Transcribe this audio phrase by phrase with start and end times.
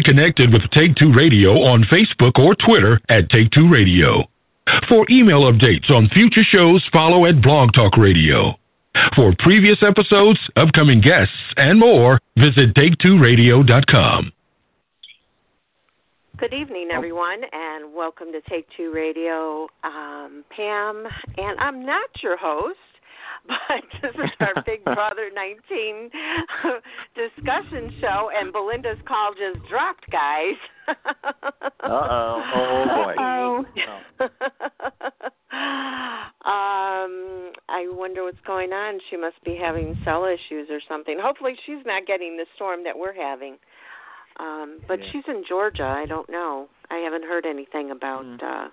[0.00, 4.24] Get connected with Take Two Radio on Facebook or Twitter at Take Two Radio.
[4.88, 8.54] For email updates on future shows, follow at Blog Talk Radio.
[9.14, 14.32] For previous episodes, upcoming guests, and more, visit Take2Radio.com.
[16.38, 19.68] Good evening, everyone, and welcome to Take Two Radio.
[19.84, 22.78] Um, Pam, and I'm not your host,
[23.46, 26.10] but this is our Big Brother 19
[27.14, 30.56] discussion show, and Belynda's call just dropped, guys.
[30.88, 32.42] uh oh.
[32.54, 33.14] Oh boy.
[33.18, 33.64] Uh-oh.
[36.44, 38.98] um, I wonder what's going on.
[39.10, 41.18] She must be having cell issues or something.
[41.20, 43.56] Hopefully, she's not getting the storm that we're having.
[44.38, 45.10] Um, but Yeah.
[45.12, 45.84] she's in Georgia.
[45.84, 46.68] I don't know.
[46.90, 48.42] I haven't heard anything about Mm.
[48.42, 48.68] uh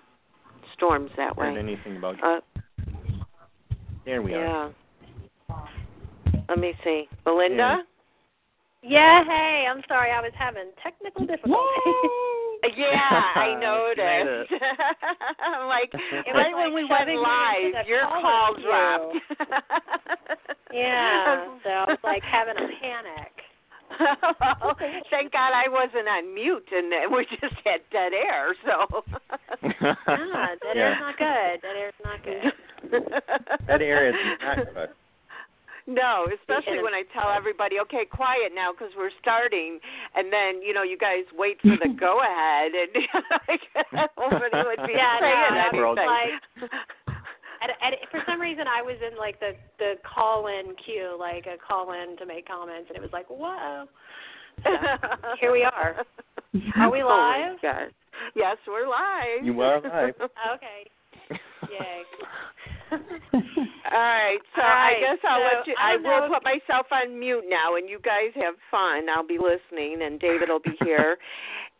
[0.74, 1.46] storms that way.
[1.46, 1.60] Heard way.
[1.60, 2.22] anything about?
[2.22, 2.40] Uh,
[4.08, 4.72] there we are.
[5.50, 5.56] yeah.
[6.48, 7.04] Let me see.
[7.26, 7.80] Belynda?
[8.82, 11.58] Yeah, hey, I'm sorry, I was having technical difficulties.
[12.76, 14.50] Yeah, I noticed.
[15.46, 18.20] I'm like It right was when like we went shoving me into live, your caller
[18.20, 19.16] call dropped.
[20.72, 23.30] yeah, so I was like having a panic.
[24.00, 24.76] Oh, well,
[25.08, 28.54] thank God I wasn't on mute and then we just had dead air.
[28.66, 29.04] So
[29.62, 30.82] Yeah, that Yeah.
[30.82, 31.60] air's not good.
[31.62, 32.52] That air's not good.
[33.66, 34.88] That area is not good.
[35.88, 39.78] No, especially when I tell everybody, okay, quiet now because we're starting,
[40.14, 42.92] and then you know you guys wait for the go ahead, and
[43.48, 43.64] like,
[44.20, 45.96] nobody would be Yeah, no, saying I anything.
[46.04, 46.70] like-
[47.64, 51.56] And, and for some reason, I was in like the the call-in queue, like a
[51.56, 53.86] call-in to make comments, and it was like, whoa.
[54.64, 54.70] So,
[55.40, 56.04] here we are.
[56.76, 57.62] Are we Oh, my live?
[57.62, 57.90] gosh.
[58.36, 59.40] Yes, we're live.
[59.42, 60.14] You are live.
[60.20, 60.84] Okay.
[61.70, 62.02] Yay.
[62.92, 65.74] All right, so All I guess I'll so let you.
[65.78, 69.08] I I will put myself on mute now, and you guys have fun.
[69.08, 71.16] I'll be listening, and David will be here.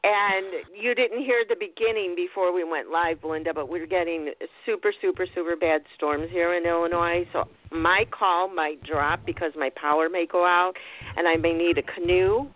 [0.04, 0.46] and
[0.80, 4.32] you didn't hear the beginning before we went live, Belynda, but we're getting
[4.64, 7.26] super, super, super bad storms here in Illinois.
[7.32, 10.75] So my call might drop because my power may go out,
[11.16, 12.48] and I may need a canoe.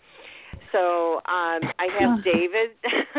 [0.72, 2.70] So um, I have David.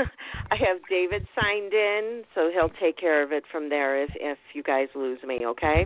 [0.52, 4.38] I have David signed in, so he'll take care of it from there if if
[4.54, 5.46] you guys lose me.
[5.46, 5.86] Okay.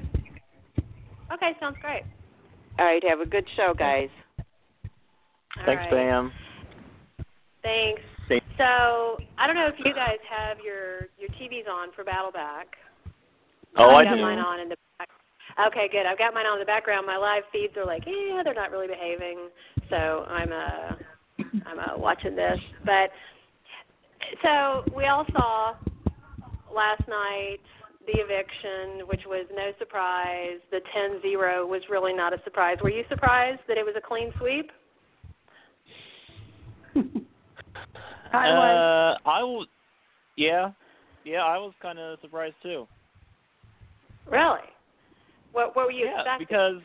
[1.33, 2.03] Okay, sounds great.
[2.79, 3.03] All right.
[3.03, 4.09] Have a good show, guys.
[5.59, 5.89] All Thanks, right.
[5.91, 6.31] Pam.
[7.61, 8.01] Thanks.
[8.29, 12.75] Thank- So I don't know if you guys have your your TVs on for Battleback.
[13.77, 14.21] Oh, I've I got do.
[14.21, 15.09] mine on in the back.
[15.67, 16.05] Okay, good.
[16.05, 17.07] I've got mine on in the background.
[17.07, 19.49] My live feeds are like, yeah, they're not really behaving.
[19.89, 20.95] So I'm uh
[21.65, 22.59] I'm uh, watching this.
[22.85, 23.09] But
[24.43, 25.75] so we all saw
[26.73, 27.59] last night
[28.05, 30.59] the eviction, which was no surprise.
[30.71, 32.77] The 10-0 was really not a surprise.
[32.81, 34.71] Were you surprised that it was a clean sweep?
[38.33, 39.17] I was.
[39.25, 39.65] Uh, I w-
[40.35, 40.71] yeah,
[41.25, 42.87] yeah, I was kind of surprised too.
[44.29, 44.59] Really?
[45.51, 46.47] What what were you yeah, expecting?
[46.47, 46.81] because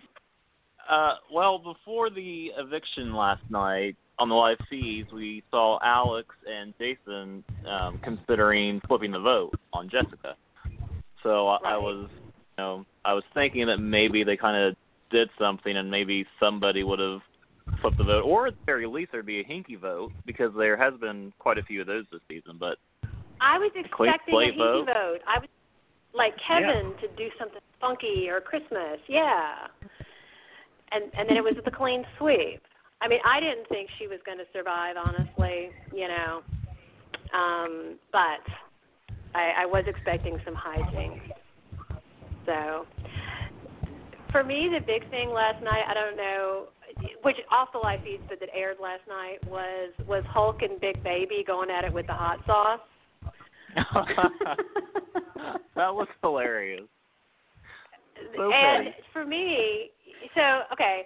[0.89, 6.73] uh, well, before the eviction last night on the live feeds, we saw Alex and
[6.79, 10.37] Jason um, considering flipping the vote on Jessica.
[11.25, 14.77] So I, I was, you know, I was thinking that maybe they kind of
[15.11, 17.19] did something, and maybe somebody would have
[17.81, 20.77] flipped the vote, or at the very least there'd be a hinky vote because there
[20.77, 22.59] has been quite a few of those this season.
[22.61, 22.79] But
[23.41, 24.87] I was expecting a hinky vote?
[24.87, 25.19] vote.
[25.27, 25.49] I was
[26.15, 29.67] like Kevin to do something funky or Christmas, yeah.
[30.93, 32.63] And and then it was the clean sweep.
[33.03, 36.43] I mean, I didn't think she was going to survive, honestly, you know.
[37.35, 38.45] Um, but
[39.35, 41.19] I, I was expecting some hijinks.
[42.47, 42.87] So,
[44.31, 46.67] for me, the big thing last night, I don't know,
[47.23, 51.43] which off the live feeds that aired last night was was Hulk and Big Baby
[51.47, 52.81] going at it with the hot sauce.
[55.75, 56.85] that was hilarious.
[58.37, 58.95] So and funny.
[59.13, 59.91] for me,
[60.35, 61.03] so okay,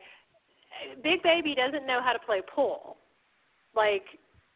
[1.03, 2.97] Big Baby doesn't know how to play pool.
[3.75, 4.05] Like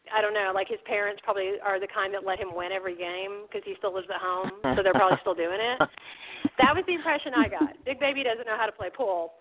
[0.08, 2.96] I don't know, like his parents probably are the kind that let him win every
[2.96, 5.81] game because he still lives at home, so they're probably still doing it.
[6.56, 7.84] That was the impression I got.
[7.84, 9.32] Big Baby doesn't know how to play pool,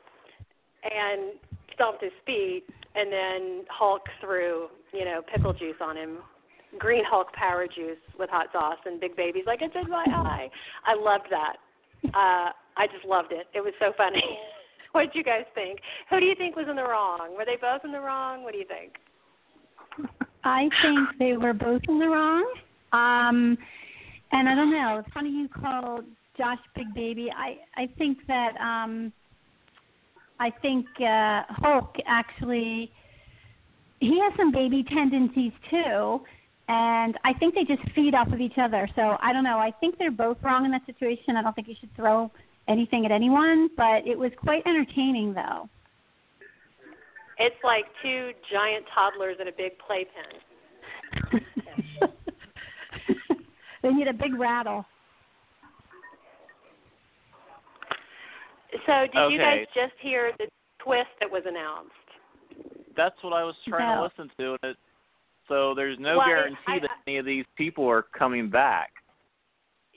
[0.84, 1.40] and
[1.74, 6.18] stomped his feet, and then Hulk threw you know pickle juice on him,
[6.78, 10.50] green Hulk power juice with hot sauce, and Big Baby's like it's in my eye.
[10.86, 11.56] I loved that.
[12.08, 13.48] Uh, I just loved it.
[13.54, 14.24] It was so funny.
[14.92, 15.80] what did you guys think?
[16.10, 17.36] Who do you think was in the wrong?
[17.38, 18.44] Were they both in the wrong?
[18.44, 18.94] What do you think?
[20.44, 22.46] I think they were both in the wrong.
[22.92, 23.58] Um,
[24.32, 25.02] and I don't know.
[25.04, 26.02] It's funny you call
[26.38, 27.30] Josh Big Baby.
[27.36, 29.12] I I think that um,
[30.40, 32.92] I think uh, Hulk actually
[34.00, 36.22] he has some baby tendencies too,
[36.70, 38.88] and I think they just feed off of each other.
[38.96, 39.58] So I don't know.
[39.58, 41.36] I think they're both wrong in that situation.
[41.36, 42.32] I don't think you should throw
[42.70, 45.68] anything at anyone, but it was quite entertaining though.
[47.38, 50.12] It's like two giant toddlers in a big playpen.
[53.82, 54.86] they need a big rattle.
[58.86, 59.34] So, did okay.
[59.34, 60.48] you guys just hear the
[60.84, 61.92] twist that was announced?
[62.96, 64.02] That's what I was trying no.
[64.02, 64.58] to listen to.
[64.62, 64.78] And it,
[65.48, 68.92] so there's no well, guarantee I, that any of these people are coming back.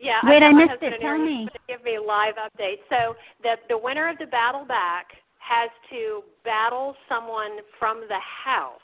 [0.02, 1.00] Yeah, Wait, I, I missed it.
[1.00, 1.46] Tell me.
[1.68, 2.82] Give me live updates.
[2.90, 5.06] So the the winner of the battle back
[5.38, 8.80] has to battle someone from the house,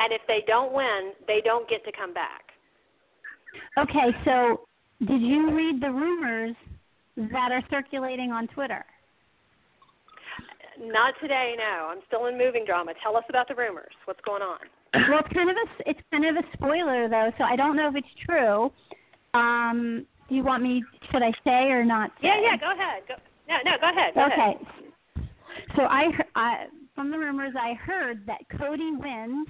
[0.00, 2.42] and if they don't win, they don't get to come back.
[3.78, 4.66] Okay, so
[5.06, 6.56] did you read the rumors
[7.16, 8.84] that are circulating on Twitter?
[10.80, 11.90] Not today, no.
[11.90, 12.92] I'm still in moving drama.
[13.02, 13.92] Tell us about the rumors.
[14.06, 14.58] What's going on?
[15.08, 17.88] Well, it's kind of a it's kind of a spoiler though, so I don't know
[17.88, 18.72] if it's true.
[19.34, 20.82] Um, do you want me?
[21.10, 22.10] Should I say or not?
[22.20, 22.28] Say?
[22.28, 22.56] Yeah, yeah.
[22.56, 23.02] Go ahead.
[23.08, 23.14] Go,
[23.48, 23.76] no, no.
[23.80, 24.14] Go ahead.
[24.14, 24.56] Go okay.
[24.56, 25.28] Ahead.
[25.76, 29.48] So I, I from the rumors I heard that Cody wins,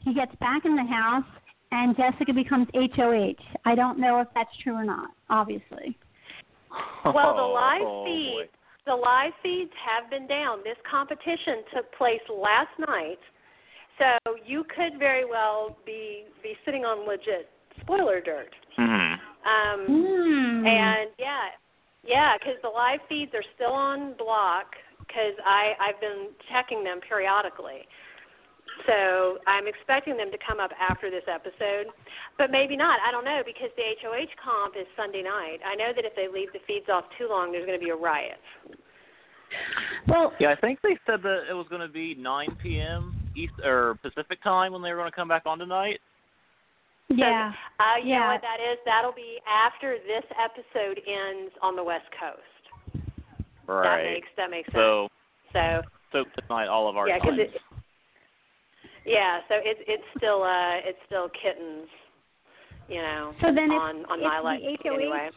[0.00, 1.24] he gets back in the house,
[1.72, 3.34] and Jessica becomes HOH.
[3.64, 5.10] I don't know if that's true or not.
[5.30, 5.96] Obviously.
[7.04, 8.48] Well, the live oh, feed,
[8.86, 10.58] the live feeds have been down.
[10.64, 13.18] This competition took place last night,
[13.98, 17.48] so you could very well be be sitting on legit
[17.80, 18.50] spoiler dirt.
[18.78, 19.14] Mm-hmm.
[19.48, 20.66] Um, Mm.
[20.66, 21.50] and yeah,
[22.04, 27.00] yeah, because the live feeds are still on block because I I've been checking them
[27.00, 27.88] periodically.
[28.86, 31.90] So I'm expecting them to come up after this episode,
[32.36, 33.00] but maybe not.
[33.06, 35.58] I don't know because the HOH comp is Sunday night.
[35.66, 37.90] I know that if they leave the feeds off too long, there's going to be
[37.90, 38.38] a riot.
[40.06, 43.16] Well, Yeah, I think they said that it was going to be 9 p.m.
[43.34, 46.00] East or Pacific time when they were going to come back on tonight.
[47.08, 47.52] Yeah.
[47.80, 48.32] Uh, you know Yeah.
[48.32, 48.78] what that is?
[48.84, 53.02] That'll be after this episode ends on the West Coast.
[53.66, 54.02] Right.
[54.02, 54.76] That makes that makes sense.
[54.76, 55.08] So,
[55.52, 55.82] So
[56.12, 57.40] so tonight all of our yeah, 'cause times.
[57.40, 57.60] it,
[59.04, 61.88] yeah, so it's it's still uh it's still kittens,
[62.88, 65.30] you know, So then if- on on if my the life HOH anyway.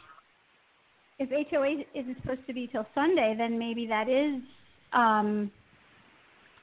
[1.20, 4.42] If HOH isn't supposed to be till Sunday, then maybe that is
[4.94, 5.52] um,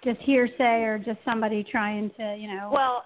[0.03, 2.69] just hearsay or just somebody trying to, you know.
[2.73, 3.05] Well,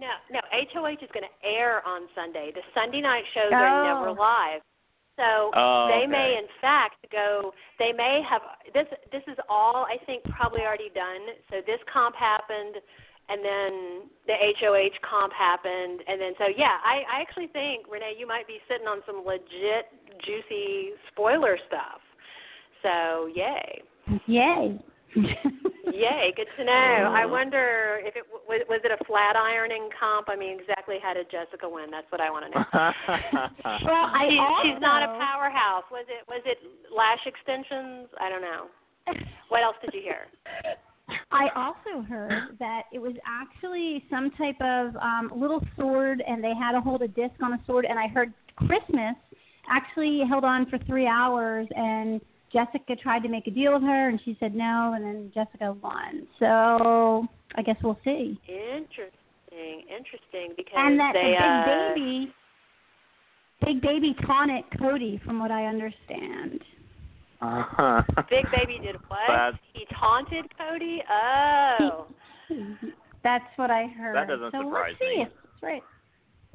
[0.00, 2.50] no, no, HOH is going to air on Sunday.
[2.54, 3.84] The Sunday night shows are oh.
[3.84, 4.20] never Oh.
[4.20, 4.62] live.
[5.16, 6.06] So Oh, they okay.
[6.06, 8.40] may in fact go they may have
[8.72, 11.20] this this is all I think probably already done.
[11.50, 12.76] So this comp happened
[13.28, 18.14] and then the HOH comp happened and then so yeah, I, I actually think Renee
[18.18, 19.92] you might be sitting on some legit
[20.24, 22.00] juicy spoiler stuff.
[22.82, 23.82] So yay.
[24.26, 24.80] Yay.
[26.00, 27.12] Yay, good to know.
[27.12, 30.30] I wonder if it was was it a flat ironing comp?
[30.30, 31.90] I mean, exactly how did Jessica win?
[31.90, 32.64] That's what I want to know.
[33.84, 35.84] well, I She, also, she's not a powerhouse.
[35.92, 36.56] Was it was it
[36.88, 38.08] lash extensions?
[38.18, 38.72] I don't know.
[39.50, 40.24] What else did you hear?
[41.32, 46.54] I also heard that it was actually some type of um little sword and they
[46.56, 49.16] had to hold a disc on a sword and I heard Christmas
[49.68, 54.08] actually held on for three hours and Jessica tried to make a deal with her
[54.08, 56.26] and she said no and then Jessica won.
[56.38, 58.40] So I guess we'll see.
[58.48, 60.54] Interesting, interesting.
[60.56, 62.34] Because And that they, the uh, big baby
[63.64, 66.60] Big baby taunted Cody from what I understand.
[67.42, 68.02] uh-huh.
[68.30, 69.18] Big Baby did what?
[69.28, 71.02] That's- He taunted Cody.
[71.10, 72.06] Oh.
[73.22, 74.16] That's what I heard.
[74.16, 75.18] That doesn't so surprise we'll see.
[75.18, 75.24] me.
[75.28, 75.82] That's right.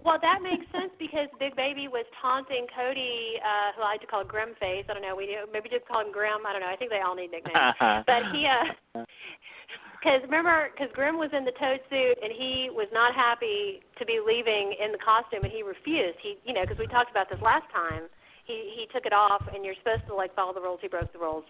[0.06, 4.08] Well, that makes sense because Big Baby was taunting Cody, uh, who I like to
[4.08, 4.86] call Grim Face.
[4.86, 5.18] I don't know.
[5.18, 6.46] We do, maybe just call him Grim.
[6.46, 6.70] I don't know.
[6.70, 7.74] I think they all need nicknames.
[8.06, 9.02] but he, uh,
[9.98, 14.06] because remember, because Grim was in the toad suit and he was not happy to
[14.06, 16.22] be leaving in the costume, and he refused.
[16.22, 18.06] He, you know, because we talked about this last time.
[18.46, 20.86] He he took it off, and you're supposed to like follow the rules.
[20.86, 21.50] He broke the rules.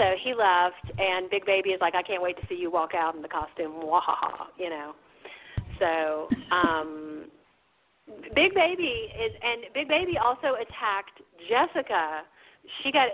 [0.00, 2.96] So he left, and Big Baby is like, I can't wait to see you walk
[2.96, 3.84] out in the costume.
[3.84, 4.96] Wahaha, you know.
[5.78, 7.11] So, um,
[8.34, 12.22] Big Baby is, and Big Baby also attacked Jessica.
[12.82, 13.08] She got,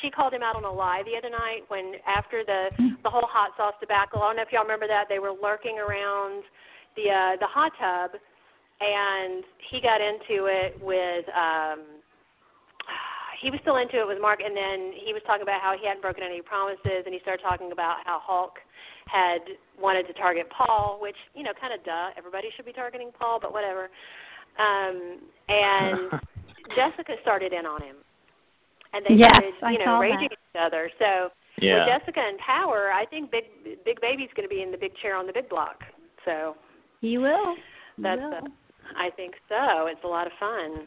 [0.00, 2.68] she called him out on a lie the other night when after the
[3.02, 4.22] the whole hot sauce debacle.
[4.22, 6.42] I don't know if y'all remember that they were lurking around
[6.96, 8.18] the uh, the hot tub,
[8.80, 11.24] and he got into it with.
[11.30, 12.02] um
[13.42, 15.86] he was still into it with Mark, and then he was talking about how he
[15.86, 18.56] hadn't broken any promises, and he started talking about how Hulk
[19.06, 19.40] had
[19.78, 22.10] wanted to target Paul, which you know, kind of duh.
[22.16, 23.88] Everybody should be targeting Paul, but whatever.
[24.58, 26.10] Um, and
[26.76, 27.96] Jessica started in on him,
[28.92, 30.32] and they Yes, started, I you know, saw raging that.
[30.32, 30.90] at each other.
[30.98, 31.86] So Yeah.
[31.86, 33.44] With Jessica and Power, I think Big
[33.84, 35.80] Big Baby's going to be in the big chair on the big block.
[36.24, 36.56] So
[37.00, 37.54] he will.
[37.96, 38.34] He that's will.
[38.34, 38.40] uh,
[38.96, 39.86] I think so.
[39.86, 40.86] It's a lot of fun.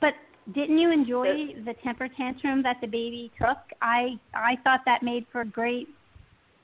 [0.00, 0.14] But
[0.54, 3.58] didn't you enjoy the temper tantrum that the baby took?
[3.82, 5.88] I I thought that made for great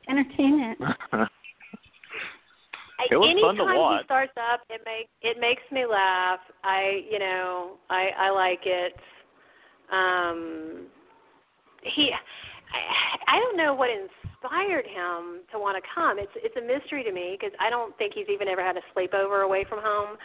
[0.08, 0.78] entertainment.
[3.10, 4.00] It was Anytime fun to watch.
[4.00, 6.40] he starts up, it makes it makes me laugh.
[6.64, 8.94] I you know I I like it.
[9.92, 10.86] Um,
[11.82, 16.18] he I, I don't know what inspired him to want to come.
[16.18, 18.84] It's it's a mystery to me because I don't think he's even ever had a
[18.96, 20.16] sleepover away from home.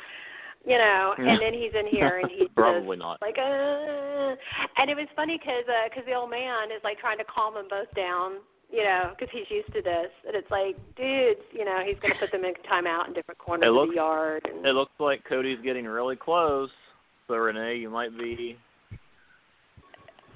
[0.63, 3.18] You know, and then he's in here and he's Probably just not.
[3.20, 4.38] like, uh,
[4.78, 7.56] and it was funny because uh, cause the old man is like trying to calm
[7.56, 10.10] them both down you know, because he's used to this.
[10.25, 13.38] And it's like, dudes, you know, he's going to put them in timeout in different
[13.40, 14.42] corners It of the yard.
[14.50, 16.70] And, It looks like Cody's getting really close.
[17.28, 18.58] So Renee, you might be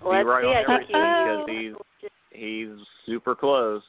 [0.04, 3.82] Let's be right see, on everything because he's he's super close.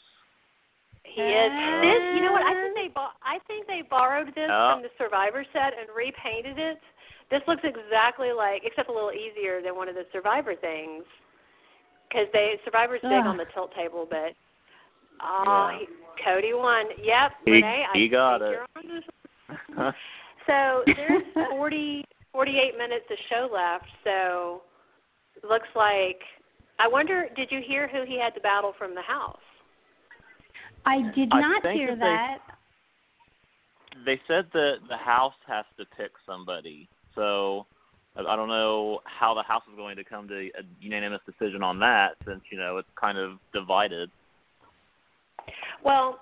[1.04, 1.50] he is.
[1.82, 2.42] This, you know what?
[2.42, 4.74] I think they bo- I think they borrowed this Oh.
[4.74, 6.78] from the Survivor set and repainted it.
[7.30, 11.04] This looks exactly like, except a little easier than one of the Survivor things.
[12.08, 14.32] Because they Survivor's big on the tilt table, but
[15.20, 15.78] oh, Yeah.
[15.80, 15.86] he,
[16.24, 16.86] Cody won.
[17.02, 18.52] Yep, He- Renee, I got think it.
[18.52, 19.94] you're on this
[20.46, 23.86] So there's 40, 48 minutes of show left.
[24.04, 24.62] So
[25.48, 26.20] looks like.
[26.78, 29.38] I wonder, did you hear who he had to battle from the house?
[30.84, 32.38] I did not think hear that they- that.
[34.04, 36.86] they said that the house has to pick somebody.
[37.14, 37.66] So
[38.18, 41.78] I don't know how the house is going to come to a unanimous decision on
[41.80, 44.10] that, since you know it's kind of divided.
[45.84, 46.18] Well,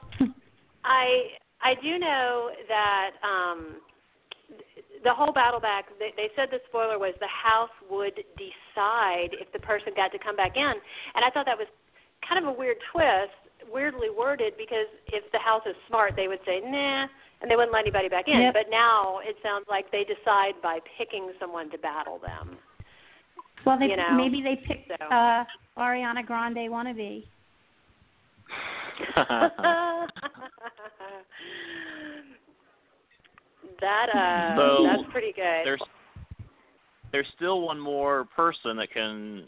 [0.84, 3.76] I I do know that um
[5.04, 9.52] the whole battle back they, they said the spoiler was the house would decide if
[9.52, 10.74] the person got to come back in
[11.14, 11.68] and I thought that was
[12.26, 13.36] kind of a weird twist,
[13.70, 17.06] weirdly worded because if the house is smart they would say nah
[17.44, 18.40] and they wouldn't let anybody back in.
[18.40, 18.54] Yep.
[18.54, 22.56] But now it sounds like they decide by picking someone to battle them.
[23.66, 25.04] Well, they you know, maybe they picked so.
[25.14, 25.44] uh
[25.76, 27.24] Ariana Grande wannabe.
[33.80, 35.62] that uh So, that's pretty good.
[35.64, 35.80] there's
[37.12, 39.44] there's still one more person that can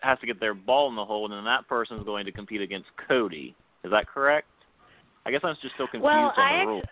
[0.00, 2.32] has to get their ball in the hole, and then that person is going to
[2.32, 3.54] compete against Cody.
[3.84, 4.48] Is that correct?
[5.24, 6.84] I guess I'm just still confused Well, on I the act- rules.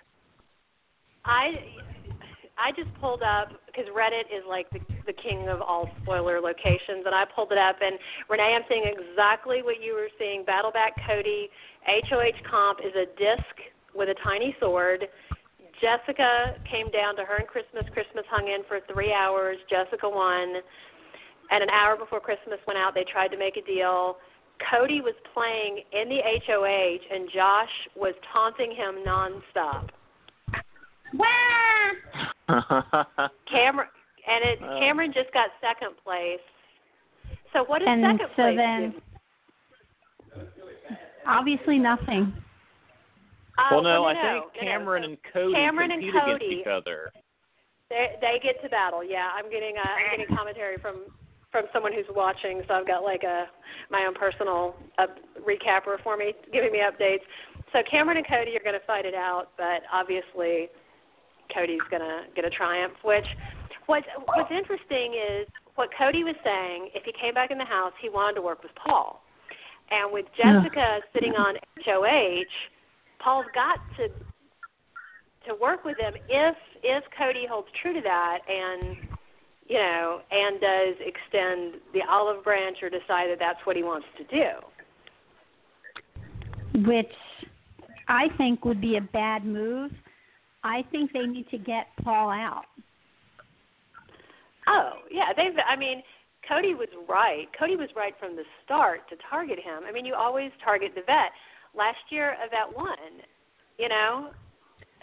[1.25, 1.55] I
[2.61, 7.07] I just pulled up because Reddit is like the, the king of all spoiler locations,
[7.07, 7.77] and I pulled it up.
[7.81, 7.99] And
[8.29, 10.45] Renee, I'm seeing exactly what you were seeing.
[10.45, 11.49] Battleback Cody,
[11.87, 13.55] HOH comp is a disc
[13.95, 15.09] with a tiny sword.
[15.81, 17.85] Jessica came down to her and Christmas.
[17.95, 19.57] Christmas hung in for three hours.
[19.71, 20.61] Jessica won.
[21.51, 24.19] And an hour before Christmas went out, they tried to make a deal.
[24.71, 29.89] Cody was playing in the HOH, and Josh was taunting him nonstop.
[31.15, 31.27] Wah!
[33.51, 33.89] Cameron
[34.29, 34.79] and it Oh.
[34.81, 36.41] Cameron just got second place.
[37.53, 39.03] So what does And second so place then- give?
[41.27, 42.33] Obviously nothing.
[43.59, 44.73] Oh, well, no, no, I no, think no, no.
[44.73, 46.33] Cameron and Cody Cameron and compete Cody.
[46.47, 47.11] against each other.
[47.91, 49.05] They they get to battle.
[49.05, 51.03] Yeah, I'm getting uh, I'm getting commentary from
[51.53, 53.47] from someone who's watching, so I've got like a
[53.91, 55.07] my own personal uh,
[55.47, 57.27] recapper for me, giving me updates.
[57.73, 60.69] So Cameron and Cody are going to fight it out, but obviously
[61.55, 62.95] Cody's going to get a triumph.
[63.05, 63.27] Which
[63.87, 66.91] what's what's interesting is what Cody was saying.
[66.95, 69.23] If he came back in the house, he wanted to work with Paul,
[69.91, 72.53] and with Jessica sitting on HOH,
[73.23, 74.09] Paul's got to
[75.49, 78.97] to work with him if if Cody holds true to that and
[79.67, 84.07] you know and does extend the olive branch or decide that that's what he wants
[84.19, 84.51] to do.
[86.75, 87.13] which
[88.09, 89.93] I think would be a bad move.
[90.63, 92.65] I think they need to get Paul out.
[94.67, 95.57] Oh yeah, they've.
[95.69, 96.03] I mean,
[96.49, 97.47] Cody was right.
[97.59, 99.83] Cody was right from the start to target him.
[99.89, 101.33] I mean, you always target the vet.
[101.77, 103.25] Last year, a vet won.
[103.79, 104.31] You know,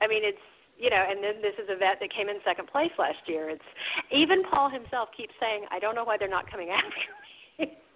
[0.01, 0.37] I mean, it's
[0.77, 3.49] you know, and then this is a vet that came in second place last year.
[3.49, 3.69] It's
[4.11, 6.87] even Paul himself keeps saying, "I don't know why they're not coming after
[7.59, 7.77] me."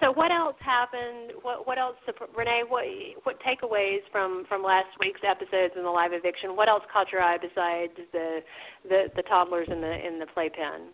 [0.00, 1.32] so what else happened?
[1.42, 1.96] What what else?
[2.36, 2.84] Renee, what
[3.24, 6.56] what takeaways from from last week's episodes and the live eviction?
[6.56, 8.40] What else caught your eye besides the
[8.88, 10.92] the the toddlers in the in the playpen?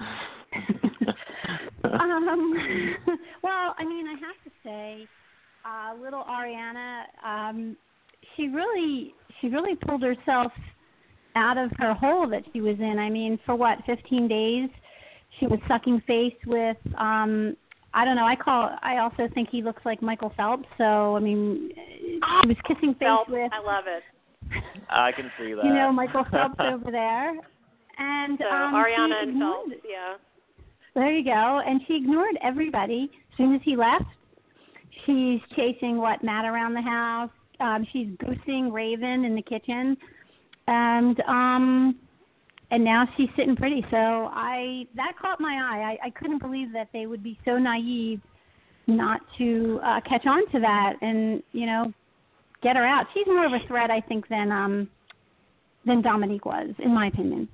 [1.84, 2.54] um,
[3.42, 5.06] well, I mean, I have to say,
[5.64, 7.76] uh, little Ariana, um,
[8.36, 10.52] she really, she really pulled herself
[11.36, 12.98] out of her hole that she was in.
[12.98, 14.68] I mean, for what, 15 days,
[15.38, 17.56] she was sucking face with um,
[17.92, 18.26] I don't know.
[18.26, 18.70] I call.
[18.82, 20.68] I also think he looks like Michael Phelps.
[20.78, 23.50] So I mean, he was kissing face Phelps, with.
[23.52, 24.02] I love it.
[24.88, 25.64] I can see that.
[25.64, 27.30] You know Michael Phelps over there,
[27.98, 30.16] and So um, Ariana she and ignored Phelps, yeah.
[30.94, 31.60] There you go.
[31.64, 33.10] And she ignored everybody.
[33.12, 34.04] As soon as he left,
[35.06, 37.30] she's chasing what Matt around the house.
[37.60, 39.96] Um, she's goosing Raven in the kitchen,
[40.66, 41.98] and um,
[42.70, 43.84] and now she's sitting pretty.
[43.90, 45.96] So I that caught my eye.
[46.02, 48.20] I, I couldn't believe that they would be so naive
[48.86, 51.92] not to uh, catch on to that and you know
[52.62, 53.06] get her out.
[53.14, 54.88] She's more of a threat, I think, than um
[55.86, 57.48] than Dominique was, in my opinion.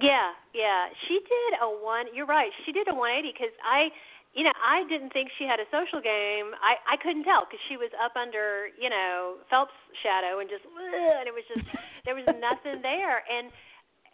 [0.00, 0.88] Yeah, yeah.
[1.08, 2.06] She did a one.
[2.14, 2.50] You're right.
[2.66, 3.88] She did a 180 because I,
[4.34, 6.52] you know, I didn't think she had a social game.
[6.60, 10.64] I I couldn't tell because she was up under, you know, Phelps' shadow and just,
[10.66, 11.64] and it was just
[12.04, 13.24] there was nothing there.
[13.26, 13.50] And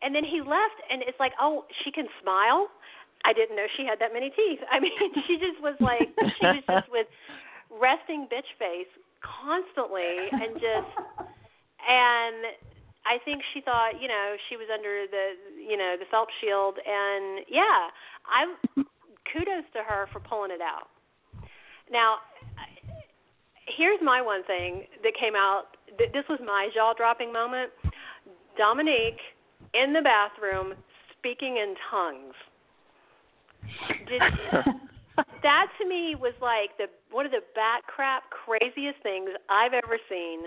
[0.03, 2.69] and then he left, and it's like, oh, she can smile.
[3.25, 4.61] I didn't know she had that many teeth.
[4.71, 4.93] I mean,
[5.27, 7.07] she just was like she was just with
[7.69, 8.91] resting bitch face
[9.21, 10.93] constantly and just
[11.83, 12.55] and
[13.09, 16.77] I think she thought, you know, she was under the, you know, the Phelps shield,
[16.77, 17.89] and yeah,
[18.29, 18.45] I
[19.33, 20.93] kudos to her for pulling it out.
[21.91, 22.17] Now,
[23.77, 25.77] here's my one thing that came out.
[25.99, 27.73] This was my jaw-dropping moment.
[28.57, 29.21] Dominique
[29.75, 30.75] in the bathroom
[31.19, 32.35] speaking in tongues.
[34.09, 34.23] Did,
[35.43, 39.99] that to me was like the one of the bat crap craziest things I've ever
[40.09, 40.45] seen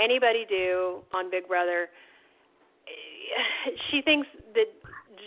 [0.00, 1.88] anybody do on Big Brother.
[3.90, 4.66] She thinks that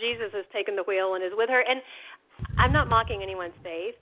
[0.00, 1.80] Jesus has taken the wheel and is with her, and
[2.58, 3.94] I'm not mocking anyone's faith,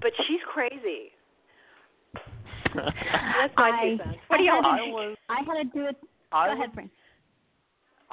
[0.00, 1.12] but she's crazy.
[2.74, 4.18] That's my I, two cents.
[4.28, 4.96] What do y'all had think?
[4.96, 5.96] to- I had to do it.
[6.32, 6.90] I Go was, ahead, Prince.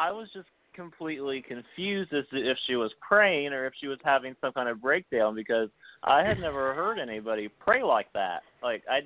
[0.02, 4.00] I was just completely confused as to if she was praying or if she was
[4.04, 5.70] having some kind of breakdown because
[6.02, 8.42] I had never heard anybody pray like that.
[8.64, 9.06] Like I,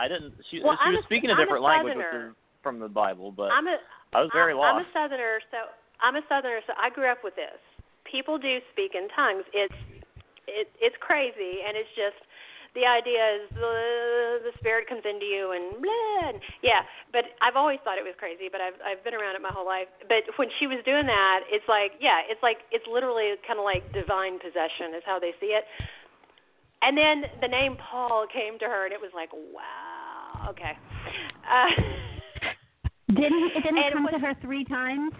[0.00, 0.32] I didn't.
[0.50, 3.32] She, Well, she was a- speaking a I'm a different language, is from the Bible,
[3.32, 3.76] but I'm a
[4.16, 4.72] I was very I'm, lost.
[4.72, 5.58] I'm a southerner, so
[6.00, 7.60] I'm a southerner, so I grew up with this.
[8.10, 9.44] People do speak in tongues.
[9.52, 9.76] It's
[10.48, 12.16] it it's crazy, and it's just
[12.74, 16.30] the idea is the the spirit comes into you and blah.
[16.30, 18.46] And, yeah, but I've always thought it was crazy.
[18.50, 19.90] But I've I've been around it my whole life.
[20.06, 23.66] But when she was doing that, it's like yeah, it's like it's literally kind of
[23.66, 25.64] like divine possession is how they see it.
[26.82, 30.74] And then the name Paul came to her, and it was like wow, okay.
[31.44, 31.70] Uh,
[33.10, 35.12] Didn't it didn't come what- to her three times?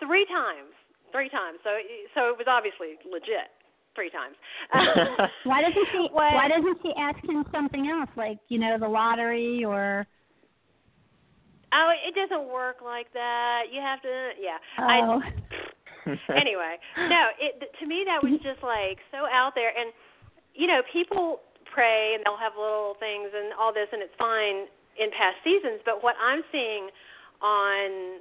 [0.00, 0.72] three times
[1.12, 1.76] three times so
[2.16, 3.52] so it was obviously legit
[3.94, 4.36] three times.
[5.44, 6.08] Why doesn't she?
[6.12, 10.06] What- Why doesn't she ask him something else, like you know the lottery or?
[11.72, 13.70] oh it doesn't work like that.
[13.70, 14.58] You have to yeah.
[14.78, 15.32] Oh, i
[16.32, 18.42] anyway no it to me that was mm-hmm.
[18.42, 19.70] just like so out there.
[19.70, 19.92] And
[20.54, 21.40] you know people
[21.72, 24.66] pray and they'll have little things and all this and it's fine
[24.98, 26.90] in past seasons but what i'm seeing
[27.40, 28.20] on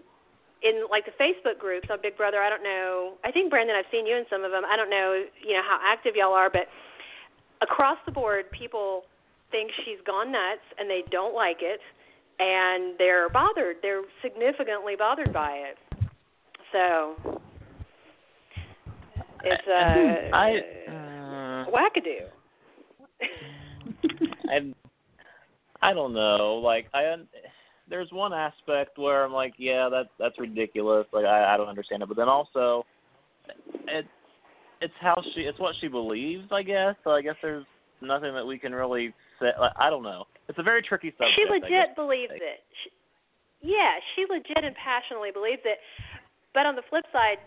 [0.61, 3.13] in like the Facebook groups on Big Brother, I don't know.
[3.23, 4.63] I think Brandon, I've seen you in some of them.
[4.65, 6.67] I don't know, you know, how active y'all are, but
[7.61, 9.03] across the board, people
[9.51, 11.79] think she's gone nuts and they don't like it,
[12.39, 13.77] and they're bothered.
[13.81, 15.77] They're significantly bothered by it.
[16.71, 17.41] So
[19.43, 22.27] it's uh, I uh, wackadoo.
[24.49, 24.73] I
[25.81, 26.61] I don't know.
[26.63, 27.27] Like I un-
[27.89, 31.07] there's one aspect where I'm like, yeah, that's that's ridiculous.
[31.11, 32.07] Like I I don't understand it.
[32.07, 32.85] But then also,
[33.87, 34.05] it
[34.81, 36.47] it's how she it's what she believes.
[36.51, 36.95] I guess.
[37.03, 37.65] So I guess there's
[38.01, 39.51] nothing that we can really say.
[39.59, 40.25] Like, I don't know.
[40.47, 41.35] It's a very tricky subject.
[41.35, 42.61] She legit believes it.
[42.83, 42.89] She,
[43.61, 45.79] yeah, she legit and passionately believes it.
[46.53, 47.37] But on the flip side,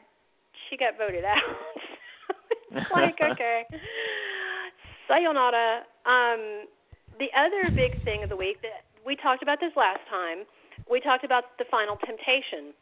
[0.68, 1.36] she got voted out.
[2.70, 3.64] it's like, okay.
[5.08, 5.82] Sayonara.
[6.06, 6.68] Um,
[7.18, 10.44] the other big thing of the week that we talked about this last time,
[10.90, 12.74] we talked about the final temptation.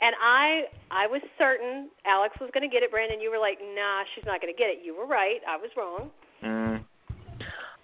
[0.00, 2.90] And I I was certain Alex was going to get it.
[2.90, 5.38] Brandon, you were like, "Nah, she's not going to get it." You were right.
[5.46, 6.10] I was wrong.
[6.42, 6.84] Mm.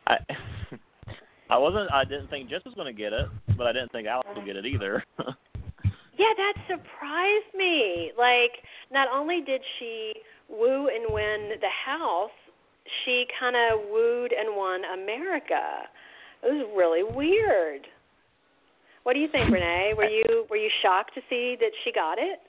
[0.09, 0.17] I
[1.51, 1.93] I wasn't.
[1.93, 4.45] I didn't think Jess was going to get it, but I didn't think Alex would
[4.45, 5.05] get it either.
[6.19, 8.11] Yeah, that surprised me.
[8.19, 8.59] Like,
[8.91, 10.13] not only did she
[10.49, 12.35] woo and win the house,
[13.05, 15.87] she kind of wooed and won America.
[16.43, 17.83] It was really weird.
[19.03, 19.95] What do you think, Renee?
[19.97, 22.41] Were you were you shocked to see that she got it?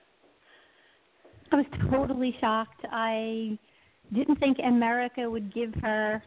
[1.52, 2.86] I was totally shocked.
[2.92, 3.58] I
[4.14, 6.22] didn't think America would give her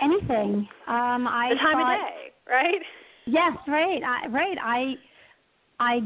[0.00, 0.68] anything.
[0.86, 2.82] Um, I The time thought, of day, right?
[3.26, 4.02] Yes, right.
[4.02, 4.56] I, right.
[4.62, 4.94] I
[5.78, 6.00] I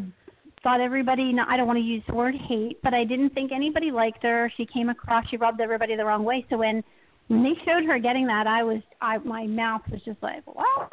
[0.62, 1.32] thought everybody.
[1.32, 4.22] No, I don't want to use the word hate, but I didn't think anybody liked
[4.22, 4.52] her.
[4.56, 5.24] She came across.
[5.30, 6.44] She rubbed everybody the wrong way.
[6.50, 6.82] So when
[7.30, 10.90] when they showed her getting that, I was, I my mouth was just like, what?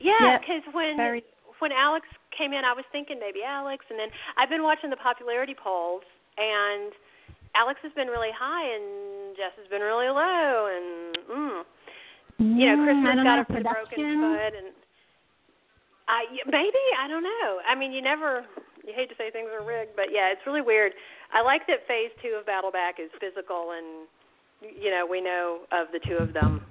[0.00, 1.22] Yeah, Yep, because when Very.
[1.60, 4.08] when Alex came in, I was thinking maybe Alex, and then
[4.40, 6.00] I've been watching the popularity polls,
[6.40, 6.92] and
[7.52, 10.88] Alex has been really high, and Jess has been really low, and
[11.28, 11.60] mm,
[12.56, 14.72] you know, Mm, Christmas got know, her for the broken foot, and
[16.08, 17.60] I maybe I don't know.
[17.68, 18.48] I mean, you never
[18.80, 20.92] you hate to say things are rigged, but yeah, it's really weird.
[21.32, 24.08] I like that Phase Two of Battle Back is physical, and
[24.62, 26.62] you know, we know of the two of them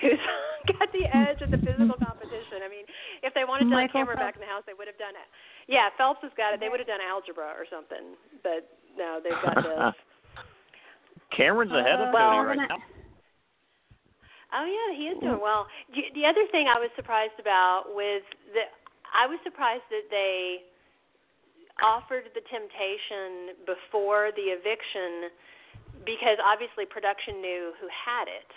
[0.00, 0.20] who's
[0.72, 2.64] got the edge in the physical competition.
[2.64, 2.84] I mean,
[3.22, 5.00] if they wanted to have a Michael camera back in the house, they would have
[5.00, 5.28] done it.
[5.68, 6.60] Yeah, Phelps has got it.
[6.60, 9.94] They would have done algebra or something, but no, they've got this.
[11.36, 12.80] Cameron's ahead of Uh, Cody well, right now.
[14.50, 15.70] Oh yeah, he is doing well.
[15.94, 18.74] The the other thing I was surprised about was that
[19.14, 20.66] I was surprised that they
[21.78, 25.30] offered the temptation before the eviction
[26.04, 28.48] because obviously production knew who had it,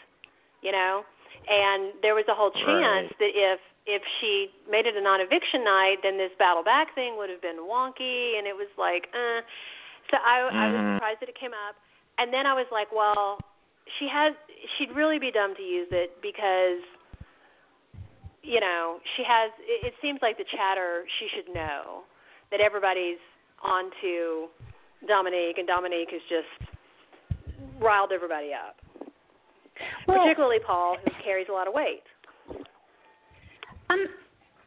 [0.61, 1.03] you know,
[1.47, 3.19] and there was a whole chance Right.
[3.19, 7.29] that if if she made it a non-eviction night, then this battle back thing would
[7.29, 9.41] have been wonky, and it was like, uh.
[10.11, 10.95] So I I was Mhm.
[10.95, 11.75] surprised that it came up,
[12.17, 13.41] and then I was like, well,
[13.99, 14.33] she has
[14.77, 16.83] she'd really be dumb to use it because
[18.43, 22.03] you know she has it, it seems like the chatter she should know
[22.51, 23.19] that everybody's
[23.63, 24.47] on to
[25.07, 26.47] Dominique and Dominique is just
[27.81, 28.75] riled everybody up
[30.07, 32.03] Well, particularly Paul who carries a lot of weight
[33.89, 34.05] Um,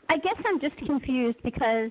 [0.09, 1.91] I guess I'm just confused because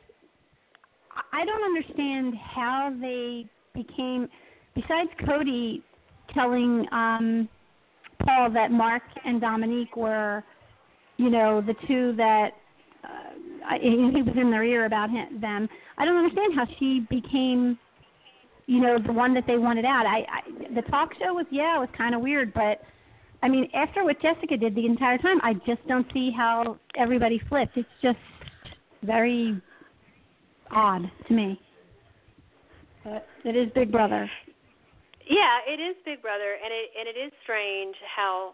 [1.31, 4.27] I don't understand how they became.
[4.73, 5.83] Besides Cody
[6.33, 7.49] telling um,
[8.25, 10.43] Paul that Mark and Dominique were,
[11.17, 12.49] you know, the two that
[13.03, 15.67] uh, I, he was in their ear about him, them.
[15.97, 17.77] I don't understand how she became,
[18.67, 20.05] you know, the one that they wanted out.
[20.05, 22.81] I, I the talk show was yeah, it was kind of weird, but
[23.43, 27.39] I mean, after what Jessica did the entire time, I just don't see how everybody
[27.47, 27.77] flipped.
[27.77, 28.17] It's just
[29.03, 29.61] very
[30.71, 31.59] odd to me.
[33.03, 34.29] But it is Big Brother.
[35.29, 38.53] Yeah, it is Big Brother, and it and it is strange how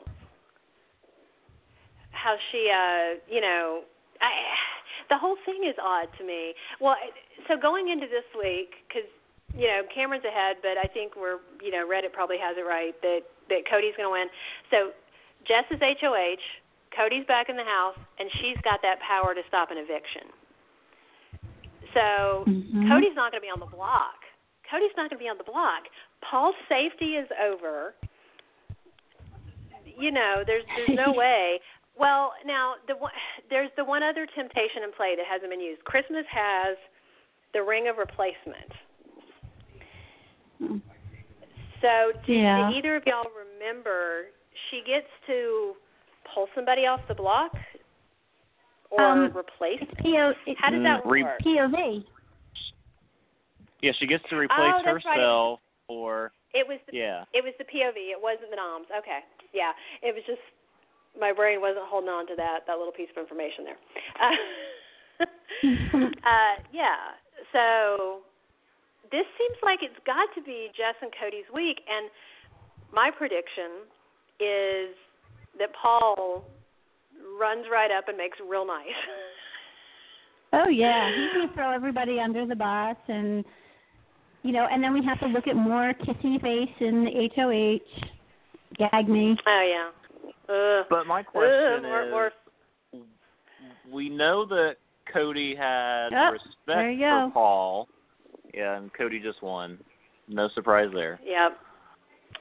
[2.12, 3.82] how she, uh, you know,
[4.22, 4.30] I,
[5.10, 6.54] the whole thing is odd to me.
[6.80, 6.96] Well,
[7.48, 9.10] so going into this week, because
[9.58, 12.94] you know Cameron's ahead, but I think we're, you know, Reddit probably has it right
[13.02, 14.28] that that Cody's going to win.
[14.72, 14.92] So
[15.48, 16.40] Jess is HOH,
[16.96, 20.32] Cody's back in the house, and she's got that power to stop an eviction.
[21.94, 22.88] So Mhm.
[22.88, 24.24] Cody's not going to be on the block.
[24.70, 25.84] Cody's not going to be on the block.
[26.22, 27.94] Paul's safety is over.
[29.98, 31.60] You know, there's there's no way.
[32.00, 33.12] Well, now the one,
[33.50, 35.84] there's the one other temptation in play that hasn't been used.
[35.84, 36.78] Christmas has
[37.54, 38.72] the ring of replacement.
[41.82, 42.70] So, do, Yeah.
[42.70, 44.26] do either of y'all remember
[44.70, 45.76] she gets to
[46.34, 47.54] pull somebody off the block
[48.92, 49.82] or Um, replace?
[49.82, 51.40] It's PO, it's How does that Mm, re- work?
[51.42, 52.06] POV.
[53.82, 55.18] Yeah, she gets to replace Oh, that's right.
[55.18, 57.26] herself or It was the yeah.
[57.34, 58.12] It was the POV.
[58.12, 58.86] It wasn't the noms.
[58.92, 59.24] Okay.
[59.54, 59.74] Yeah.
[60.04, 60.42] It was just
[61.20, 63.78] my brain wasn't holding on to that that little piece of information there.
[65.22, 65.26] Uh,
[66.26, 67.14] uh, yeah.
[67.54, 68.22] So
[69.12, 72.10] this seems like it's got to be Jess and Cody's week, and
[72.94, 73.86] my prediction
[74.40, 74.96] is
[75.60, 76.44] that Paul
[77.40, 78.88] runs right up and makes real nice.
[80.54, 83.46] Oh yeah, he's gonna throw everybody under the bus, and
[84.44, 88.10] you know, and then we have to look at more kissy face in the HOH.
[88.78, 89.38] Gag me.
[89.48, 90.34] oh yeah.
[90.54, 90.86] Ugh.
[90.90, 92.32] But my Ugh, question more, is more
[93.90, 94.76] we know that
[95.14, 97.28] Cody had Yep, respect there you go.
[97.30, 97.88] for Paul.
[98.54, 99.78] Yeah, and Cody just won.
[100.28, 101.20] No surprise there.
[101.24, 101.58] Yep.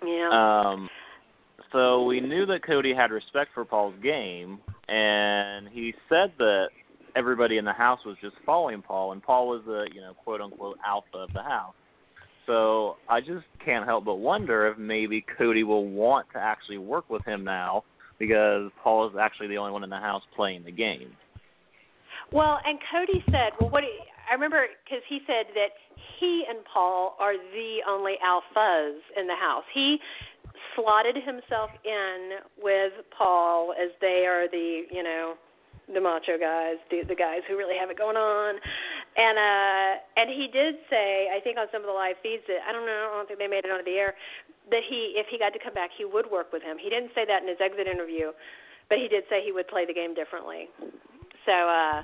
[0.04, 0.30] Yeah.
[0.32, 0.88] Um,
[1.72, 6.68] so we knew that Cody had respect for Paul's game, and he said that
[7.16, 10.40] everybody in the house was just following Paul, and Paul was the you know quote
[10.40, 11.74] unquote alpha of the house.
[12.46, 17.08] So I just can't help but wonder if maybe Cody will want to actually work
[17.08, 17.84] with him now
[18.18, 21.12] because Paul is actually the only one in the house playing the game.
[22.32, 23.88] Well, and Cody said, well, what do
[24.30, 25.74] I remember because he said that
[26.20, 29.64] he and Paul are the only alphas in the house.
[29.74, 29.98] He
[30.76, 35.34] slotted himself in with Paul as they are the, you know,
[35.92, 38.54] the macho guys, the the guys who really have it going on.
[39.16, 42.62] And uh and he did say, I think on some of the live feeds that
[42.68, 44.14] I don't know, I don't think they made it onto the air,
[44.70, 46.78] that he if he got to come back he would work with him.
[46.78, 48.30] He didn't say that in his exit interview,
[48.88, 50.70] but he did say he would play the game differently.
[51.46, 52.02] So uh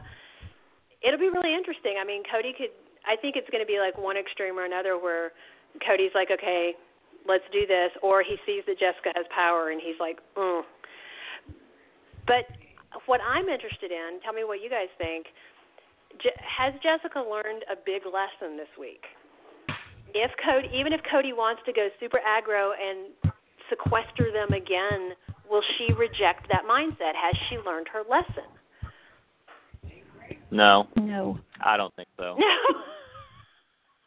[1.04, 1.96] it'll be really interesting.
[2.00, 2.72] I mean, Cody could
[3.06, 5.30] I think it's going to be like one extreme or another where
[5.78, 6.74] Cody's like, "Okay,
[7.28, 10.62] let's do this, or he sees that Jessica has power and he's like, mm.
[12.26, 12.46] But
[13.06, 15.26] what I'm interested in, tell me what you guys think.
[16.40, 19.04] Has Jessica learned a big lesson this week?
[20.14, 23.12] If Cody, even if Cody wants to go super aggro and
[23.68, 25.12] sequester them again,
[25.50, 27.12] will she reject that mindset?
[27.12, 28.48] Has she learned her lesson?
[30.50, 30.86] No.
[30.96, 31.38] No.
[31.64, 32.36] I don't think so.
[32.38, 32.46] No.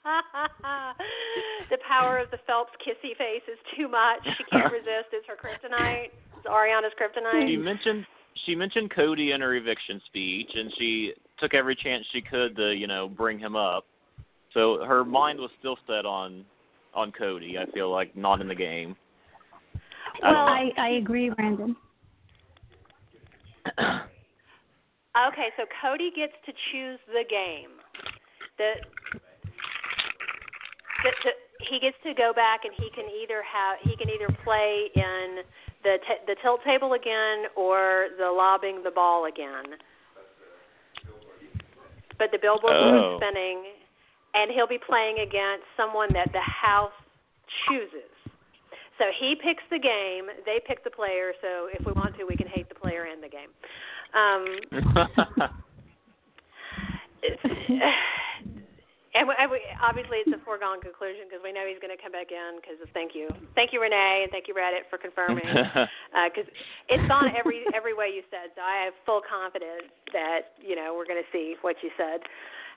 [1.69, 4.19] the power of the Phelps kissy face is too much.
[4.37, 5.11] She can't resist.
[5.11, 6.09] It's her kryptonite.
[6.37, 7.47] It's Ariana's kryptonite.
[7.47, 8.05] She mentioned
[8.45, 12.73] she mentioned Cody in her eviction speech, and she took every chance she could to
[12.73, 13.85] you know bring him up.
[14.53, 16.45] So her mind was still set on
[16.93, 17.57] on Cody.
[17.57, 18.95] I feel like not in the game.
[20.23, 21.75] Well, I, I, I agree, Brandon.
[25.27, 27.75] okay, so Cody gets to choose the game.
[28.57, 28.79] The
[31.03, 31.31] the, the,
[31.67, 35.43] he gets to go back and he can either have he can either play in
[35.83, 39.79] the t- the tilt table again or the lobbing the ball again.
[42.17, 42.91] But the billboard oh.
[42.91, 43.63] will spinning,
[44.33, 46.95] and he'll be playing against someone that the house
[47.67, 48.11] chooses.
[48.99, 51.31] So he picks the game, they pick the player.
[51.39, 53.47] So if we want to, we can hate the player and the game.
[54.13, 54.59] Um,
[59.19, 62.31] And, we, obviously, it's a foregone conclusion because we know he's going to come back
[62.31, 62.61] in.
[62.61, 65.43] Because thank you, thank you, Renee, and thank you, Reddit, for confirming.
[65.43, 68.55] Because uh, it's gone every every way you said.
[68.55, 72.21] So I have full confidence that you know we're going to see what you said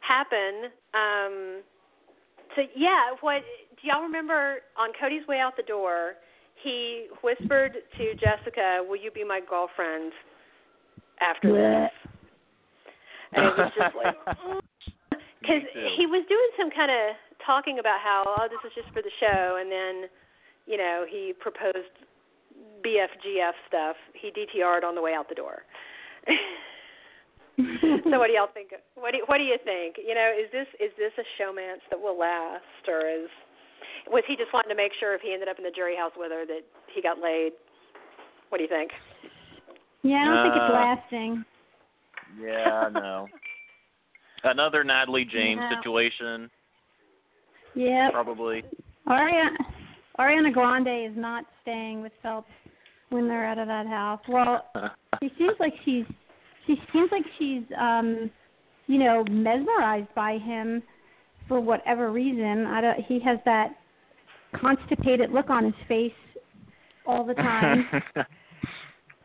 [0.00, 0.72] happen.
[0.96, 1.34] Um,
[2.56, 3.44] so yeah, what
[3.76, 6.16] do y'all remember on Cody's way out the door?
[6.64, 10.10] He whispered to Jessica, "Will you be my girlfriend
[11.22, 11.94] after this?"
[13.32, 14.16] And it was just like.
[14.44, 14.60] Oh,
[15.42, 15.66] because
[15.98, 19.10] he was doing some kind of talking about how oh this is just for the
[19.18, 20.06] show, and then
[20.70, 21.90] you know he proposed
[22.86, 23.96] BFGF stuff.
[24.14, 25.66] He DTR'd on the way out the door.
[28.06, 28.70] so what do y'all think?
[28.94, 29.98] What do you, what do you think?
[29.98, 33.28] You know, is this is this a showmance that will last, or is
[34.06, 36.12] was he just wanting to make sure if he ended up in the jury house
[36.16, 36.62] with her that
[36.94, 37.52] he got laid?
[38.48, 38.94] What do you think?
[40.02, 41.44] Yeah, I don't uh, think it's lasting.
[42.40, 43.26] Yeah, no.
[44.44, 45.78] Another Natalie James yeah.
[45.78, 46.50] situation.
[47.74, 48.10] Yeah.
[48.10, 48.64] Probably.
[49.08, 49.50] Ariana,
[50.18, 52.50] Ariana Grande is not staying with Phelps
[53.10, 54.20] when they're out of that house.
[54.28, 54.66] Well,
[55.22, 56.04] she seems like she's
[56.66, 58.30] she seems like she's um
[58.86, 60.82] you know mesmerized by him
[61.48, 62.66] for whatever reason.
[62.66, 63.68] I don't he has that
[64.60, 66.12] constipated look on his face
[67.06, 67.86] all the time.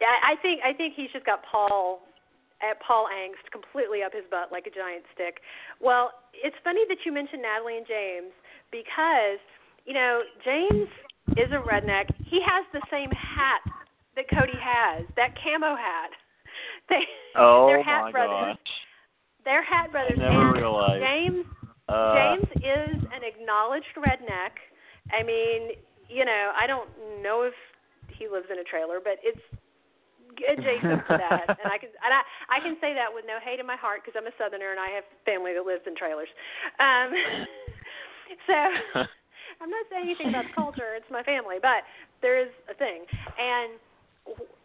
[0.01, 2.01] Yeah, I think I think he's just got Paul
[2.61, 5.41] at Paul Angst completely up his butt like a giant stick.
[5.81, 8.33] Well, it's funny that you mentioned Natalie and James
[8.71, 9.41] because
[9.85, 10.89] you know James
[11.37, 12.09] is a redneck.
[12.25, 13.61] He has the same hat
[14.15, 16.11] that Cody has, that camo hat.
[16.89, 17.03] They
[17.35, 18.55] oh they're hat my brothers.
[18.55, 18.73] gosh.
[19.45, 20.17] They're hat brothers.
[20.17, 21.03] I never and realized.
[21.03, 21.45] James
[21.87, 24.55] Uh, James is an acknowledged redneck.
[25.11, 25.75] I mean,
[26.09, 26.89] you know, I don't
[27.21, 27.53] know if
[28.17, 29.39] he lives in a trailer, but it's
[30.45, 33.59] adjacent to that, and I can and I I can say that with no hate
[33.59, 36.29] in my heart because I'm a Southerner and I have family that lives in trailers.
[36.77, 37.09] Um,
[38.49, 38.57] so
[39.61, 41.87] I'm not saying anything about the culture; it's my family, but
[42.21, 43.05] there is a thing,
[43.37, 43.77] and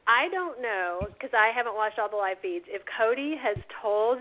[0.06, 2.66] I don't know because I haven't watched all the live feeds.
[2.68, 4.18] If Cody has told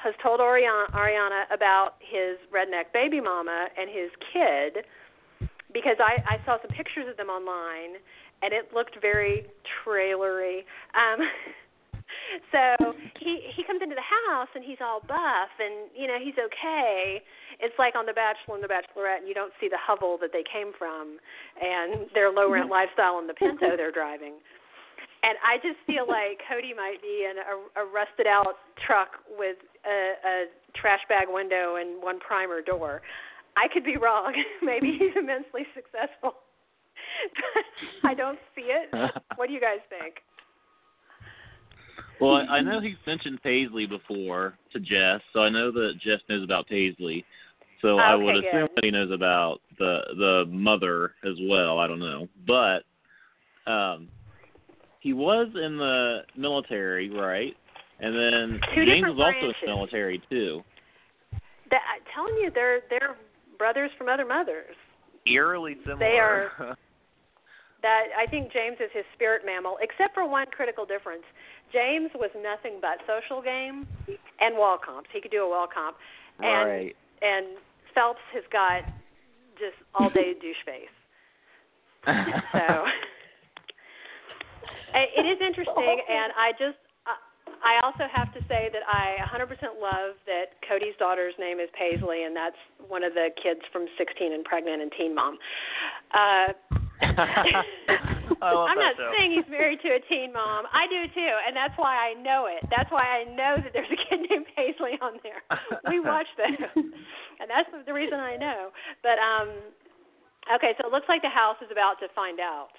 [0.00, 4.84] has told Ariana, Ariana about his redneck baby mama and his kid,
[5.72, 8.00] because I I saw some pictures of them online
[8.42, 9.46] and it looked very
[9.84, 10.64] trailery.
[10.94, 11.18] Um,
[12.52, 16.38] so he he comes into the house and he's all buff and you know he's
[16.38, 17.22] okay.
[17.60, 20.32] It's like on The Bachelor and The Bachelorette, and you don't see the hovel that
[20.32, 21.18] they came from
[21.60, 24.40] and their low rent lifestyle and the Pinto they're driving.
[25.22, 29.60] And I just feel like Cody might be in a, a rusted out truck with
[29.84, 30.34] a, a
[30.72, 33.02] trash bag window and one primer door.
[33.56, 34.32] I could be wrong.
[34.62, 36.40] Maybe he's immensely successful.
[38.04, 38.90] I don't see it.
[39.36, 40.16] What do you guys think?
[42.20, 46.20] Well, I I know he's mentioned Paisley before to Jess, so I know that Jess
[46.28, 47.24] knows about Paisley.
[47.80, 48.44] So I Okay, would good.
[48.44, 51.78] assume that he knows about the the mother as well.
[51.78, 52.84] I don't know, but
[53.70, 54.08] um,
[55.00, 57.56] he was in the military, right?
[58.00, 60.62] And then Two James different was also in the military too.
[61.70, 63.16] That, I'm telling you, they're they're
[63.56, 64.74] brothers from other mothers.
[65.26, 65.98] Eerily similar.
[65.98, 66.76] They are-
[67.82, 71.24] That I think James is his spirit mammal, except for one critical difference.
[71.72, 73.86] James was nothing but social game
[74.40, 75.08] and wall comps.
[75.12, 75.96] He could do a wall comp,
[76.40, 76.96] and right.
[77.22, 77.56] and
[77.94, 78.84] Phelps has got
[79.56, 80.96] just all day douche face.
[82.52, 82.84] so
[84.94, 86.78] it is interesting, and I just
[87.62, 89.44] I also have to say that I 100%
[89.80, 92.56] love that Cody's daughter's name is Paisley, and that's
[92.88, 95.38] one of the kids from 16 and Pregnant and Teen Mom.
[96.14, 96.52] Uh,
[98.42, 99.12] I'm not show.
[99.16, 100.64] saying he's married to a teen mom.
[100.72, 102.64] I do too, and that's why I know it.
[102.68, 105.40] That's why I know that there's a kid named Paisley on there.
[105.88, 108.70] We watch that, and that's the reason I know.
[109.02, 109.48] But um,
[110.56, 112.72] okay, so it looks like the house is about to find out.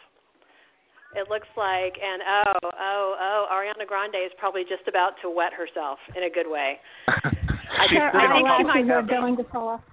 [1.11, 5.51] It looks like, and oh, oh, oh, Ariana Grande is probably just about to wet
[5.51, 6.79] herself in a good way.
[7.07, 9.83] I, She's I think she might are going to fall off.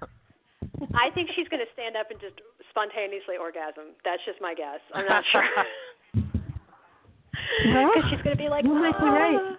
[0.95, 2.39] I think she's going to stand up and just
[2.69, 3.95] spontaneously orgasm.
[4.05, 4.79] That's just my guess.
[4.93, 5.43] I'm not sure.
[7.65, 9.55] Well, Because she's going to be like, you might be right.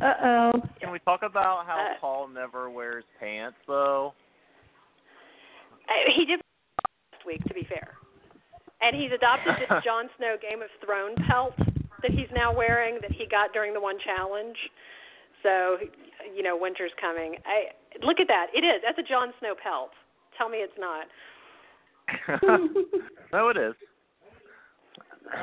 [0.00, 0.52] Uh oh.
[0.80, 4.14] Can we talk about how Uh, Paul never wears pants though?
[5.88, 6.40] Uh, He did
[7.12, 7.94] last week, to be fair.
[8.80, 11.54] And he's adopted this Jon Snow Game of Thrones pelt
[12.02, 14.56] that he's now wearing that he got during the one challenge.
[15.42, 15.78] So,
[16.34, 17.34] you know, winter's coming.
[17.44, 17.74] I
[18.06, 18.46] look at that.
[18.54, 18.80] It is.
[18.86, 19.90] That's a Jon Snow pelt.
[20.38, 21.06] Tell me it's not.
[23.32, 23.74] no, it is.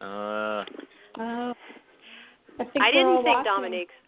[0.00, 0.62] Uh,
[1.18, 1.52] Oh.
[2.60, 3.50] I, think I didn't think watching.
[3.50, 3.98] Dominique's.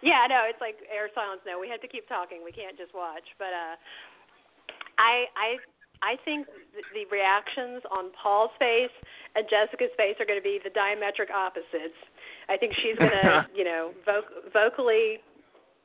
[0.00, 1.44] Yeah, no, it's like air silence.
[1.44, 2.40] No, we have to keep talking.
[2.40, 3.28] We can't just watch.
[3.36, 3.76] But uh,
[4.96, 5.48] I I
[6.00, 8.94] I think th- the reactions on Paul's face
[9.36, 11.98] and Jessica's face are going to be the diametric opposites.
[12.48, 15.20] I think she's going to, you know, voc- vocally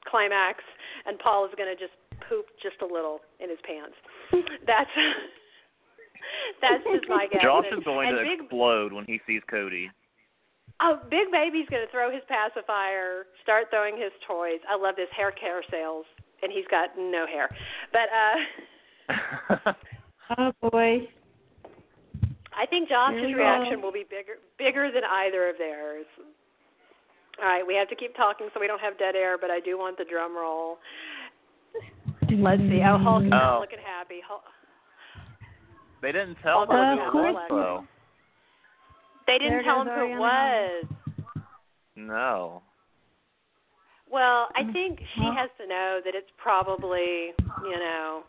[0.07, 0.63] climax,
[1.07, 1.95] and Paul is going to just
[2.33, 3.93] poop just a little in his pants.
[4.65, 4.89] That's
[6.61, 7.43] that's just my guess.
[7.43, 9.91] Josh is going and to Big, explode when he sees Cody.
[10.81, 14.63] Oh, Big Baby's going to throw his pacifier, start throwing his toys.
[14.65, 16.05] I love this hair care sales,
[16.41, 17.49] and he's got no hair.
[17.91, 19.73] But uh
[20.37, 21.07] Oh boy.
[22.55, 26.05] I think Josh's we reaction will be bigger bigger than either of theirs.
[27.41, 29.59] All right, we have to keep talking so we don't have dead air, but I
[29.59, 30.77] do want the drum roll.
[32.39, 32.81] Let's see.
[32.81, 33.59] Oh, Hulk's not Oh.
[33.61, 34.21] looking happy.
[34.25, 34.43] Hulk,
[36.01, 37.87] They didn't tell Hulk her Uh, who it was though.
[39.25, 40.85] They didn't There tell him goes who it was.
[41.95, 42.61] No.
[44.09, 44.73] Well, I Mm.
[44.73, 48.23] think she Well- has to know that it's probably, you know.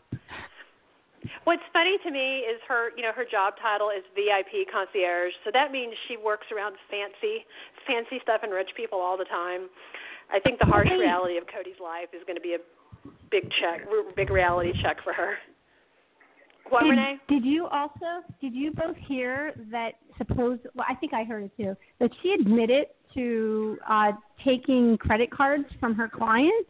[1.43, 5.51] What's funny to me is her, you know, her job title is VIP concierge, so
[5.51, 7.45] that means she works around fancy,
[7.85, 9.69] fancy stuff and rich people all the time.
[10.31, 10.97] I think the harsh Hey.
[10.97, 12.59] reality of Cody's life is going to be a
[13.41, 15.35] big check, big reality check for her.
[16.69, 17.17] What, did, Renee?
[17.29, 21.51] did you also did you both hear that suppose well I think I heard it
[21.55, 26.69] too that she admitted to uh taking credit cards from her clients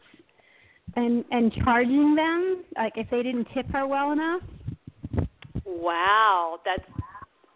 [0.96, 4.42] and and charging them like if they didn't tip her well enough.
[5.64, 6.84] Wow, that's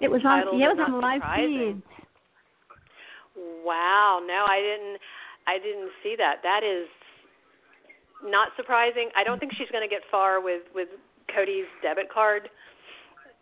[0.01, 1.83] It was on yeah, it was on live feed.
[3.64, 4.99] Wow, no, I didn't
[5.46, 6.37] I didn't see that.
[6.42, 6.88] That is
[8.24, 9.09] not surprising.
[9.16, 10.88] I don't think she's going to get far with with
[11.35, 12.48] Cody's debit card,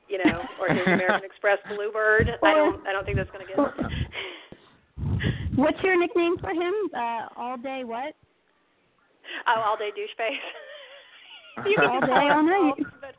[0.08, 2.30] you know, or his American Express Bluebird.
[2.42, 3.58] I don't I don't think that's going to get
[5.56, 6.74] What's your nickname for him?
[6.94, 8.14] Uh all day what?
[9.46, 11.66] Oh, all day douche face.
[11.66, 12.86] you All day, all night.
[13.00, 13.14] But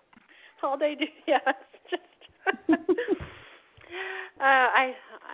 [0.64, 1.42] all day douche yes.
[1.90, 2.04] Just
[2.70, 4.94] uh I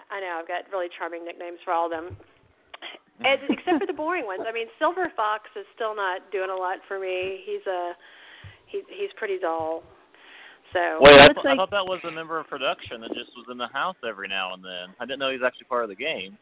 [0.10, 2.18] I know, I've got really charming nicknames for all of them.
[3.24, 4.44] And, except for the boring ones.
[4.48, 7.40] I mean, Silver Fox is still not doing a lot for me.
[7.46, 7.94] He's a
[8.68, 9.84] he's he's pretty dull.
[10.74, 13.32] So Wait, I, Looks th- I thought that was a member of production that just
[13.38, 14.92] was in the house every now and then.
[15.00, 16.36] I didn't know he was actually part of the game.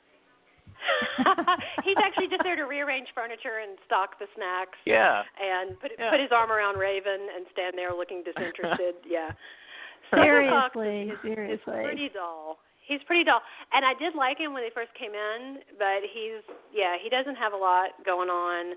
[1.86, 5.22] he's actually just there to rearrange furniture and stock the snacks Yeah.
[5.38, 6.10] and put Yeah.
[6.12, 8.96] put his arm around Raven and stand there looking disinterested.
[9.06, 9.32] yeah.
[10.10, 11.84] Silver Fox Seriously, is, is seriously.
[11.86, 12.58] pretty dull.
[12.88, 16.44] He's pretty dull, and I did like him when they first came in, but he's
[16.74, 18.76] yeah, he doesn't have a lot going on.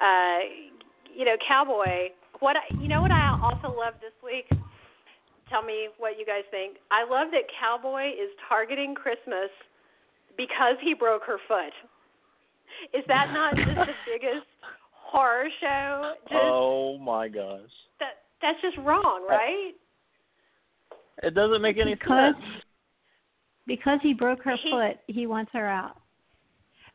[0.00, 0.38] Uh,
[1.14, 2.14] you know, Cowboy.
[2.40, 4.46] What I, you know what I also love this week?
[5.48, 6.76] Tell me what you guys think.
[6.90, 9.50] I love that Cowboy is targeting Christmas
[10.36, 11.72] because he broke her foot.
[12.92, 14.46] Is that not just the biggest
[14.92, 16.12] horror show?
[16.24, 17.70] Just Oh my gosh.
[18.00, 19.72] that that's just wrong, right?
[21.22, 22.44] It doesn't make any Because sense.
[23.66, 26.00] Because he broke her He- foot, he wants her out.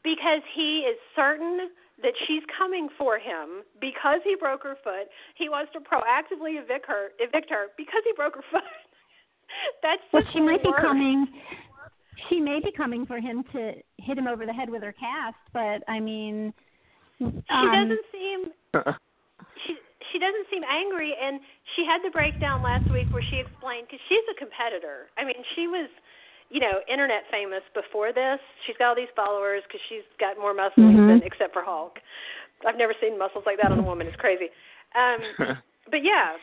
[0.03, 1.69] because he is certain
[2.01, 5.07] that she's coming for him because he broke her foot.
[5.36, 8.63] He wants to proactively evict her, evict her because he broke her foot.
[9.84, 11.28] That's Well, she might be coming.
[12.30, 15.38] She may be coming for him to hit him over the head with her cast,
[15.53, 16.53] but I mean,
[17.19, 18.39] She um, doesn't seem.
[19.67, 19.76] She
[20.11, 21.13] she doesn't seem angry.
[21.22, 21.39] And
[21.76, 25.07] she had the breakdown last week where she explained because she's a competitor.
[25.17, 25.89] I mean, she was,
[26.52, 28.39] you know, internet famous before this.
[28.68, 31.08] She's got all these followers because she's got more muscles Mhm.
[31.08, 31.97] than except for Hulk.
[32.68, 34.06] I've never seen muscles like that on a woman.
[34.06, 34.52] It's crazy.
[34.93, 35.24] Um,
[35.89, 36.36] but yeah,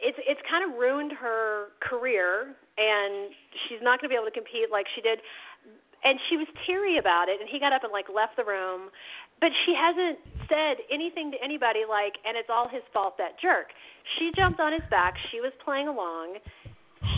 [0.00, 3.34] it's it's kind of ruined her career, and
[3.66, 5.20] she's not going to be able to compete like she did.
[6.04, 8.92] And she was teary about it, and he got up and like left the room,
[9.40, 13.72] but she hasn't said anything to anybody like, and it's all his fault that jerk.
[14.16, 15.14] She jumped on his back.
[15.32, 16.38] She was playing along.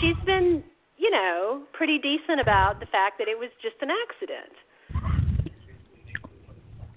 [0.00, 0.64] She's been,
[0.98, 4.52] you know, pretty decent about the fact that it was just an accident,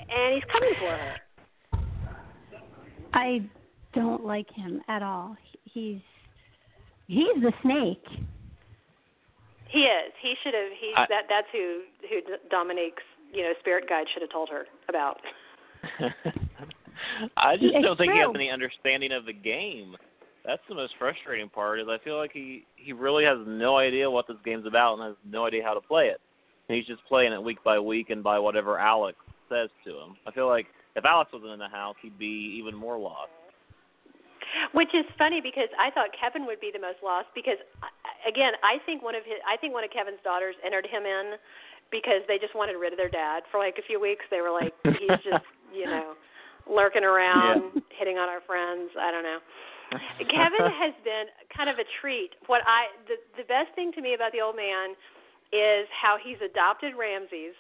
[0.10, 1.16] and he's coming for her.
[3.14, 3.42] I
[3.94, 5.36] don't like him at all.
[5.66, 6.02] He's
[7.08, 8.04] he's the snake.
[9.70, 10.12] He is.
[10.22, 10.72] He should have.
[10.80, 11.24] He's I- that.
[11.30, 15.22] That's who who Dominique's you know spirit guide should have told her about.
[17.38, 19.96] I just It's don't think he has any understanding of the game.
[20.46, 21.80] That's the most frustrating part.
[21.80, 25.04] Is I feel like he he really has no idea what this game's about and
[25.04, 26.20] has no idea how to play it.
[26.68, 29.18] And he's just playing it week by week and by whatever Alex
[29.50, 30.16] says to him.
[30.26, 33.30] I feel like if Alex wasn't in the house, he'd be even more lost.
[34.74, 37.88] Which is funny because I thought Kevin would be the most lost because uh,
[38.28, 41.38] again I think one of his I think one of Kevin's daughters entered him in
[41.92, 44.26] because they just wanted rid of their dad for like a few weeks.
[44.32, 46.20] They were like he's just you know
[46.68, 48.92] lurking around, hitting on our friends.
[49.00, 49.40] I don't know.
[49.92, 52.32] Kevin has been kind of a treat.
[52.48, 54.96] What I the the best thing to me about the old man
[55.52, 57.56] is how he's adopted Ramses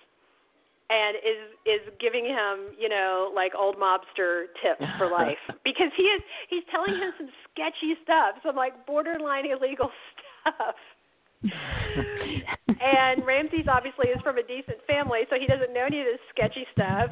[0.91, 6.03] and is is giving him, you know, like old mobster tips for life because he
[6.03, 9.91] is he's telling him some sketchy stuff, some like borderline illegal
[10.41, 10.75] stuff.
[12.79, 16.21] and Ramses obviously is from a decent family, so he doesn't know any of this
[16.29, 17.09] sketchy stuff.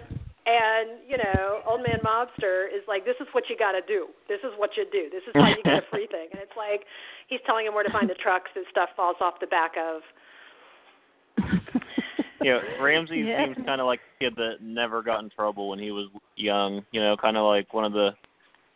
[0.49, 4.07] And you know, old man mobster is like, "This is what you got to do.
[4.27, 5.09] This is what you do.
[5.11, 6.85] This is how you get a free thing." And it's like
[7.27, 10.01] he's telling him where to find the trucks that stuff falls off the back of.
[12.41, 13.45] You know, Ramsey Yeah.
[13.45, 16.85] seems kind of like a kid that never got in trouble when he was young.
[16.91, 18.11] You know, kind of like one of the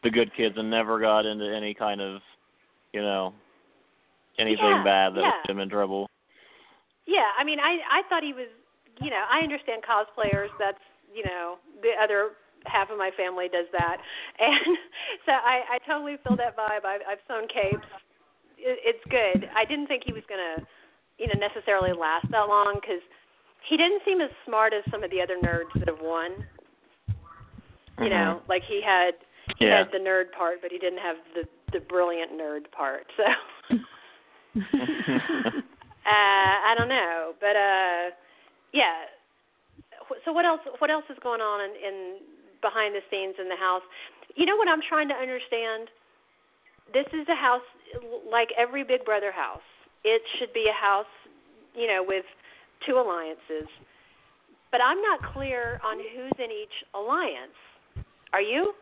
[0.03, 2.19] the good kids and never got into any kind of,
[2.91, 3.33] you know,
[4.37, 5.31] anything Yeah, bad that yeah.
[5.31, 6.09] would get him in trouble.
[7.07, 8.51] Yeah, I mean, I I thought he was,
[8.99, 10.51] you know, I understand cosplayers.
[10.59, 10.83] That's
[11.13, 12.31] you know, the other
[12.65, 13.97] half of my family does that,
[14.39, 14.77] and
[15.25, 16.85] so I I totally feel that vibe.
[16.85, 17.87] I've I've sewn capes.
[18.57, 19.49] It, it's good.
[19.55, 20.63] I didn't think he was gonna,
[21.17, 23.01] you know, necessarily last that long because
[23.69, 26.31] he didn't seem as smart as some of the other nerds that have won.
[28.01, 29.13] You know, like he had
[29.57, 29.83] he Yeah.
[29.85, 33.05] had the nerd part, but he didn't have the the brilliant nerd part.
[33.17, 33.77] So.
[36.05, 38.11] Uh, I don't know, but uh,
[38.73, 39.07] yeah.
[40.23, 40.61] Wh- So what else?
[40.79, 42.17] What else is going on in, in
[42.61, 43.81] behind the scenes in the house?
[44.35, 45.89] You know what I'm trying to understand?
[46.93, 47.61] This is a house
[48.31, 49.61] like every Big Brother house.
[50.03, 51.05] It should be a house,
[51.75, 52.25] you know, with
[52.85, 53.69] two alliances.
[54.71, 57.53] But I'm not clear on who's in each alliance.
[58.33, 58.73] Are you?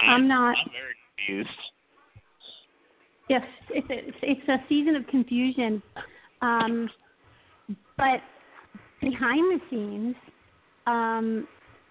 [0.00, 0.56] I'm not.
[0.58, 1.50] I'm very confused.
[3.28, 5.82] Yes, it's a, it's, it's a season of confusion.
[6.42, 6.90] Um,
[7.96, 8.20] but
[9.04, 10.16] behind the scenes,
[10.86, 11.46] um,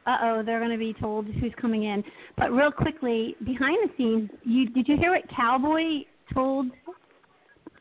[0.05, 2.03] uh oh, they're going to be told who's coming in.
[2.37, 6.03] But real quickly, behind the scenes, you did you hear what Cowboy
[6.33, 6.67] told?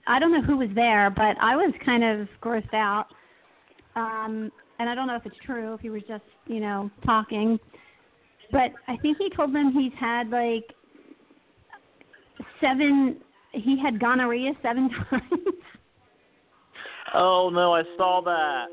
[0.07, 3.07] I don't know who was there, but I was kind of grossed out.
[3.95, 7.59] Um, and I don't know if it's true, if he was just you know talking.
[8.51, 10.65] But I think he told them he's had like
[12.61, 13.17] seven
[13.53, 15.23] he had gonorrhea seven times.
[17.15, 18.67] Oh no, I saw that.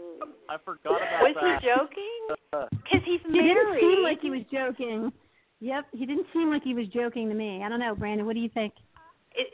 [0.50, 1.62] I forgot about Was that.
[1.62, 2.36] he joking?
[2.84, 3.46] Because he's married.
[3.46, 5.12] he didn't seem like he was joking.
[5.60, 7.62] Yep, he didn't seem like he was joking to me.
[7.64, 8.26] I don't know, Brandon.
[8.26, 8.74] What do you think?
[9.36, 9.48] It,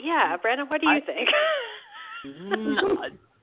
[0.00, 1.28] yeah, Brandon, what do you I- think?
[2.26, 2.76] Mm,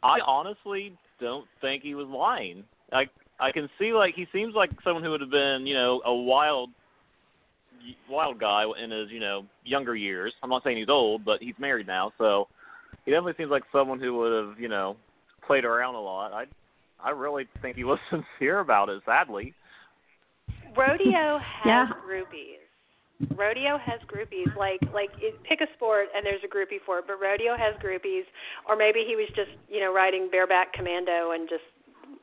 [0.02, 2.64] I, I honestly don't think he was lying.
[2.92, 3.04] I
[3.40, 6.14] I can see like he seems like someone who would have been you know a
[6.14, 6.70] wild
[8.10, 10.34] wild guy in his you know younger years.
[10.42, 12.48] I'm not saying he's old, but he's married now, so
[13.06, 14.96] he definitely seems like someone who would have you know
[15.46, 16.34] played around a lot.
[16.34, 16.46] I
[17.04, 19.02] I really think he was sincere about it.
[19.06, 19.54] Sadly.
[20.76, 21.88] Rodeo has Yeah.
[22.08, 22.60] groupies.
[23.38, 24.50] Rodeo has groupies.
[24.58, 27.76] Like like it, pick a sport and there's a groupie for it, but rodeo has
[27.80, 28.26] groupies.
[28.68, 31.64] Or maybe he was just you know riding bareback commando and just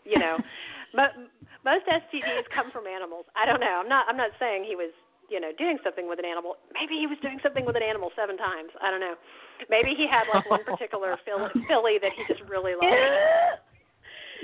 [0.05, 0.37] you know.
[0.97, 1.29] mo-
[1.65, 3.27] most STDs come from animals.
[3.37, 3.81] I don't know.
[3.81, 4.91] I'm not I'm not saying he was
[5.31, 6.57] you know doing something with an animal.
[6.75, 8.75] Maybe he was doing something with an animal seven times.
[8.83, 9.15] I don't know.
[9.71, 12.73] Maybe he had like one particular filly, filly that he just really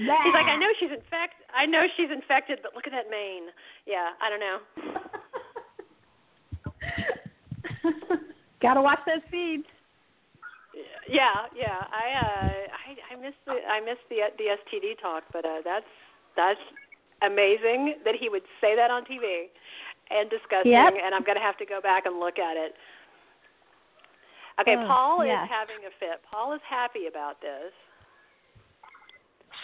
[0.04, 0.24] liked.
[0.24, 1.46] He's like, I know she's infected.
[1.54, 3.48] I know she's infected, but look at that mane.
[3.86, 4.58] Yeah, I don't know.
[8.62, 9.64] Gotta watch those feeds.
[11.08, 11.84] Yeah, yeah.
[11.88, 15.86] I uh I I miss the I miss the the STD talk, but uh that's
[16.36, 16.60] that's
[17.22, 19.48] amazing that he would say that on TV
[20.10, 20.94] and disgusting Yep.
[21.02, 22.74] and I'm going to have to go back and look at it.
[24.60, 25.44] Okay, Oh, Paul yes.
[25.44, 26.20] is having a fit.
[26.30, 27.72] Paul is happy about this.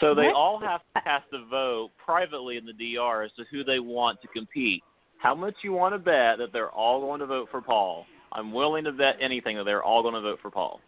[0.00, 3.62] So they all have to cast a vote privately in the DR as to who
[3.64, 4.82] they want to compete.
[5.18, 8.06] How much you want to bet that they're all going to vote for Paul?
[8.32, 10.80] I'm willing to bet anything that they're all going to vote for Paul.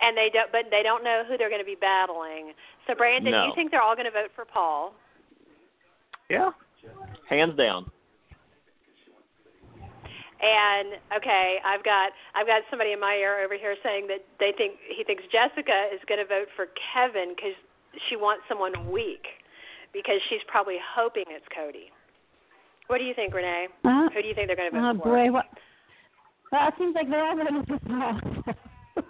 [0.00, 2.52] And they don't but they don't know who they're going to be battling.
[2.86, 3.46] So Brandon, No.
[3.46, 4.92] you think they're all going to vote for Paul?
[6.28, 6.50] Yeah.
[7.30, 7.90] Hands down.
[10.36, 14.52] And okay, I've got I've got somebody in my ear over here saying that they
[14.52, 17.56] think he thinks Jessica is going to vote for Kevin because
[18.08, 19.24] she wants someone weak
[19.92, 21.90] because she's probably hoping it's Cody.
[22.88, 23.68] What do you think, Renee?
[23.84, 25.08] Uh, Who do you think they're going to oh vote for?
[25.16, 25.46] boy, what?
[26.52, 28.20] Well, it seems like they're all voting for Paul.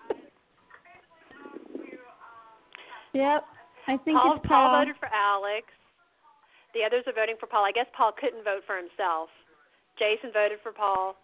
[3.14, 3.44] yep,
[3.88, 4.80] I think Paul, it's Paul Paul.
[4.80, 5.66] voted for Alex.
[6.74, 7.64] The others are voting for Paul.
[7.64, 9.28] I guess Paul couldn't vote for himself.
[9.98, 11.16] Jason voted for Paul.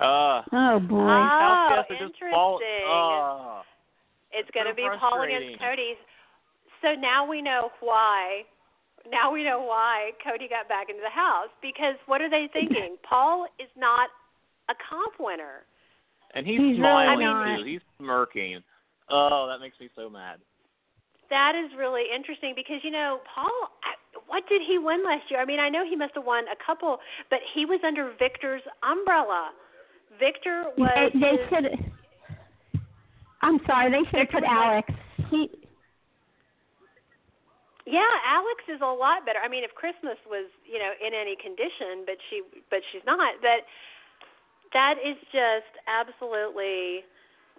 [0.00, 1.04] Uh, Oh boy.
[1.08, 1.68] Ah.
[1.68, 2.88] House guests are just fall- interesting.
[2.88, 3.62] uh,
[4.36, 5.96] It's going to be Paul against Cody.
[6.82, 8.42] So now we know why.
[9.10, 12.96] Now we know why Cody got back into the house because what are they thinking?
[13.08, 14.10] Paul is not
[14.68, 15.66] a comp winner.
[16.34, 17.56] and he's, He's smiling not.
[17.58, 17.64] too.
[17.64, 18.62] He's smirking.
[19.10, 20.38] Oh, that makes me so mad.
[21.30, 23.70] That is really interesting because you know Paul.
[24.28, 25.40] What did he win last year?
[25.40, 26.98] I mean, I know he must have won a couple,
[27.30, 29.50] but he was under Victor's umbrella.
[30.18, 31.10] Victor was.
[31.14, 31.92] They, they his- should.
[33.42, 33.90] I'm sorry.
[33.90, 34.92] They should have Victor put was Alex.
[35.30, 35.50] He.
[37.92, 39.44] Yeah, Alex is a lot better.
[39.44, 42.40] I mean, if Christmas was, you know, in any condition, but she
[42.72, 43.36] but she's not.
[43.44, 43.68] But
[44.72, 47.04] that is just absolutely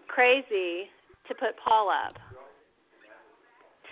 [0.10, 0.90] crazy
[1.30, 2.18] to put Paul up.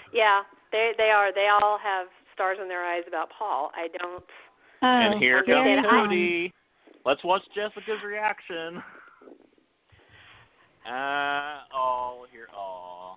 [0.09, 0.41] Yeah,
[0.73, 1.29] they they are.
[1.29, 3.69] They all have stars in their eyes about Paul.
[3.77, 4.25] I don't
[4.83, 6.51] Oh, and here comes Cody.
[7.05, 8.81] Let's watch Jessica's reaction.
[10.89, 13.15] Uh oh, here oh.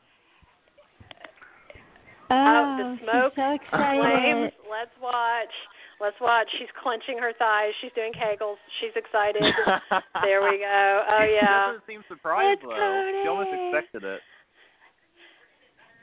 [2.31, 4.01] Oh, the smoke, so excited.
[4.01, 4.53] flames.
[4.71, 5.53] Let's watch.
[6.01, 6.49] Let's watch.
[6.59, 7.73] She's clenching her thighs.
[7.81, 8.59] She's doing kegels.
[8.81, 9.43] She's excited.
[10.25, 11.05] there we go.
[11.09, 11.67] Oh She yeah.
[11.71, 13.21] doesn't seem surprised It's though.
[13.23, 14.21] She almost expected it.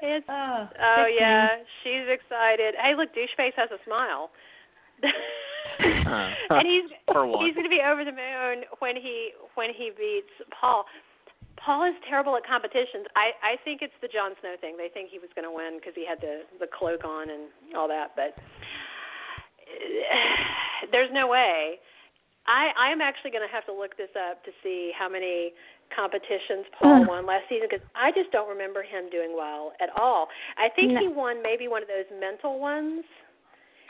[0.01, 2.73] It's Oh, Oh yeah, she's excited.
[2.81, 4.31] Hey, look, Doucheface has a smile.
[5.03, 6.29] Uh-huh.
[6.57, 10.31] and he's For he's going to be over the moon when he when he beats
[10.59, 10.85] Paul.
[11.65, 13.05] Paul is terrible at competitions.
[13.15, 14.77] I I think it's the Jon Snow thing.
[14.77, 17.43] They think he was going to win because he had the the cloak on and
[17.77, 18.35] all that, but
[20.91, 21.79] there's no way.
[22.47, 25.53] I I'm actually going to have to look this up to see how many
[25.95, 30.27] competitions Paul won last season because I just don't remember him doing well at all.
[30.57, 31.01] I think No.
[31.01, 33.03] he won maybe one of those mental ones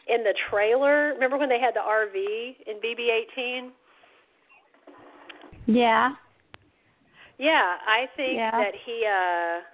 [0.07, 1.13] in the trailer.
[1.13, 3.69] Remember when they had the RV in BB18?
[5.67, 6.13] Yeah.
[7.41, 8.51] Yeah, I think Yeah.
[8.51, 9.65] that he uh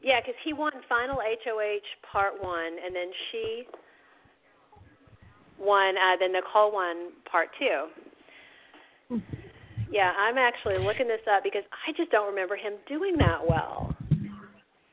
[0.00, 3.68] yeah, cuz he won final HOH part 1 and then she
[5.58, 9.20] won uh then Nicole won part 2.
[9.90, 13.94] Yeah, I'm actually looking this up because I just don't remember him doing that well.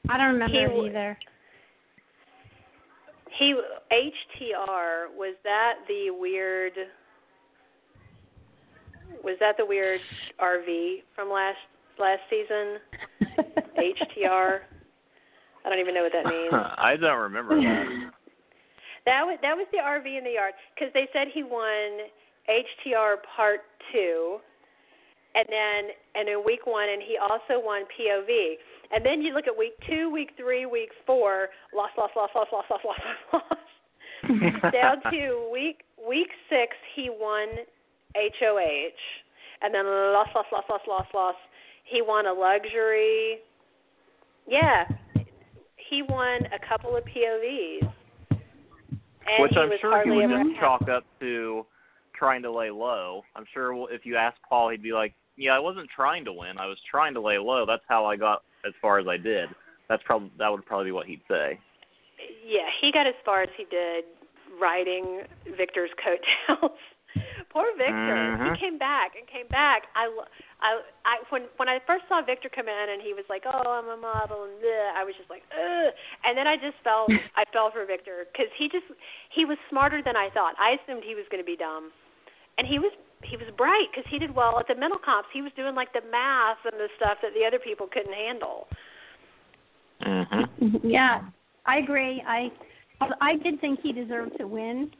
[0.09, 1.17] I don't remember He either.
[3.39, 3.55] He
[3.91, 6.74] HTR was that the weird
[9.24, 9.99] was that the weird
[10.39, 11.57] RV from last
[11.99, 12.80] last season?
[13.78, 14.59] HTR.
[15.66, 16.51] I don't even know what that means.
[16.78, 18.11] I don't remember that.
[19.05, 22.07] That was that was the RV in the yard because they said he won
[22.47, 23.61] HTR Part
[23.91, 24.39] Two,
[25.36, 28.55] and then and in week one, and he also won POV.
[28.93, 32.47] And then you look at week two, week three, week four, loss, loss, loss, loss,
[32.51, 32.97] loss, loss, loss,
[33.34, 33.59] loss.
[34.72, 37.47] Down to week week six, he won
[38.16, 38.99] HOH,
[39.61, 41.36] and then loss, loss, loss, loss, loss, loss.
[41.86, 43.39] He won a luxury.
[44.47, 44.86] Yeah,
[45.89, 47.91] he won a couple of POVs.
[49.26, 51.66] And Which I'm sure he would just chalk up to
[52.18, 53.24] trying to lay low.
[53.36, 56.57] I'm sure if you ask Paul, he'd be like, "Yeah, I wasn't trying to win.
[56.57, 57.66] I was trying to lay low.
[57.66, 59.49] That's how I got as far as I did."
[59.89, 61.59] That's probably that would probably be what he'd say.
[62.45, 64.05] Yeah, he got as far as he did
[64.59, 65.22] riding
[65.57, 66.78] Victor's coattails.
[67.54, 68.18] Poor Victor.
[68.34, 68.49] Mhm.
[68.49, 69.86] He came back and came back.
[69.93, 70.10] I,
[70.60, 73.62] I, I when when I first saw Victor come in and he was like, "Oh,
[73.78, 75.93] I'm a model," and bleh, I was just like, "Ugh,"
[76.26, 78.89] and then I just felt I fell for Victor because he just
[79.30, 80.56] he was smarter than I thought.
[80.58, 81.91] I assumed he was going to be dumb,
[82.58, 82.91] and he was
[83.22, 85.30] he was bright because he did well at the mental comps.
[85.32, 88.68] He was doing like the math and the stuff that the other people couldn't handle.
[90.01, 90.82] Mhm.
[90.84, 91.22] Yeah,
[91.68, 92.24] I agree.
[92.26, 92.49] I
[93.22, 94.91] I did think he deserved to win.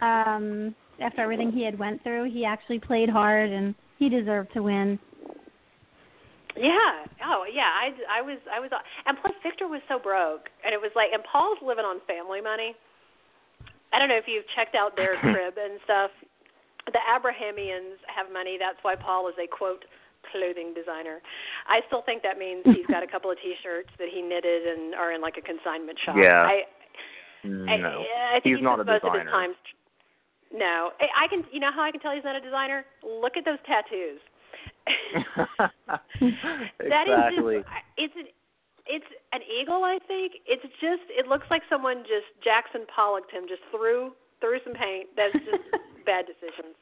[0.00, 4.62] Um, after everything he had went through, he actually played hard and he deserved to
[4.62, 4.98] win.
[6.56, 7.06] Yeah.
[7.24, 7.70] Oh, yeah.
[7.70, 8.70] I, I was I was
[9.06, 12.40] and plus Victor was so broke, and it was like and Paul's living on family
[12.40, 12.74] money.
[13.92, 16.10] I don't know if you've checked out their crib and stuff.
[16.90, 18.56] The Abrahamians have money.
[18.58, 19.84] That's why Paul is a quote
[20.32, 21.22] clothing designer.
[21.68, 24.94] I still think that means he's got a couple of T-shirts that he knitted and
[24.94, 26.16] are in like a consignment shop.
[26.18, 26.42] Yeah.
[26.42, 26.66] I,
[27.44, 29.30] No, I, I think he's not a most of his designer.
[30.50, 30.60] Times.
[30.60, 31.44] No, I I can.
[31.52, 32.84] You know how I can tell he's not a designer?
[33.02, 34.20] Look at those tattoos.
[36.80, 37.56] That is exactly.
[37.58, 38.26] just it's an
[38.86, 40.32] it's an eagle I think.
[40.46, 45.08] It's just it looks like someone just Jackson Pollocked him, just threw threw some paint.
[45.16, 45.64] That's just
[46.06, 46.74] bad decisions.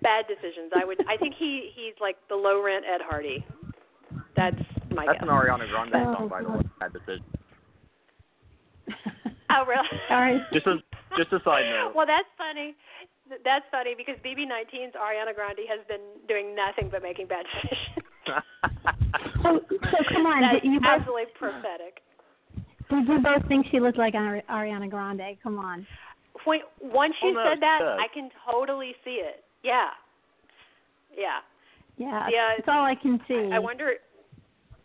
[0.00, 0.70] Bad decisions.
[0.74, 3.44] I would I think he he's like the low rent Ed Hardy.
[4.36, 4.56] That's
[4.94, 5.28] my That's guess.
[5.28, 6.62] an Ariana Grande Oh, song, by the way.
[6.80, 7.24] Bad decision.
[9.50, 9.88] Oh really?
[10.08, 10.40] Sorry.
[10.52, 10.76] Just a
[11.16, 11.92] just a side note.
[11.94, 12.74] well, that's funny.
[13.44, 18.06] That's funny because BB19's Ariana Grande has been doing nothing but making bad decisions.
[19.42, 22.00] So, so come on, That's did you both absolutely prophetic.
[22.88, 25.36] did you both think she looked like Ari- Ariana Grande?
[25.42, 25.84] Come on.
[26.44, 27.82] When once you Well, no, said that.
[27.82, 29.42] I can totally see it.
[29.64, 29.88] Yeah,
[31.16, 31.40] yeah.
[31.98, 33.50] Yeah, Yeah, that's all I can see.
[33.52, 33.94] I wonder.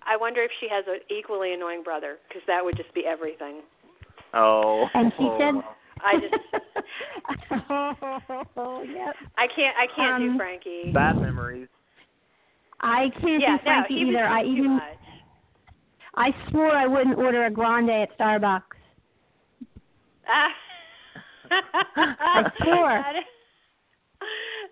[0.06, 3.62] I wonder if she has an equally annoying brother, because that would just be everything.
[4.34, 4.88] oh.
[4.94, 5.76] And she oh, said, wow.
[6.04, 6.34] I just,
[8.58, 9.16] oh, yep.
[9.38, 10.92] I can't, I can't Um, do Frankie.
[10.94, 11.68] bad memories.
[12.80, 14.26] I can't yeah, do Frankie no, he was either.
[14.28, 14.84] I even much.
[16.16, 18.62] I swore I wouldn't order a grande at Starbucks.
[20.28, 20.50] Ah.
[21.52, 23.02] I swore.
[23.02, 23.16] That,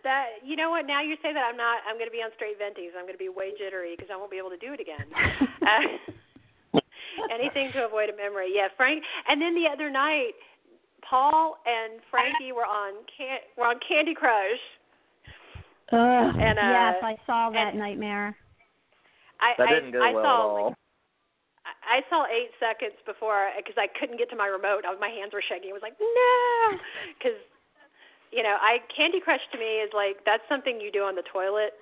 [0.04, 0.86] that you know what?
[0.86, 1.80] Now you say that I'm not.
[1.88, 2.90] I'm going to be on straight venting.
[2.94, 4.80] So I'm going to be way jittery because I won't be able to do it
[4.80, 5.06] again.
[5.66, 6.82] Uh,
[7.34, 8.52] anything to avoid a memory.
[8.54, 9.02] Yeah, Frank.
[9.28, 10.34] And then the other night,
[11.10, 14.62] Paul and Frankie were on can were on Candy Crush.
[15.92, 16.00] Ugh.
[16.42, 18.36] And, uh, yes, I saw that nightmare.
[19.40, 20.66] I That I, didn't go I well saw at all.
[20.66, 20.74] like
[21.66, 24.86] I I saw eight seconds before because I couldn't get to my remote.
[24.86, 25.70] I was, my hands were shaking.
[25.70, 26.78] I was like, no,
[27.18, 27.38] because
[28.34, 31.26] you know, I Candy Crush to me is like that's something you do on the
[31.30, 31.78] toilet,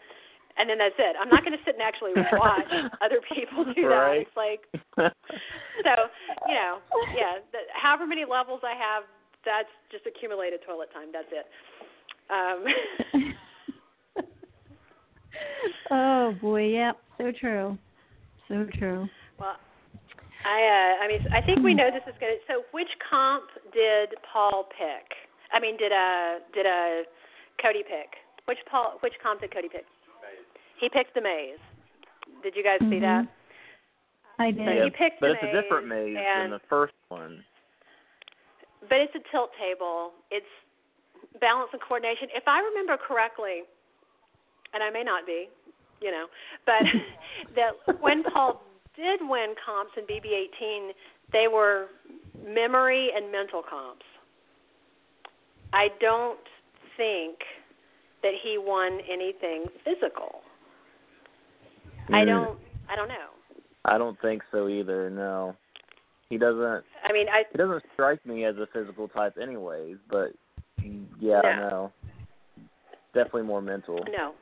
[0.57, 1.15] and then that's it.
[1.19, 2.69] I'm not going to sit and actually watch
[3.05, 4.21] other people do that.
[4.21, 4.27] Right.
[4.27, 4.61] It's like
[5.83, 5.93] so,
[6.47, 6.77] you know,
[7.17, 7.41] yeah.
[7.51, 9.03] The, however many levels I have,
[9.45, 11.09] that's just accumulated toilet time.
[11.11, 11.45] That's it.
[12.29, 12.65] Um,
[15.91, 17.77] oh boy, yep, so true,
[18.47, 19.07] so true.
[19.39, 19.57] Well,
[20.45, 22.39] I uh, I mean, I think we know this is going to.
[22.47, 25.03] So, which comp did Paul pick?
[25.51, 27.03] I mean, did uh did uh
[27.61, 28.15] Cody pick?
[28.45, 29.85] Which Paul which comp did Cody pick?
[30.79, 31.61] He picked the maze.
[32.41, 33.25] Did you guys see mm-hmm.
[33.25, 33.27] that?
[34.39, 34.65] I So did.
[34.65, 37.43] Yeah, he picked but the it's a different maze, maze than the first one.
[38.89, 40.11] But it's a tilt table.
[40.31, 40.49] It's
[41.39, 42.27] balance and coordination.
[42.35, 43.63] If I remember correctly,
[44.73, 45.47] and I may not be,
[46.01, 46.25] you know,
[46.65, 46.83] but
[47.55, 48.61] that when Paul
[48.95, 50.91] did win comps in BB18,
[51.31, 51.87] they were
[52.45, 54.05] memory and mental comps.
[55.71, 56.39] I don't
[56.97, 57.39] think
[58.21, 60.42] that he won anything physical.
[62.09, 62.25] I Mm.
[62.27, 62.59] don't.
[62.89, 63.29] I don't know.
[63.85, 65.09] I don't think so either.
[65.09, 65.55] No,
[66.29, 66.83] he doesn't.
[67.03, 69.97] I mean, I He doesn't strike me as a physical type, anyways.
[70.09, 70.31] But
[71.19, 71.69] yeah, No.
[71.69, 71.91] no,
[73.13, 73.99] definitely more mental.
[74.11, 74.33] No.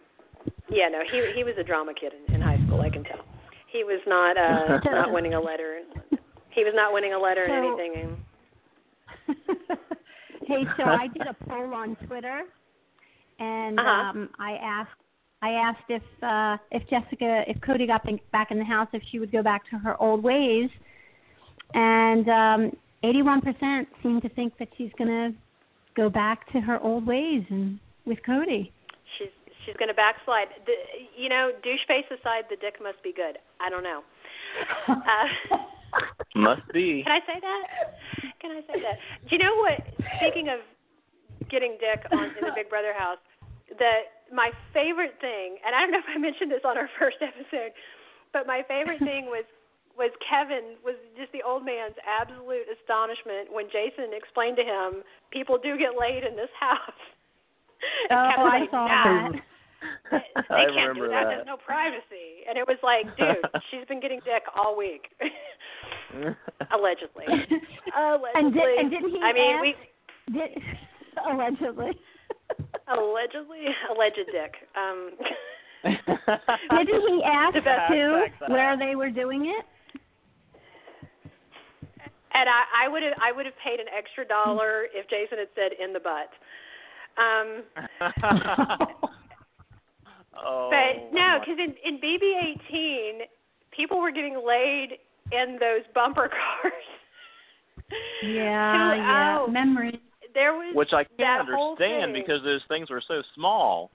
[0.70, 1.02] Yeah, no.
[1.12, 2.82] He he was a drama kid in, in high school.
[2.82, 3.24] I can tell.
[3.68, 5.82] He was not uh not winning a letter.
[6.50, 8.26] He was not winning a letter in So- anything.
[10.48, 12.42] hey, so I did a poll on Twitter,
[13.40, 13.90] and Uh-huh.
[13.90, 14.92] um, I asked
[15.42, 19.20] I asked if uh, if Jessica, if Cody got back in the house, if she
[19.20, 20.70] would go back to her old ways,
[21.74, 25.38] and um, 81% seem to think that she's going to
[25.96, 28.72] go back to her old ways and with Cody.
[29.18, 29.30] She's
[29.66, 30.48] she's going to backslide.
[30.66, 30.74] The,
[31.18, 33.38] you know, douche face aside, the dick must be good.
[33.60, 34.02] I don't know.
[35.52, 35.58] Uh,
[36.36, 37.04] Must be.
[37.04, 37.64] Can I say that?
[38.40, 38.96] Can I say that?
[39.28, 39.84] Do you know what?
[40.18, 40.60] Speaking of
[41.50, 43.20] getting dick on in the Big Brother house,
[43.68, 47.20] the my favorite thing, and I don't know if I mentioned this on our first
[47.22, 47.76] episode,
[48.34, 49.46] but my favorite thing was
[49.98, 55.04] was Kevin was just the old man's absolute astonishment when Jason explained to him
[55.36, 57.02] people do get laid in this house.
[58.10, 59.32] Oh, I like, saw nah, that.
[60.12, 60.18] They
[60.56, 61.10] I can't do that.
[61.10, 61.24] that.
[61.28, 62.46] There's no privacy.
[62.48, 65.10] And it was like, dude, she's been getting dick all week.
[66.72, 67.26] Allegedly.
[67.28, 68.32] Allegedly.
[68.36, 69.74] And, did, and didn't he I mean, ask, we
[70.34, 70.52] did,
[71.26, 71.92] allegedly.
[72.88, 74.54] Allegedly alleged dick.
[74.76, 75.12] Um
[76.86, 79.66] Didn't he ask The best- too where they were doing it?
[82.34, 85.50] and I, I would have I would have paid an extra dollar if Jason had
[85.56, 86.30] said in the butt.
[87.18, 87.64] Um
[90.38, 93.22] oh, But no, because in in BB eighteen,
[93.76, 94.98] people were getting laid
[95.32, 96.30] in those bumper
[96.62, 96.74] cars.
[98.24, 99.36] Yeah, Two yeah.
[99.40, 99.52] out.
[99.52, 100.00] Memories.
[100.34, 103.92] There was which I can't understand because those things were so small.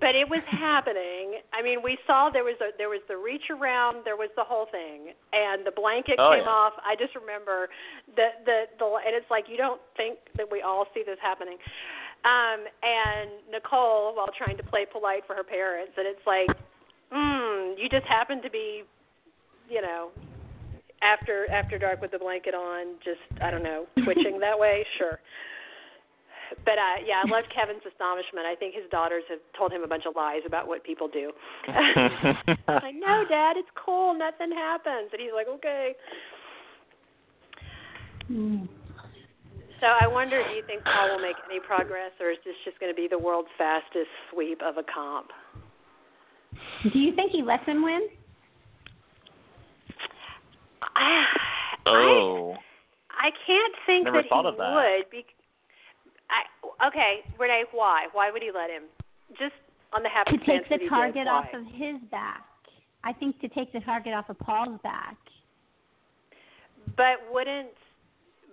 [0.00, 1.40] but it was happening.
[1.52, 4.44] I mean, we saw there was a there was the reach around, there was the
[4.44, 6.50] whole thing, and the blanket Oh, came yeah.
[6.50, 6.72] off.
[6.84, 7.68] I just remember
[8.16, 11.58] the the the and it's like you don't think that we all see this happening.
[12.24, 16.52] Um, and Nicole, while trying to play polite for her parents, and it's like,
[17.12, 18.84] mm, you just happen to be,
[19.68, 20.10] you know,
[21.02, 24.84] after after dark with the blanket on, just I don't know, twitching that way.
[24.98, 25.18] Sure.
[26.64, 28.44] But uh, yeah, I love Kevin's astonishment.
[28.44, 31.30] I think his daughters have told him a bunch of lies about what people do.
[31.68, 34.18] I know, Dad, it's cool.
[34.18, 35.94] Nothing happens, and he's like, okay.
[38.30, 38.68] Mm.
[39.80, 42.78] So I wonder, do you think Paul will make any progress, or is this just
[42.80, 45.30] going to be the world's fastest sweep of a comp?
[46.92, 48.08] Do you think he lets him win?
[50.96, 51.24] I,
[51.86, 52.54] oh,
[53.10, 54.74] I, I can't think Never that he of that.
[54.74, 55.10] would.
[55.10, 55.24] Be,
[56.30, 58.06] I, okay, Renee, why?
[58.12, 58.84] Why would he let him?
[59.38, 59.54] Just
[59.92, 61.26] on the To take the target did.
[61.26, 62.44] off of his back.
[63.02, 65.16] I think to take the target off of Paul's back.
[66.96, 67.68] But wouldn't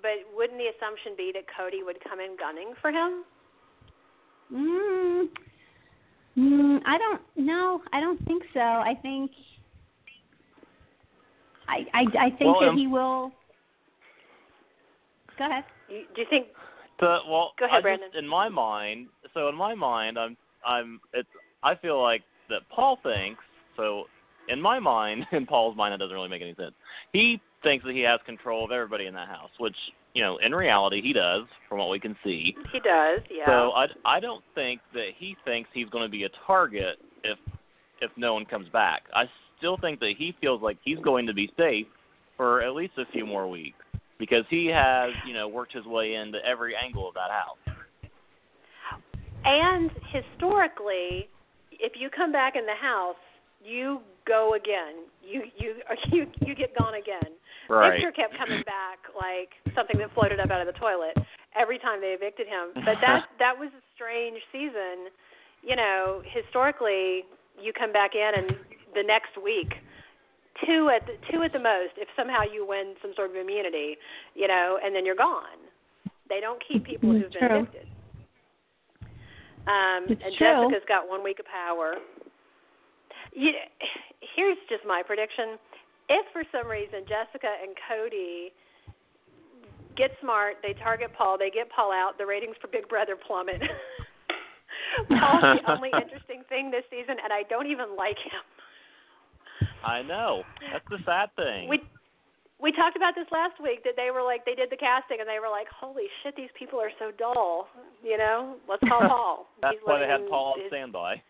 [0.02, 3.24] but wouldn't the assumption be that Cody would come in gunning for him?
[4.54, 5.28] Mm,
[6.38, 8.60] mm, I don't no, I don't think so.
[8.60, 9.32] I think
[11.68, 13.32] I I, I think Well, that um, he will.
[15.38, 15.64] Go ahead.
[15.90, 16.48] You, do you think?
[17.00, 18.10] The, well, Go ahead, I Brandon.
[18.12, 21.30] Just, in my mind, so in my mind, I'm, I'm, it's,
[21.64, 23.42] I feel like that Paul thinks.
[23.76, 24.06] So,
[24.50, 26.74] in my mind, in Paul's mind, that doesn't really make any sense.
[27.14, 29.76] He thinks that he has control of everybody in that house, which,
[30.14, 32.56] you know, in reality, he does, from what we can see.
[32.72, 33.46] He does, yeah.
[33.46, 37.38] So I, I don't think that he thinks he's going to be a target if,
[38.02, 39.04] if no one comes back.
[39.14, 39.26] I
[39.58, 41.88] still think that he feels like he's going to be safe
[42.36, 43.78] for at least a few more weeks
[44.20, 47.78] because he has, you know, worked his way into every angle of that house.
[49.46, 51.30] and historically,
[51.72, 53.16] if you come back in the house,
[53.64, 55.06] you go again.
[55.24, 55.76] You you
[56.12, 57.34] you you get gone again.
[57.70, 58.00] Right.
[58.00, 61.18] Victor kept coming back like something that floated up out of the toilet
[61.60, 62.72] every time they evicted him.
[62.86, 65.12] But that that was a strange season.
[65.64, 67.26] You know, historically,
[67.60, 68.56] you come back in and
[68.96, 69.74] the next week,
[70.66, 73.98] two at the, two at the most, if somehow you win some sort of immunity,
[74.36, 75.60] you know, and then you're gone.
[76.30, 77.60] They don't keep people who've been True.
[77.60, 77.88] evicted.
[79.68, 80.48] Um, It's and true.
[80.72, 81.96] Jessica's got one week of power.
[83.34, 83.52] You,
[84.36, 85.60] here's just my prediction.
[86.10, 88.52] If for some reason Jessica and Cody
[89.96, 93.62] get smart, they target Paul, they get Paul out, the ratings for Big Brother plummet.
[95.20, 98.46] Paul's the only interesting thing this season, and I don't even like him.
[99.84, 100.44] I know.
[100.72, 101.70] That's the sad thing.
[101.70, 101.82] We
[102.58, 105.30] we talked about this last week that they were like they did the casting and
[105.30, 107.70] they were like, holy shit, these people are so dull.
[108.02, 109.48] You know, let's call Paul.
[109.62, 111.22] That's He's why they had Paul on standby.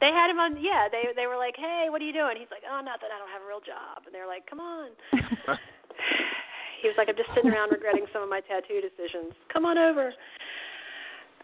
[0.00, 0.60] They had him on.
[0.60, 2.36] Yeah, they they were like, hey, what are you doing?
[2.38, 3.08] He's like, oh, nothing.
[3.10, 4.04] I don't have a real job.
[4.04, 4.92] And they're like, come on.
[6.82, 9.34] he was like, I'm just sitting around regretting some of my tattoo decisions.
[9.50, 10.14] Come on over.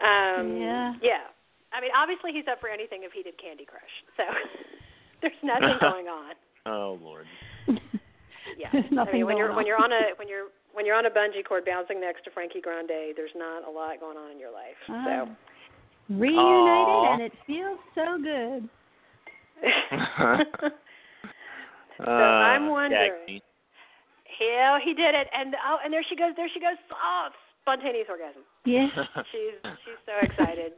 [0.02, 0.94] Um, Yeah.
[1.02, 1.26] Yeah.
[1.74, 3.94] I mean, obviously he's up for anything if he did Candy Crush.
[4.14, 4.22] So
[5.24, 6.34] there's nothing going on.
[6.66, 7.26] Oh Lord.
[8.56, 8.68] Yeah.
[8.72, 10.96] There's I nothing mean, when going you're when you're on a when you're when you're
[10.96, 14.30] on a bungee cord bouncing next to Frankie Grande, there's not a lot going on
[14.32, 14.76] in your life.
[14.88, 15.04] Ah.
[15.04, 15.28] So.
[16.08, 17.12] Reunited Aw.
[17.12, 18.68] and it feels so good.
[21.98, 23.12] so I'm Uh, wondering.
[23.28, 23.40] Cagney.
[24.38, 27.28] Hell, he did it, and oh, and there she goes, there she goes, oh,
[27.62, 28.42] spontaneous orgasm.
[28.64, 28.88] Yeah.
[29.30, 30.72] She's she's so excited.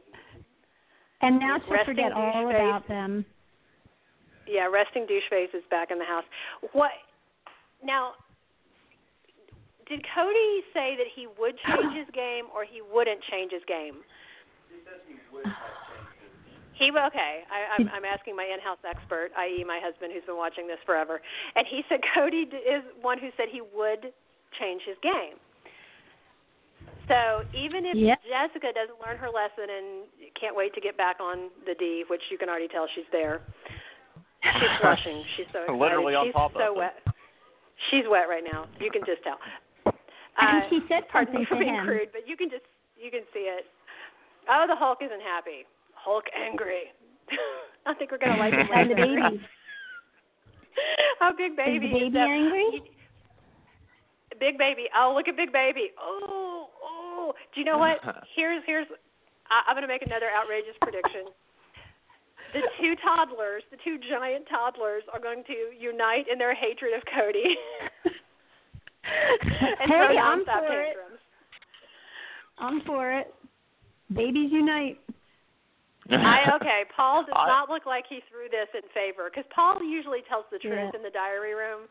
[1.21, 3.25] And now she'll forget all douche about them.
[4.47, 6.23] Yeah, resting douche face is back in the house.
[6.73, 6.91] What
[7.83, 8.13] now?
[9.87, 14.03] Did Cody say that he would change his game or he wouldn't change his game?
[16.75, 17.07] He would.
[17.07, 20.77] Okay, I, I'm, I'm asking my in-house expert, i.e., my husband, who's been watching this
[20.85, 21.21] forever,
[21.55, 24.13] and he said Cody is one who said he would
[24.59, 25.39] change his game.
[27.07, 28.19] So even if Yep.
[28.27, 29.87] Jessica doesn't learn her lesson and
[30.35, 33.39] can't wait to get back on the D, which you can already tell she's there.
[34.43, 35.23] She's flushing.
[35.35, 35.79] She's so excited.
[35.79, 36.77] Literally on she's top so of it.
[36.77, 36.95] wet.
[37.89, 38.65] She's wet right now.
[38.79, 39.37] You can just tell.
[40.37, 41.85] And Uh, she said pardon me for being him.
[41.85, 42.65] crude, but you can just
[42.97, 43.65] you can see it.
[44.49, 45.65] Oh, the Hulk isn't happy.
[45.93, 46.93] Hulk angry.
[47.85, 49.41] I think we're gonna like him And the baby.
[51.21, 51.87] oh, big baby.
[51.87, 52.29] Is the is baby up.
[52.29, 52.67] angry?
[54.39, 54.85] Big baby.
[54.95, 55.89] Oh, look at Big Baby.
[55.99, 57.33] Oh, oh.
[57.53, 57.97] Do you know what?
[58.35, 58.85] Here's here's.
[59.49, 61.33] I, I'm gonna make another outrageous prediction.
[62.53, 67.03] The two toddlers, the two giant toddlers, are going to unite in their hatred of
[67.13, 67.55] Cody.
[69.79, 70.85] and throw hey, I'm nonstop for it.
[70.85, 71.19] tantrums.
[72.59, 73.33] I'm for it.
[74.13, 74.99] Babies unite.
[76.09, 76.83] I okay.
[76.95, 80.45] Paul does I- not look like he threw this in favor because Paul usually tells
[80.51, 80.91] the truth Yeah.
[80.97, 81.81] in the diary room.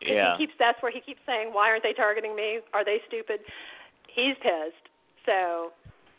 [0.00, 0.36] Yeah.
[0.38, 2.60] He keeps that's where he keeps saying, "Why aren't they targeting me?
[2.72, 3.40] Are they stupid?"
[4.14, 4.86] He's pissed.
[5.26, 5.72] So,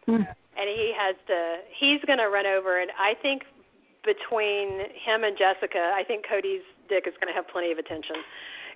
[0.06, 0.28] Hmm.
[0.56, 1.58] and he has to.
[1.80, 3.44] He's going to run over, and I think
[4.06, 8.16] between him and Jessica, I think Cody's dick is going to have plenty of attention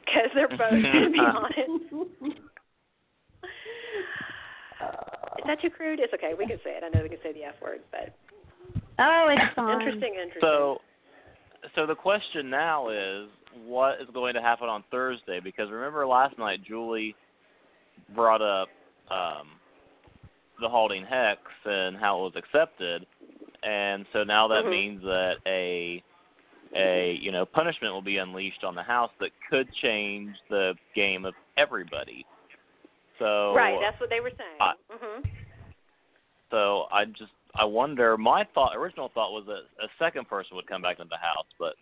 [0.05, 1.69] because they're both going to be on it.
[5.39, 5.99] Is that too crude?
[5.99, 6.33] It's okay.
[6.37, 6.83] We can say it.
[6.83, 8.13] I know we can say the F word, but
[8.99, 9.81] Oh, it's fine.
[9.81, 10.41] interesting, interesting.
[10.41, 10.77] So,
[11.75, 13.27] so the question now is,
[13.65, 15.39] what is going to happen on Thursday?
[15.43, 17.15] Because remember last night, Julie
[18.15, 18.67] brought up
[19.11, 19.47] um,
[20.61, 23.05] the halting hex and how it was accepted,
[23.63, 24.69] and so now that Mhm.
[24.69, 26.03] means that a
[26.75, 31.25] a you know punishment will be unleashed on the house that could change the game
[31.25, 32.25] of everybody.
[33.19, 34.57] So right, that's what they were saying.
[34.59, 35.25] I- mhm.
[36.49, 38.17] So I just I wonder.
[38.17, 41.45] My thought, original thought, was that a second person would come back into the house,
[41.59, 41.75] but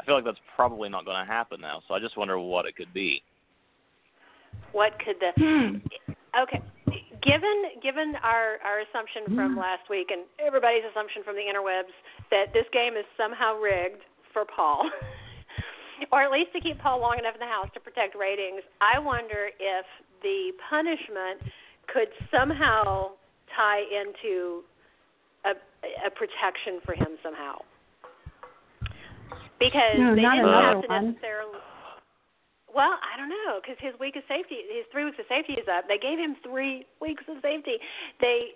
[0.00, 1.82] I feel like that's probably not going to happen now.
[1.88, 3.22] So I just wonder what it could be.
[4.72, 5.76] What could the Hmm.
[6.38, 6.60] Okay.
[7.22, 9.58] Given given our our assumption from Hmm.
[9.58, 11.92] last week and everybody's assumption from the interwebs
[12.30, 14.02] that this game is somehow rigged
[14.32, 14.88] for Paul,
[16.12, 18.98] or at least to keep Paul long enough in the house to protect ratings, I
[18.98, 19.86] wonder if
[20.22, 21.42] the punishment
[21.92, 23.12] could somehow
[23.56, 24.62] tie into
[25.44, 25.54] a
[26.06, 27.58] a protection for him somehow.
[29.58, 31.10] Because No, they didn't have to one.
[31.10, 31.57] necessarily
[32.78, 35.66] well, I don't know because his week of safety, his three weeks of safety is
[35.66, 35.90] up.
[35.90, 37.82] They gave him three weeks of safety.
[38.22, 38.54] They,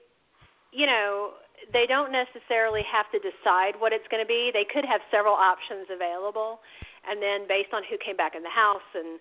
[0.70, 1.42] you know,
[1.74, 4.54] they don't necessarily have to decide what it's going to be.
[4.54, 6.62] They could have several options available,
[7.02, 9.18] and then based on who came back in the house and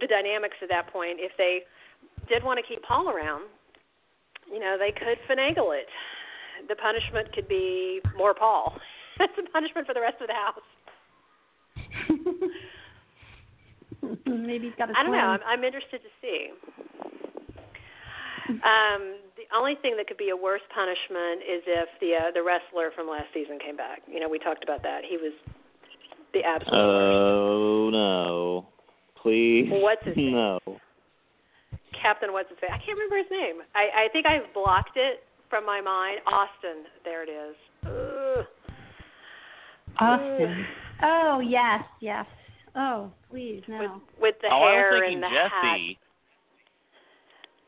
[0.00, 1.68] the dynamics at that point, if they
[2.32, 3.44] did want to keep Paul around,
[4.48, 5.84] you know, they could finagle it.
[6.64, 8.72] The punishment could be more Paul.
[9.20, 10.64] That's the punishment for the rest of the house.
[14.26, 15.18] Maybe he's got a I don't know.
[15.18, 16.48] I'm, I'm interested to see.
[18.48, 22.42] Um, the only thing that could be a worse punishment is if the uh, the
[22.42, 24.00] wrestler from last season came back.
[24.08, 25.02] You know, we talked about that.
[25.04, 25.36] He was
[26.32, 27.12] the absolute worst.
[27.36, 28.66] Oh no!
[29.20, 29.68] Please.
[29.68, 30.32] What's his name?
[30.32, 30.58] No.
[32.00, 32.72] Captain what's his name?
[32.72, 33.60] I can't remember his name.
[33.76, 35.20] I I think I've blocked it
[35.50, 36.20] from my mind.
[36.26, 36.88] Austin.
[37.04, 37.56] There it is.
[37.84, 38.46] Ugh.
[40.00, 40.64] Austin.
[41.02, 42.24] Oh yes, yes.
[42.76, 44.02] Oh please With no.
[44.20, 45.50] with the oh, I hair was thinking and the hat.
[45.74, 45.98] Jesse.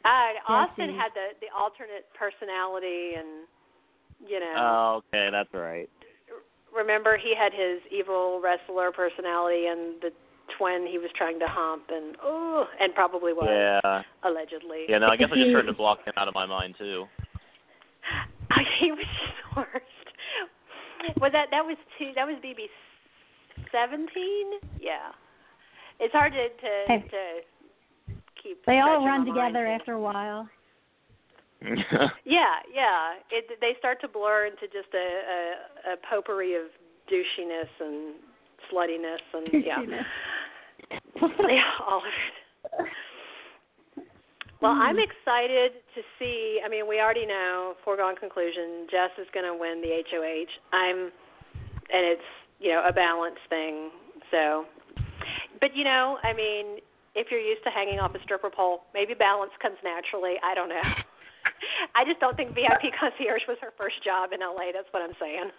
[0.05, 3.45] Uh, Austin had the the alternate personality and
[4.27, 4.55] you know.
[4.57, 5.89] Oh, okay, that's right.
[6.75, 10.11] remember he had his evil wrestler personality and the
[10.59, 14.03] twin he was trying to hump and oh and probably was Yeah.
[14.25, 14.87] allegedly.
[14.89, 14.99] Yeah.
[14.99, 17.05] No, I guess I just tried to block him out of my mind too.
[18.81, 21.17] he was just the worst.
[21.21, 22.69] Was that that was two that was BB
[23.73, 24.61] seventeen?
[24.81, 25.13] Yeah.
[25.99, 27.05] It's hard to to, Hey.
[27.11, 30.49] to keep They all run my mind together after a while.
[32.25, 33.21] Yeah, yeah.
[33.31, 36.71] It they start to blur into just a a, a potpourri of
[37.11, 38.15] douchiness and
[38.73, 39.83] sluttiness and yeah.
[40.91, 42.89] yeah, all of it.
[44.61, 45.09] Well, I'm hmm.
[45.09, 46.61] excited to see.
[46.65, 48.87] I mean, we already know foregone conclusion.
[48.91, 50.77] Jess is going to win the HOH.
[50.77, 51.11] I'm,
[51.89, 52.31] and it's
[52.61, 53.91] you know a balance thing.
[54.31, 54.67] So,
[55.61, 56.79] but you know, I mean,
[57.15, 60.35] if you're used to hanging off a stripper pole, maybe balance comes naturally.
[60.45, 60.83] I don't know.
[61.95, 64.73] I just don't think VIP concierge was her first job in LA.
[64.73, 65.51] That's what I'm saying.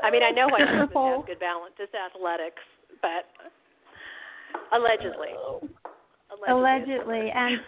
[0.02, 2.62] I mean, I know my husband has good balance, just athletics,
[3.02, 3.26] but
[4.72, 5.34] allegedly.
[6.48, 7.60] Allegedly, and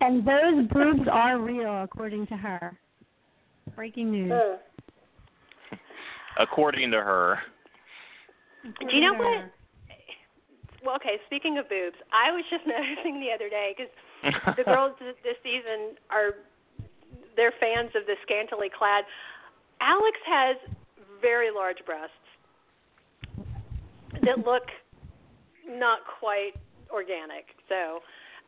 [0.00, 2.76] and those boobs are real, according to her.
[3.76, 4.32] Breaking news.
[4.32, 4.56] Mm.
[6.38, 7.38] According to her.
[8.64, 9.50] Do you know what?
[10.84, 11.16] well, okay.
[11.26, 13.92] Speaking of boobs, I was just noticing the other day because
[14.56, 16.42] the girls this season are
[17.36, 19.04] they're fans of the scantily clad.
[19.80, 20.56] Alex has
[21.20, 22.14] very large breasts
[24.22, 24.68] that look
[25.66, 26.52] not quite
[26.92, 27.46] organic.
[27.68, 28.00] So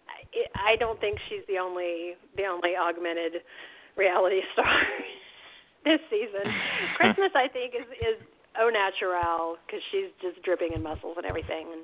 [0.07, 3.43] I, I don't think she's the only the only augmented
[3.97, 4.77] reality star
[5.85, 6.45] this season.
[6.99, 8.19] Christmas, I think, is is
[8.59, 11.71] au naturel because she's just dripping in muscles and everything.
[11.73, 11.83] And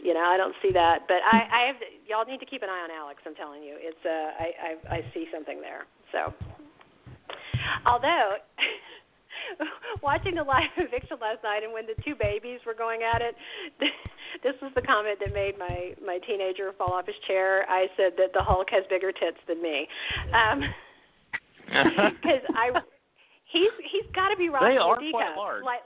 [0.00, 1.06] you know, I don't see that.
[1.06, 3.22] But I, I have y'all need to keep an eye on Alex.
[3.26, 5.86] I'm telling you, it's uh, I I, I see something there.
[6.10, 6.32] So,
[7.86, 8.40] although.
[10.02, 13.34] watching the live eviction last night and when the two babies were going at it
[14.42, 18.12] this was the comment that made my my teenager fall off his chair i said
[18.16, 19.88] that the hulk has bigger tits than me
[20.32, 20.62] um
[22.22, 22.70] because i
[23.52, 25.64] he's he's got to be rocking they are quite large.
[25.64, 25.80] Like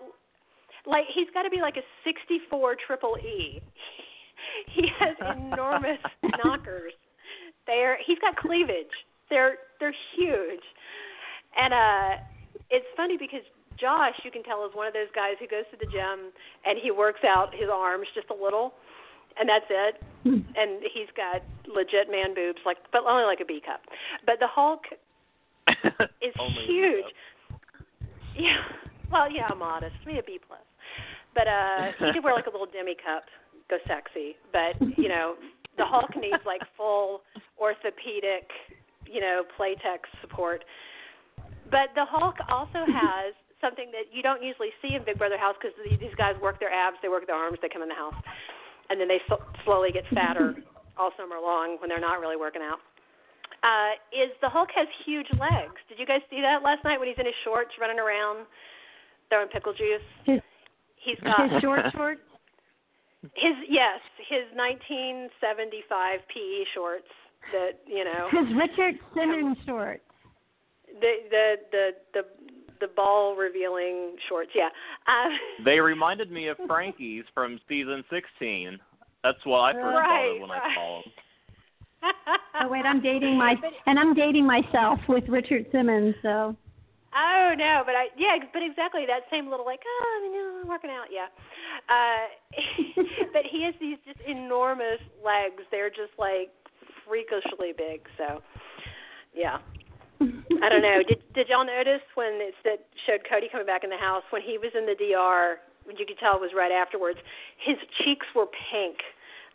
[0.87, 3.61] like he's got to be like a 64 triple E.
[4.75, 5.99] He has enormous
[6.45, 6.93] knockers.
[7.67, 8.95] They're he's got cleavage.
[9.29, 10.63] They're they're huge.
[11.57, 12.23] And uh
[12.71, 13.43] it's funny because
[13.81, 16.33] Josh, you can tell, is one of those guys who goes to the gym
[16.65, 18.73] and he works out his arms just a little,
[19.39, 20.01] and that's it.
[20.57, 23.81] and he's got legit man boobs, like but only like a B cup.
[24.25, 24.85] But the Hulk
[26.23, 26.35] is
[26.67, 27.05] huge.
[28.37, 28.61] Yeah.
[29.11, 29.97] Well, yeah, I'm modest.
[30.07, 30.61] Me a B plus.
[31.35, 33.25] But uh he could wear like a little demi cup,
[33.69, 34.37] go sexy.
[34.53, 35.35] But, you know,
[35.77, 37.21] the Hulk needs like full
[37.61, 38.49] orthopedic,
[39.07, 40.65] you know, Playtex support.
[41.71, 45.57] But the Hulk also has something that you don't usually see in Big Brother house
[45.61, 48.15] because these guys work their abs, they work their arms, they come in the house,
[48.91, 50.55] and then they so- slowly get fatter
[50.97, 52.79] all summer long when they're not really working out.
[53.67, 55.75] Uh, is the Hulk has huge legs?
[55.89, 58.47] Did you guys see that last night when he's in his shorts running around
[59.29, 60.07] throwing pickle juice?
[60.25, 60.41] His,
[61.03, 62.21] He's got his short shorts.
[63.35, 63.99] his yes,
[64.29, 67.11] his 1975 PE shorts
[67.53, 70.03] that you know His Richard Simmons shorts.
[71.01, 72.23] the the the the
[72.81, 74.51] the ball revealing shorts.
[74.55, 74.69] Yeah.
[75.09, 75.33] Um,
[75.65, 78.79] They reminded me of Frankie's from season 16.
[79.25, 80.63] That's what I first thought of when right.
[80.63, 81.13] I saw him.
[82.59, 86.15] Oh wait, I'm dating my and I'm dating myself with Richard Simmons.
[86.23, 86.57] So
[87.17, 90.69] Oh no, but I yeah, but exactly that same little like oh you know I'm
[90.69, 91.33] working out yeah,
[91.89, 92.29] uh,
[93.33, 95.65] but he has these just enormous legs.
[95.71, 96.53] They're just like
[97.09, 98.05] freakishly big.
[98.21, 98.45] So
[99.33, 99.65] yeah,
[100.21, 101.01] I don't know.
[101.09, 104.43] Did did y'all notice when it's that showed Cody coming back in the house when
[104.43, 105.57] he was in the DR?
[105.89, 107.17] When you could tell it was right afterwards.
[107.65, 109.01] His cheeks were pink.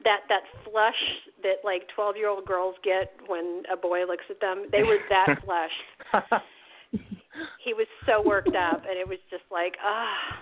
[0.04, 1.02] That that flush
[1.44, 4.66] that like twelve year old girls get when a boy looks at them.
[4.72, 6.44] They were that flushed
[7.64, 10.36] he was so worked up and it was just like ah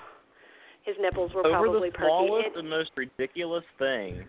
[0.83, 4.25] his nipples were Over probably the perky smallest It- and most ridiculous thing.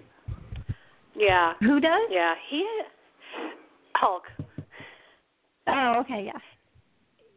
[1.17, 2.09] yeah who does?
[2.11, 2.67] yeah he
[3.95, 4.25] hulk
[5.67, 6.39] Oh, okay, yeah.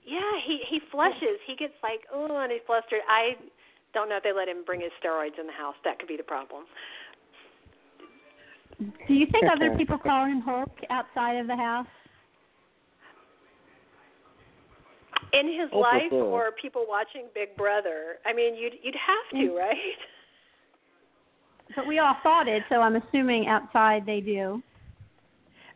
[0.06, 3.38] yeah he he flushes he gets like oh and he's flustered i
[3.94, 6.18] don't know if they let him bring his steroids in the house that could be
[6.18, 6.64] the problem
[8.80, 11.88] Do you think other people call him Hulk outside of the house?
[15.32, 16.24] in his Oh, life sure.
[16.26, 19.58] or people watching big brother i mean you'd you'd have to mm.
[19.58, 19.98] right
[21.76, 24.62] But we all thought it, so I'm assuming outside they do.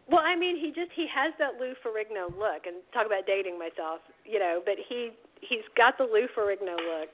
[0.10, 3.60] Well, I mean, he just he has that Lou Ferrigno look, and talk about dating
[3.60, 4.62] myself, you know.
[4.64, 7.12] But he he's got the Lou Ferrigno look.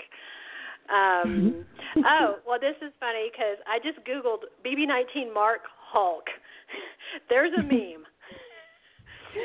[0.90, 1.66] Um,
[2.06, 5.62] oh, well, this is funny because I just googled BB19 Mark
[5.92, 6.26] Hulk.
[7.30, 8.04] There's a meme.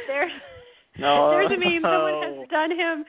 [0.07, 0.33] There's
[0.99, 1.31] No.
[1.33, 1.83] there's a meme.
[1.83, 3.05] Someone has done him.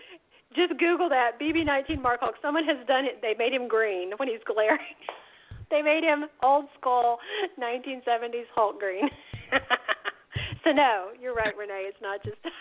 [0.55, 2.36] Just Google that BB19 Mark Hulk.
[2.41, 3.21] Someone has done it.
[3.21, 4.97] They made him green when he's glaring.
[5.69, 7.17] They made him old school
[7.61, 9.07] 1970s Hulk green.
[10.63, 11.86] so no, you're right, Renee.
[11.88, 12.51] It's not just us.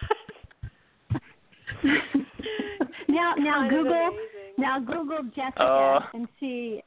[3.09, 4.38] now, now Google, amazing.
[4.59, 6.01] Now Google Jessica Uh.
[6.15, 6.83] and see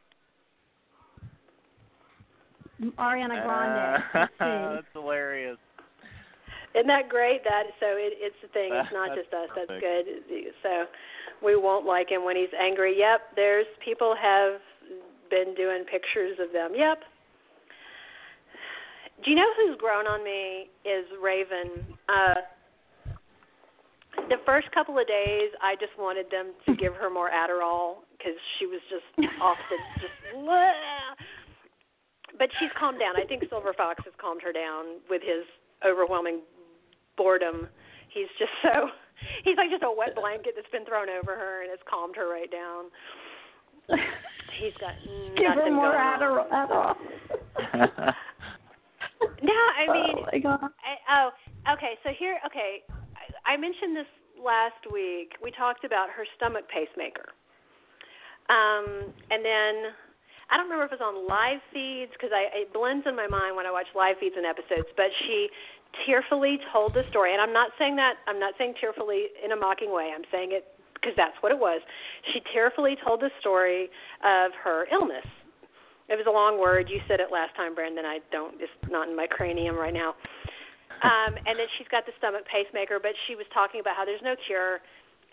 [2.98, 4.04] Ariana Grande.
[4.14, 4.76] Let's see.
[4.76, 5.58] That's hilarious.
[6.74, 7.44] Isn't that great?
[7.44, 8.72] That so it, it's the thing.
[8.74, 9.50] It's not just us.
[9.56, 10.06] That's good.
[10.64, 10.86] So
[11.44, 12.96] we won't like him when he's angry.
[12.98, 14.60] Yep, there's people have
[15.30, 16.72] been doing pictures of them.
[16.76, 17.00] Yep.
[19.24, 21.86] Do you know who's grown on me is Raven.
[22.10, 22.42] Uh
[24.30, 28.36] the first couple of days, I just wanted them to give her more Adderall because
[28.60, 29.08] she was just
[29.42, 30.14] off the just.
[32.40, 33.20] But she's calmed down.
[33.20, 35.44] I think Silver Fox has calmed her down with his
[35.86, 36.40] overwhelming
[37.18, 37.68] boredom.
[38.10, 38.90] He's just so
[39.44, 42.30] he's like just a wet blanket that's been thrown over her and it's calmed her
[42.30, 42.90] right down.
[44.60, 44.96] He's got
[45.36, 45.94] Give her nothing more.
[45.94, 46.48] Adderall.
[46.50, 46.96] Adderall.
[49.44, 50.60] no, I oh mean, oh, my God.
[50.64, 52.00] I, oh, okay.
[52.04, 52.84] So here, okay,
[53.46, 55.38] I, mentioned this last week.
[55.42, 57.34] We talked about her stomach pacemaker,
[58.50, 59.94] um, and then
[60.50, 63.56] I don't remember if it was on live feeds because it blends in my mind
[63.56, 64.90] when I watch live feeds and episodes.
[64.98, 65.48] But she
[66.06, 69.60] tearfully told the story, and I'm not saying that I'm not saying tearfully in a
[69.60, 70.12] mocking way.
[70.14, 71.82] I'm saying it because that's what it was.
[72.34, 73.90] She tearfully told the story
[74.24, 75.26] of her illness
[76.12, 76.92] it was a long word.
[76.92, 78.04] You said it last time, Brandon.
[78.04, 78.60] I don't.
[78.60, 80.14] It's not in my cranium right now.
[81.02, 84.22] Um, and then she's got the stomach pacemaker, but she was talking about how there's
[84.22, 84.80] no cure,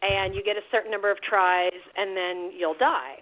[0.01, 3.21] and you get a certain number of tries, and then you'll die.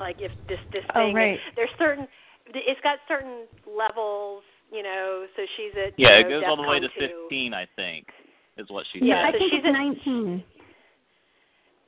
[0.00, 1.38] Like if this this oh, thing, right.
[1.54, 2.08] there's certain.
[2.48, 4.42] It's got certain levels,
[4.72, 5.28] you know.
[5.36, 7.28] So she's at yeah, you know, it goes all the way to two.
[7.28, 8.08] 15, I think,
[8.56, 9.28] is what she Yeah, said.
[9.28, 10.44] I so think she's it's at- 19.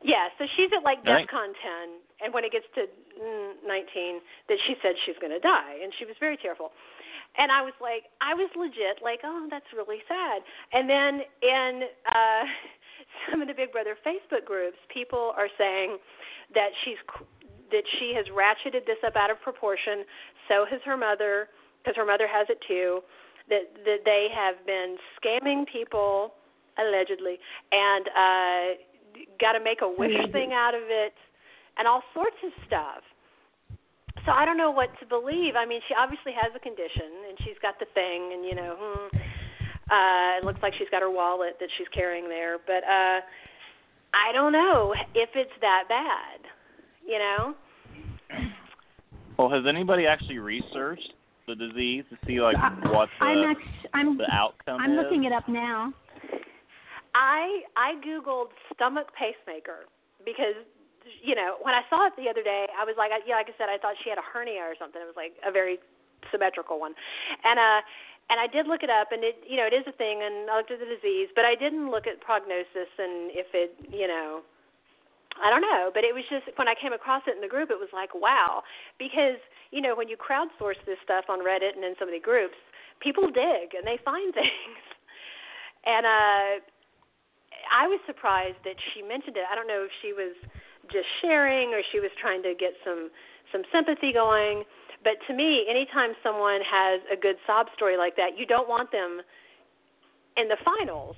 [0.05, 1.25] Yeah, so she's at like Right.
[1.25, 2.85] DEFCON 10, and when it gets to
[3.17, 4.21] mm, 19,
[4.53, 6.73] that she said she's going to die, and she was very tearful.
[7.37, 10.43] And I was like, I was legit like, oh, that's really sad.
[10.73, 12.45] And then in uh,
[13.31, 15.99] some of the Big Brother Facebook groups, people are saying
[16.55, 17.01] that she's
[17.73, 20.05] that she has ratcheted this up out of proportion.
[20.49, 21.49] So has her mother,
[21.83, 23.01] because her mother has it too.
[23.49, 26.35] That that they have been scamming people
[26.79, 27.39] allegedly,
[27.73, 28.67] and uh,
[29.41, 31.15] got to make a wish thing out of it,
[31.79, 33.03] and all sorts of stuff.
[34.25, 35.55] So I don't know what to believe.
[35.57, 38.77] I mean, she obviously has a condition, and she's got the thing, and you know,
[38.79, 39.17] hmm,
[39.93, 42.57] uh, it looks like she's got her wallet that she's carrying there.
[42.65, 43.21] But uh,
[44.17, 46.41] I don't know if it's that bad.
[47.07, 47.55] You know?
[49.37, 51.13] Well, has anybody actually researched
[51.47, 54.99] the disease to see like what the, I'm actually, I'm the outcome I'm is?
[55.03, 55.93] looking it up now.
[57.15, 59.85] I I googled stomach pacemaker
[60.25, 60.65] because
[61.23, 63.49] you know when I saw it the other day, I was like, I, yeah, like
[63.49, 65.01] I said, I thought she had a hernia or something.
[65.01, 65.79] It was like a very
[66.33, 66.97] symmetrical one,
[67.45, 67.81] and uh,
[68.31, 70.49] and I did look it up, and it you know it is a thing, and
[70.49, 74.09] I looked at the disease, but I didn't look at prognosis and if it you
[74.09, 74.43] know.
[75.35, 77.67] I don't know, but it was just when I came across it in the group,
[77.75, 78.63] it was like, wow,
[79.03, 79.43] because
[79.75, 82.55] you know when you crowdsource this stuff on Reddit and in so many groups,
[83.03, 84.83] people dig and they find things,
[85.83, 86.63] and uh
[87.71, 89.45] I was surprised that she mentioned it.
[89.51, 90.37] I don't know if she was
[90.91, 93.11] just sharing or she was trying to get some
[93.53, 94.65] some sympathy going.
[95.03, 98.91] But to me, anytime someone has a good sob story like that, you don't want
[98.91, 99.21] them
[100.37, 101.17] in the finals.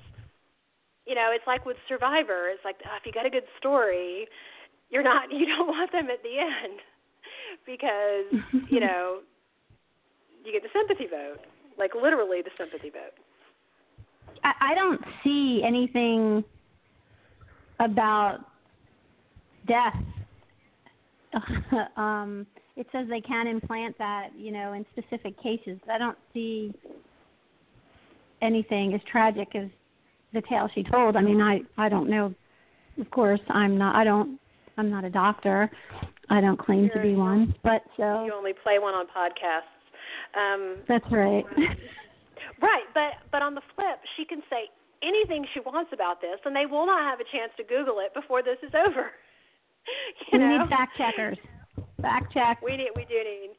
[1.05, 2.49] You know, it's like with Survivor.
[2.49, 4.27] It's like oh, if you got a good story,
[4.89, 6.79] you're not you don't want them at the end
[7.65, 9.19] because you know
[10.43, 11.43] you get the sympathy vote,
[11.77, 13.15] like literally the sympathy vote.
[14.43, 16.43] I, I don't see anything
[17.79, 18.39] about
[19.67, 19.95] death.
[21.97, 22.45] um,
[22.75, 25.79] it says they can implant that, you know, in specific cases.
[25.91, 26.73] I don't see
[28.41, 29.67] anything as tragic as
[30.33, 31.15] the tale she told.
[31.15, 32.33] I mean, I I don't know.
[32.99, 33.95] Of course, I'm not.
[33.95, 34.39] I don't.
[34.77, 35.69] I'm not a doctor.
[36.29, 37.55] I don't claim to be one.
[37.63, 39.73] But so You only play one on podcasts.
[40.35, 41.45] Um, that's right.
[42.61, 44.69] Right, but but on the flip, she can say
[45.03, 48.13] anything she wants about this, and they will not have a chance to Google it
[48.13, 49.11] before this is over.
[50.31, 51.37] you we know, need fact checkers.
[52.01, 52.61] Fact check.
[52.61, 53.51] we need we do need.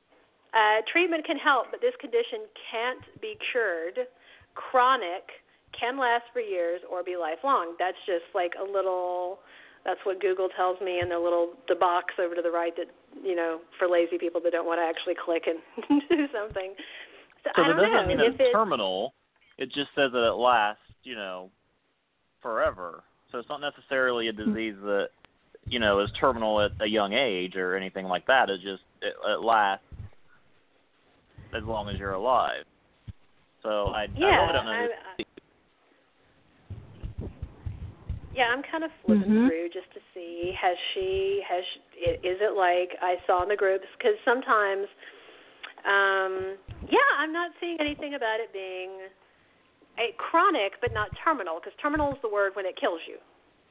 [0.55, 4.09] Uh, treatment can help, but this condition can't be cured.
[4.55, 5.29] Chronic
[5.79, 7.77] can last for years or be lifelong.
[7.79, 9.41] That's just like a little.
[9.85, 12.89] That's what Google tells me in the little the box over to the right that
[13.23, 15.61] you know for lazy people that don't want to actually click and
[16.09, 16.75] do something.
[17.45, 19.15] So, So I don't doesn't know mean if it's it's terminal.
[19.59, 21.51] It just says that it lasts, you know,
[22.41, 23.03] forever.
[23.31, 25.09] So it's not necessarily a disease that,
[25.71, 28.51] you know, is terminal at a young age or anything like that.
[28.51, 29.85] It just it, it lasts
[31.55, 32.65] as long as you're alive.
[33.63, 34.73] So I, I really don't know.
[34.73, 34.89] I,
[35.19, 35.25] I,
[38.35, 39.47] yeah, I'm kind of flipping Mhm.
[39.49, 41.81] through just to see has she has she,
[42.23, 44.87] is it like I saw in the groups because sometimes,
[45.85, 46.57] um,
[46.89, 49.09] yeah, I'm not seeing anything about it being
[49.99, 53.19] a chronic but not terminal because terminal is the word when it kills you.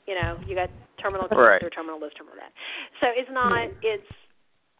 [0.07, 0.69] You know, you got
[1.01, 1.59] terminal Right.
[1.61, 2.51] cancer, terminal this, terminal that.
[3.01, 4.07] So it's not it's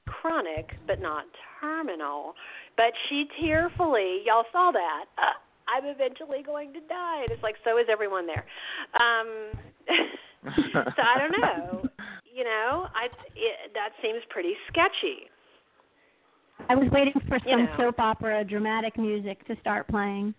[0.08, 1.26] chronic but not
[1.60, 2.34] terminal.
[2.76, 5.06] But she tearfully, y'all saw that.
[5.18, 5.36] Uh,
[5.68, 8.46] I'm eventually going to die, and it's like so is everyone there.
[8.96, 9.60] Um,
[10.96, 11.84] so I don't know.
[12.38, 15.26] You know, I it, that seems pretty sketchy.
[16.70, 17.74] I was waiting for You some know.
[17.78, 20.36] soap opera dramatic music to start playing.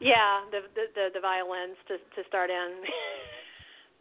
[0.00, 2.82] Yeah, the the the, the violins to to start in.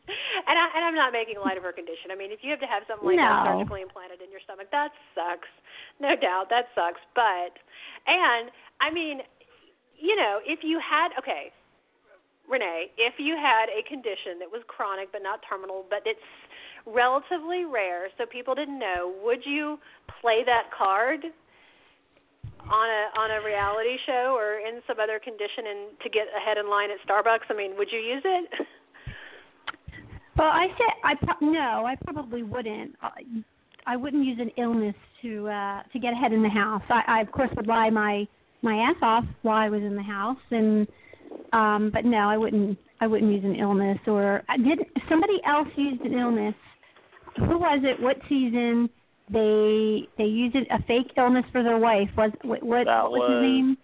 [0.08, 2.12] and I and I'm not making light of her condition.
[2.12, 4.72] I mean, if you have to have something like that surgically implanted in your stomach,
[4.72, 5.52] that sucks.
[6.00, 7.02] no doubt that sucks.
[7.16, 7.60] But
[8.08, 9.22] and I mean,
[10.00, 11.52] you know, if you had okay,
[12.48, 16.24] Renee, if you had a condition that was chronic but not terminal, but it's
[16.88, 19.78] relatively rare, so people didn't know, would you
[20.22, 21.28] play that card
[22.64, 26.58] on a on a reality show or in some other condition and to get ahead
[26.58, 27.52] in line at Starbucks?
[27.52, 28.50] I mean, would you use it?
[30.38, 32.96] Well, I said I pro- no, I probably wouldn't.
[33.86, 36.84] I wouldn't use an illness to uh to get ahead in the house.
[36.90, 38.28] I, I of course would lie my
[38.62, 40.88] my ass off while I was in the house and
[41.54, 45.68] um but no, I wouldn't I wouldn't use an illness or I did somebody else
[45.76, 46.56] used an illness.
[47.38, 48.02] Who was it?
[48.02, 48.90] What season?
[49.32, 52.10] They they used a fake illness for their wife.
[52.18, 53.78] Was what, what, That was- his name?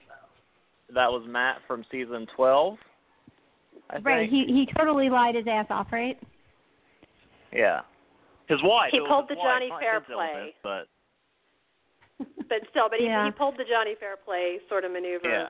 [0.93, 2.77] That was Matt from season twelve.
[3.89, 4.31] I Right, think.
[4.47, 6.17] he he totally lied his ass off, right?
[7.53, 7.81] Yeah.
[8.47, 8.89] His wife.
[8.91, 10.53] He pulled the wife, Johnny not Fair his illness, play.
[10.63, 10.87] but
[12.49, 13.25] but still, but he Yeah.
[13.25, 15.29] he pulled the Johnny Fairplay sort of maneuver.
[15.29, 15.47] Yeah.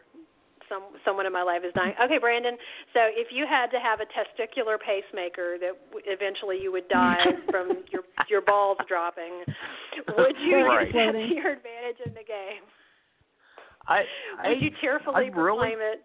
[0.70, 1.94] Some someone in my life is dying.
[2.02, 2.56] Okay, Brandon.
[2.94, 7.26] So if you had to have a testicular pacemaker that w- eventually you would die
[7.52, 9.44] from your your balls dropping,
[10.18, 10.88] would you Right.
[10.88, 12.64] use that to your advantage in the game?
[13.88, 14.04] I.
[14.42, 16.04] I Would you tearfully I really- proclaim it?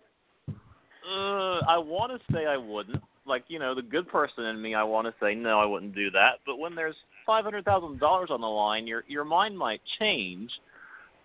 [1.08, 3.02] Uh, I want to say I wouldn't.
[3.28, 5.94] Like you know, the good person in me, I want to say no, I wouldn't
[5.94, 6.40] do that.
[6.46, 6.96] But when there's
[7.26, 10.50] five hundred thousand dollars on the line, your your mind might change.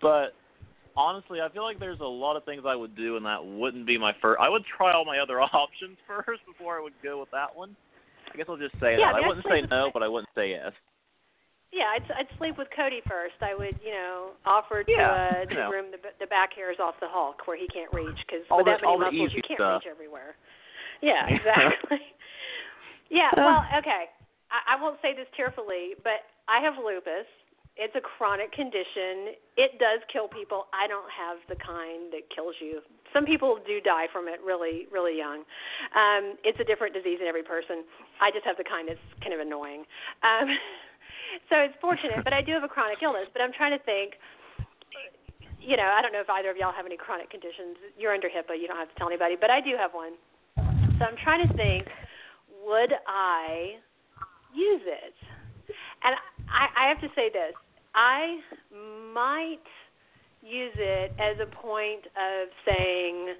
[0.02, 0.34] But
[0.96, 3.86] honestly, I feel like there's a lot of things I would do, and that wouldn't
[3.86, 4.40] be my first.
[4.40, 7.74] I would try all my other options first before I would go with that one.
[8.32, 9.14] I guess I'll just say Yeah, that.
[9.16, 10.72] I that's wouldn't say no, but I wouldn't say yes.
[11.72, 13.34] Yeah, I'd I'd sleep with Cody first.
[13.42, 15.70] I would, you know, offer to Yeah, uh, to you know.
[15.70, 18.70] groom the the back hairs off the Hulk where he can't reach because with the-
[18.70, 19.82] that many muscles you can't stuff.
[19.82, 20.36] reach everywhere.
[21.02, 21.98] Yeah, exactly.
[23.10, 24.10] yeah, well, okay.
[24.50, 27.26] I, I won't say this tearfully, but I have lupus.
[27.74, 29.34] It's a chronic condition.
[29.58, 30.70] It does kill people.
[30.70, 32.78] I don't have the kind that kills you.
[33.10, 35.42] Some people do die from it really, really young.
[35.90, 37.82] Um, it's a different disease in every person.
[38.22, 39.82] I just have the kind that's kind of annoying.
[40.22, 40.54] Um,
[41.50, 43.26] so it's fortunate, but I do have a chronic illness.
[43.34, 44.14] But I'm trying to think.
[45.58, 47.80] You know, I don't know if either of y'all have any chronic conditions.
[47.96, 48.60] You're under HIPAA.
[48.60, 50.14] You don't have to tell anybody, but I do have one.
[50.98, 51.86] So I'm trying to think.
[52.66, 53.76] Would I
[54.54, 55.14] use it?
[56.02, 56.14] And
[56.48, 57.52] I, I have to say this.
[57.94, 58.38] I
[59.12, 59.64] might
[60.42, 63.34] use it as a point of saying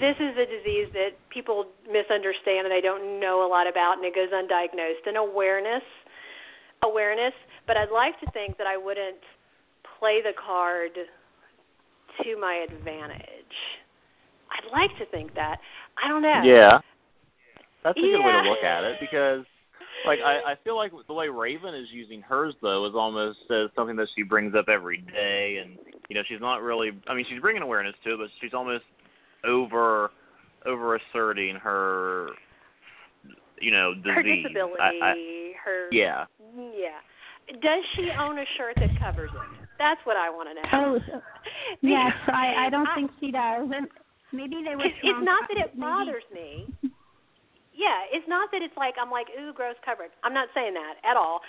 [0.00, 4.04] this is a disease that people misunderstand and they don't know a lot about and
[4.04, 5.82] it goes undiagnosed and awareness
[6.82, 7.32] awareness
[7.66, 9.22] but I'd like to think that I wouldn't
[9.98, 10.90] play the card
[12.22, 13.56] to my advantage.
[14.56, 15.56] I'd like to think that.
[16.02, 16.42] I don't know.
[16.44, 16.78] Yeah.
[17.84, 19.44] That's a good way to look at it because
[20.04, 23.70] like I, I feel like the way Raven is using hers though is almost as
[23.76, 25.78] something that she brings up every day, and
[26.08, 26.90] you know she's not really.
[27.08, 28.84] I mean, she's bringing awareness to it, but she's almost
[29.44, 30.10] over
[30.66, 32.28] over asserting her,
[33.60, 34.14] you know, disease.
[34.14, 36.24] her disability, I, I, her yeah.
[36.56, 36.98] yeah.
[37.62, 39.68] Does she own a shirt that covers it?
[39.78, 40.98] That's what I want to know.
[41.12, 41.20] Oh,
[41.80, 43.70] yes, I I don't I- think she does.
[43.72, 43.86] And
[44.32, 44.84] maybe they were.
[44.86, 46.66] It's, it's not that it bothers me.
[47.76, 50.12] Yeah, it's not that it's like I'm like ooh gross coverage.
[50.24, 51.40] I'm not saying that at all.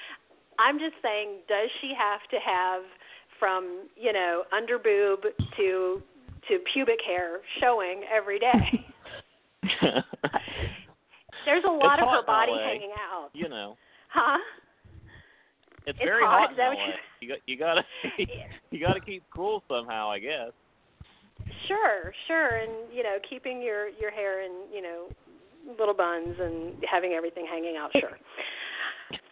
[0.59, 2.81] I'm just saying, does she have to have
[3.39, 5.21] from you know under boob
[5.57, 6.01] to
[6.49, 8.85] to pubic hair showing every day?
[11.45, 12.63] There's a lot It's of her body LA.
[12.67, 13.77] hanging out, you know,
[14.09, 14.37] huh?
[15.85, 16.85] it's, It's very hot, hot, is that in LA.
[16.85, 17.83] you- You got you gotta
[18.71, 20.51] you gotta keep cool somehow, I guess.
[21.67, 25.07] Sure, sure, and you know, keeping your your hair in you know
[25.77, 27.91] little buns and having everything hanging out.
[27.93, 28.17] Sure.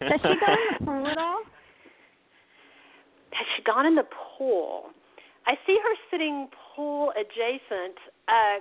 [0.00, 1.42] Has she gone in the pool at all?
[3.32, 4.06] Has she gone in the
[4.38, 4.90] pool?
[5.46, 7.96] I see her sitting pool adjacent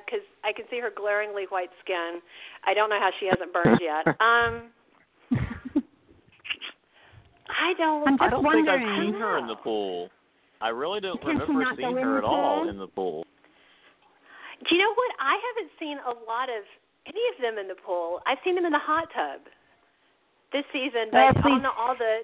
[0.06, 2.20] because I can see her glaringly white skin.
[2.66, 4.16] I don't know how she hasn't burned yet.
[4.22, 4.72] Um,
[7.48, 8.08] I don't.
[8.08, 10.10] I'm just I don't think I've seen her in the pool.
[10.62, 12.70] I really don't Can remember seeing her at all pool?
[12.70, 13.25] in the pool.
[14.68, 15.12] Do you know what?
[15.20, 16.64] I haven't seen a lot of
[17.08, 18.20] any of them in the pool.
[18.26, 19.42] I've seen them in the hot tub
[20.52, 22.22] this season, but please- on the, all the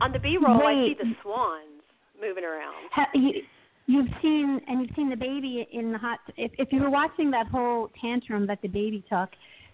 [0.00, 1.82] on the B-roll, I see the swans
[2.20, 2.74] moving around.
[2.92, 3.42] Ha, you,
[3.86, 6.18] you've seen and you've seen the baby in the hot.
[6.36, 9.28] If if you were watching that whole tantrum that the baby took,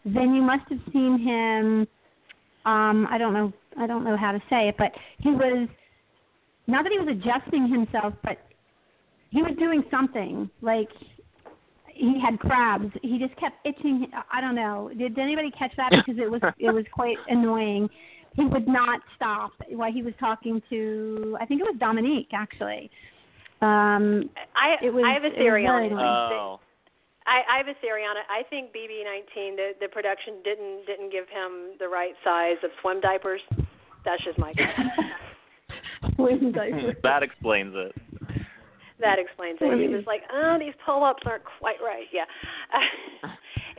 [0.04, 1.86] then you must have seen him.
[2.66, 3.52] Um, I don't know.
[3.78, 5.68] I don't know how to say it, but he was
[6.66, 8.38] not that he was adjusting himself, but
[9.30, 10.88] he was doing something like
[12.00, 12.86] he had crabs.
[13.02, 14.06] He just kept itching.
[14.32, 14.90] I don't know.
[14.96, 15.90] Did anybody catch that?
[15.90, 17.88] Because it was it was quite annoying.
[18.34, 22.90] he would not stop while he was talking to I think it was Dominique actually.
[23.60, 25.92] Um, I it was, I have a theory on it.
[25.92, 26.60] Oh.
[27.26, 28.24] I, I have a theory on it.
[28.30, 33.00] I think BB19 the the production didn't didn't give him the right size of swim
[33.02, 33.42] diapers.
[34.06, 34.72] That's just my guess.
[36.16, 36.96] swim diapers.
[37.02, 37.92] that explains it.
[39.00, 39.80] That explains it.
[39.80, 42.24] He was like, "Oh, these pull-ups aren't quite right." Yeah.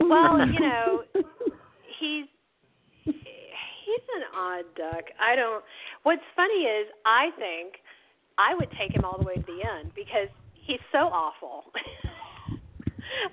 [0.00, 1.02] well, you know,
[2.00, 2.26] he's
[3.04, 5.04] he's an odd duck.
[5.20, 5.64] I don't.
[6.02, 7.74] What's funny is I think
[8.38, 11.64] I would take him all the way to the end because he's so awful.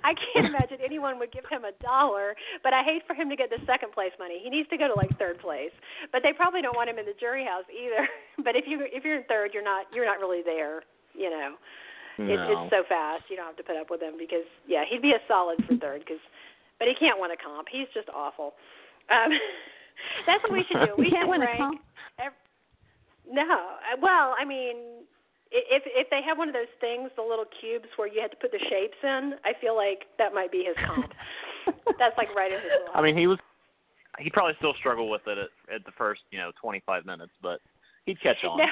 [0.04, 3.36] I can't imagine anyone would give him a dollar, but I hate for him to
[3.36, 4.40] get the second place money.
[4.42, 5.72] He needs to go to like third place.
[6.12, 8.06] But they probably don't want him in the jury house either.
[8.44, 10.82] but if you if you're in third, you're not you're not really there,
[11.20, 11.54] you know.
[12.18, 12.32] No.
[12.32, 13.24] It, it's so fast.
[13.28, 15.76] You don't have to put up with him because yeah, he'd be a solid for
[15.76, 16.18] third cuz
[16.80, 17.68] but he can't win a comp.
[17.70, 18.54] He's just awful.
[19.12, 19.30] Um
[20.26, 20.94] That's what we should do.
[20.98, 21.80] We can't should win rank a comp.
[22.18, 22.40] Ev-
[23.30, 23.44] no.
[23.44, 25.04] Uh, Well, I mean,
[25.52, 28.30] i- if if they have one of those things, the little cubes where you had
[28.32, 31.12] to put the shapes in, I feel like that might be his comp.
[32.00, 32.96] That's like right in his wheelhouse.
[32.96, 33.38] I mean, he was.
[34.18, 37.60] He probably still struggled with it at, at the first, you know, 25 minutes, but
[38.04, 38.58] he'd catch on.
[38.58, 38.66] Now,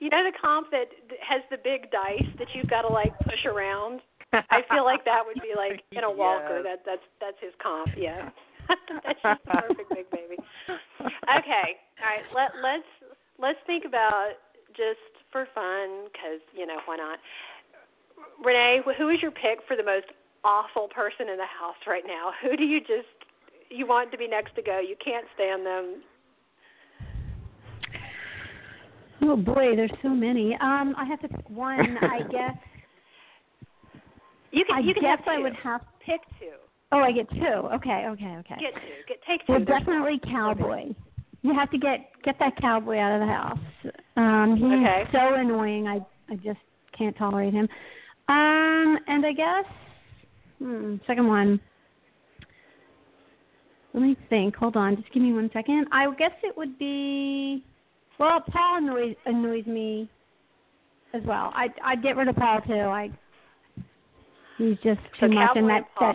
[0.00, 0.88] you know the comp that
[1.20, 4.00] has the big dice that you've got to like push around.
[4.32, 6.60] I feel like that would be like in a walker.
[6.62, 6.64] Yes.
[6.64, 7.88] That that's that's his comp.
[7.96, 8.28] Yeah,
[9.04, 10.36] that's just the perfect big baby.
[11.00, 11.68] Okay,
[11.98, 12.26] all right.
[12.34, 12.90] Let let's
[13.40, 14.36] let's think about
[14.76, 15.00] just
[15.32, 17.18] for fun because you know why not.
[18.44, 20.06] Renee, who is your pick for the most
[20.44, 22.32] awful person in the house right now?
[22.42, 23.10] Who do you just
[23.70, 24.80] you want to be next to go?
[24.80, 26.02] You can't stand them.
[29.22, 30.54] Oh boy, there's so many.
[30.60, 31.98] Um, I have to pick one.
[32.02, 32.54] I guess.
[34.52, 35.30] You can I you can guess have two.
[35.30, 35.80] I would have.
[36.04, 36.46] pick two.
[36.92, 37.38] Oh, I get two.
[37.44, 38.54] Okay, okay, okay.
[38.58, 39.04] Get two.
[39.08, 39.52] Get take two.
[39.52, 40.32] Well, definitely one.
[40.32, 40.94] cowboy.
[41.42, 43.94] You have to get get that cowboy out of the house.
[44.16, 45.04] Um, he's Okay.
[45.12, 45.86] so annoying.
[45.86, 46.00] I
[46.30, 46.60] I just
[46.96, 47.68] can't tolerate him.
[48.28, 49.64] Um, and I guess
[50.58, 51.60] hmm, second one.
[53.94, 54.54] Let me think.
[54.56, 54.96] Hold on.
[54.96, 55.86] Just give me one second.
[55.92, 57.64] I guess it would be.
[58.18, 60.08] Well, Paul annoys annoys me
[61.14, 61.52] as well.
[61.54, 62.74] I I'd get rid of Paul too.
[62.74, 63.10] I.
[64.58, 66.14] He's just So too much, cowboy and that that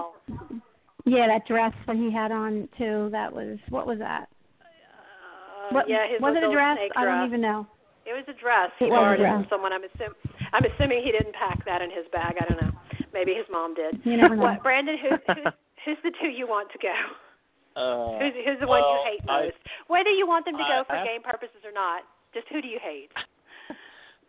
[1.05, 3.09] yeah, that dress that he had on too.
[3.11, 4.27] That was what was that?
[4.59, 6.77] Uh, What, yeah, his was it a dress?
[6.95, 7.65] I don't even know.
[8.05, 8.69] It was a dress.
[8.79, 9.71] He borrowed it from someone.
[9.71, 10.19] I'm assuming.
[10.51, 12.35] I'm assuming he didn't pack that in his bag.
[12.39, 12.71] I don't know.
[13.13, 14.01] Maybe his mom did.
[14.03, 14.43] You never know.
[14.43, 14.97] What, Brandon?
[15.01, 15.53] Who, who's,
[15.85, 16.93] who's the two you want to go?
[17.75, 19.57] Uh, Who's, who's the one you well, hate I- most?
[19.87, 22.61] Whether you want them to go I- for I- game purposes or not, just who
[22.61, 23.09] do you hate?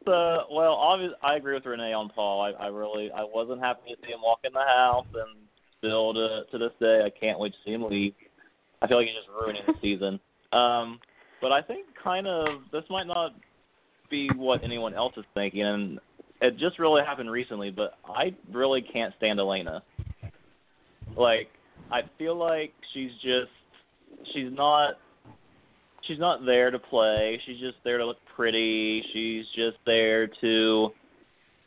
[0.07, 2.43] Uh, well, obviously, I agree with Renee on Paul.
[2.43, 5.39] I, I really, I wasn't happy to see him walk in the house, and
[5.79, 8.13] still to to this day, I can't wait to see him leave.
[8.83, 10.21] I feel like he's just ruining the season.
[10.53, 11.01] Um,
[11.41, 13.33] but I think kind of this might not
[14.11, 15.99] be what anyone else is thinking, and
[16.43, 17.71] it just really happened recently.
[17.71, 19.83] But I really can't stand Elena.
[21.17, 21.49] Like,
[21.91, 23.51] I feel like she's just,
[24.33, 24.97] she's not
[26.07, 27.41] she's not there to play.
[27.47, 29.03] She's just there to look pretty.
[29.13, 30.91] She's just there to,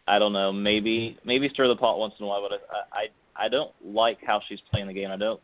[0.07, 2.47] I don't know, maybe maybe stir the pot once in a while.
[2.47, 5.11] But I I I don't like how she's playing the game.
[5.11, 5.39] I don't.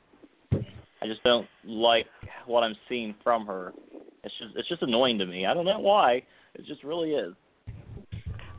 [0.52, 2.06] I just don't like
[2.46, 3.74] what I'm seeing from her.
[4.24, 5.46] It's just it's just annoying to me.
[5.46, 6.24] I don't know why.
[6.56, 7.34] It just really is.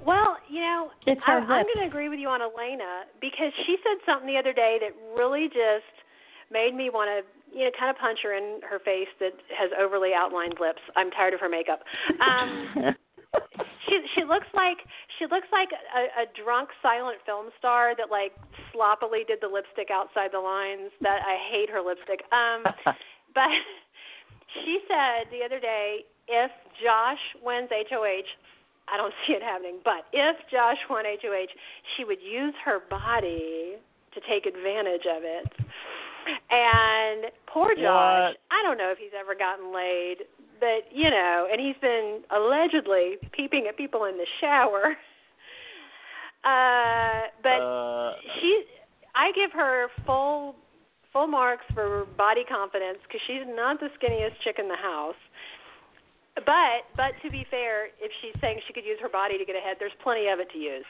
[0.05, 0.91] Well, you know,
[1.27, 4.53] I, I'm going to agree with you on Elena because she said something the other
[4.53, 6.04] day that really just
[6.51, 7.19] made me want to,
[7.57, 10.83] you know, kind of punch her in her face that has overly outlined lips.
[10.97, 11.81] I'm tired of her makeup.
[12.21, 12.95] Um,
[13.87, 14.79] she she looks like
[15.19, 18.33] she looks like a, a drunk silent film star that like
[18.73, 20.91] sloppily did the lipstick outside the lines.
[21.01, 22.23] That I hate her lipstick.
[22.33, 22.65] Um,
[23.35, 23.55] but
[24.63, 26.51] she said the other day, if
[26.83, 28.29] Josh wins HOH,
[28.89, 31.53] I don't see it happening, but if Josh won HOH,
[31.97, 33.77] she would use her body
[34.15, 35.47] to take advantage of it.
[36.51, 38.37] And poor Josh, What?
[38.51, 40.27] I don't know if he's ever gotten laid,
[40.61, 44.97] but you know, and he's been allegedly peeping at people in the shower.
[46.45, 48.65] Uh, but uh, she
[49.15, 50.57] I give her full
[51.11, 55.17] full marks for body confidence because she's not the skinniest chick in the house.
[56.35, 59.57] But but to be fair, if she's saying she could use her body to get
[59.57, 60.85] ahead, there's plenty of it to use.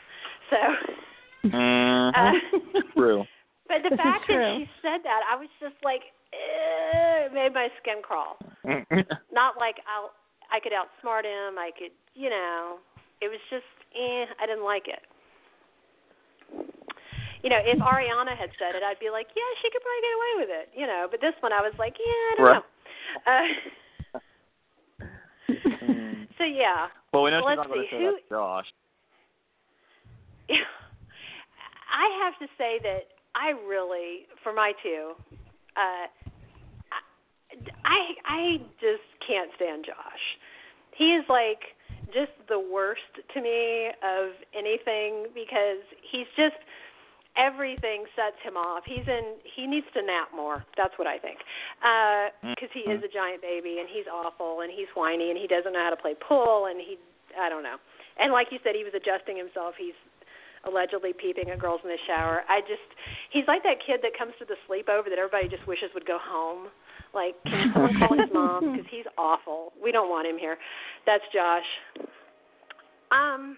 [0.51, 0.56] So,
[1.48, 3.24] mhm, uh, true.
[3.68, 7.52] But the This fact that she said that, I was just like, eh, it made
[7.54, 8.36] my skin crawl.
[9.32, 10.12] Not like I'll
[10.52, 11.58] I could outsmart him.
[11.58, 12.78] I could, you know,
[13.20, 13.66] it was just,
[13.96, 15.02] eh, I didn't like it.
[17.42, 20.14] You know, if Ariana had said it, I'd be like, yeah, she could probably get
[20.16, 20.66] away with it.
[20.78, 22.62] You know, but this one, I was like, yeah, I don't Right.
[22.62, 22.64] know.
[23.26, 23.48] Uh,
[26.38, 26.88] So yeah.
[27.12, 28.66] Well, we know Well, she's not going to say who- that's Josh.
[31.90, 35.12] I have to say that I really, for my two,
[35.77, 36.06] uh,
[37.85, 40.24] I I just can't stand Josh.
[40.97, 41.74] He is like
[42.12, 46.59] just the worst to me of anything because he's just
[47.36, 48.85] everything sets him off.
[48.86, 50.65] He's in he needs to nap more.
[50.77, 51.39] That's what I think.
[51.82, 55.47] Uh cuz he is a giant baby and he's awful and he's whiny and he
[55.47, 56.98] doesn't know how to play pool and he
[57.39, 57.78] I don't know.
[58.19, 59.74] And like you said he was adjusting himself.
[59.77, 59.98] He's
[60.66, 62.42] allegedly peeping at girls in the shower.
[62.48, 62.84] I just
[63.30, 66.18] he's like that kid that comes to the sleepover that everybody just wishes would go
[66.20, 66.68] home.
[67.14, 68.60] Like, can someone call his mom?
[68.74, 69.72] Because he's awful.
[69.82, 70.56] We don't want him here.
[71.06, 71.62] That's Josh.
[73.12, 73.56] Um,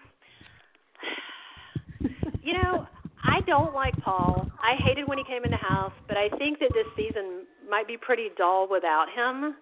[2.43, 2.85] you know,
[3.23, 4.47] I don't like Paul.
[4.61, 7.87] I hated when he came in the house, but I think that this season might
[7.87, 9.55] be pretty dull without him.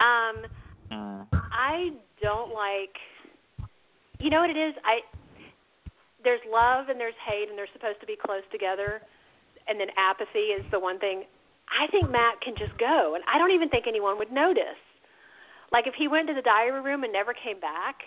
[0.00, 0.50] Um,
[0.90, 1.26] Mm.
[1.32, 1.90] I
[2.22, 2.94] don't like.
[4.18, 4.74] You know what it is?
[4.84, 5.00] I
[6.24, 9.00] there's love and there's hate and they're supposed to be close together,
[9.68, 11.24] and then apathy is the one thing.
[11.68, 14.80] I think Matt can just go, and I don't even think anyone would notice.
[15.72, 18.02] Like if he went to the diary room and never came back,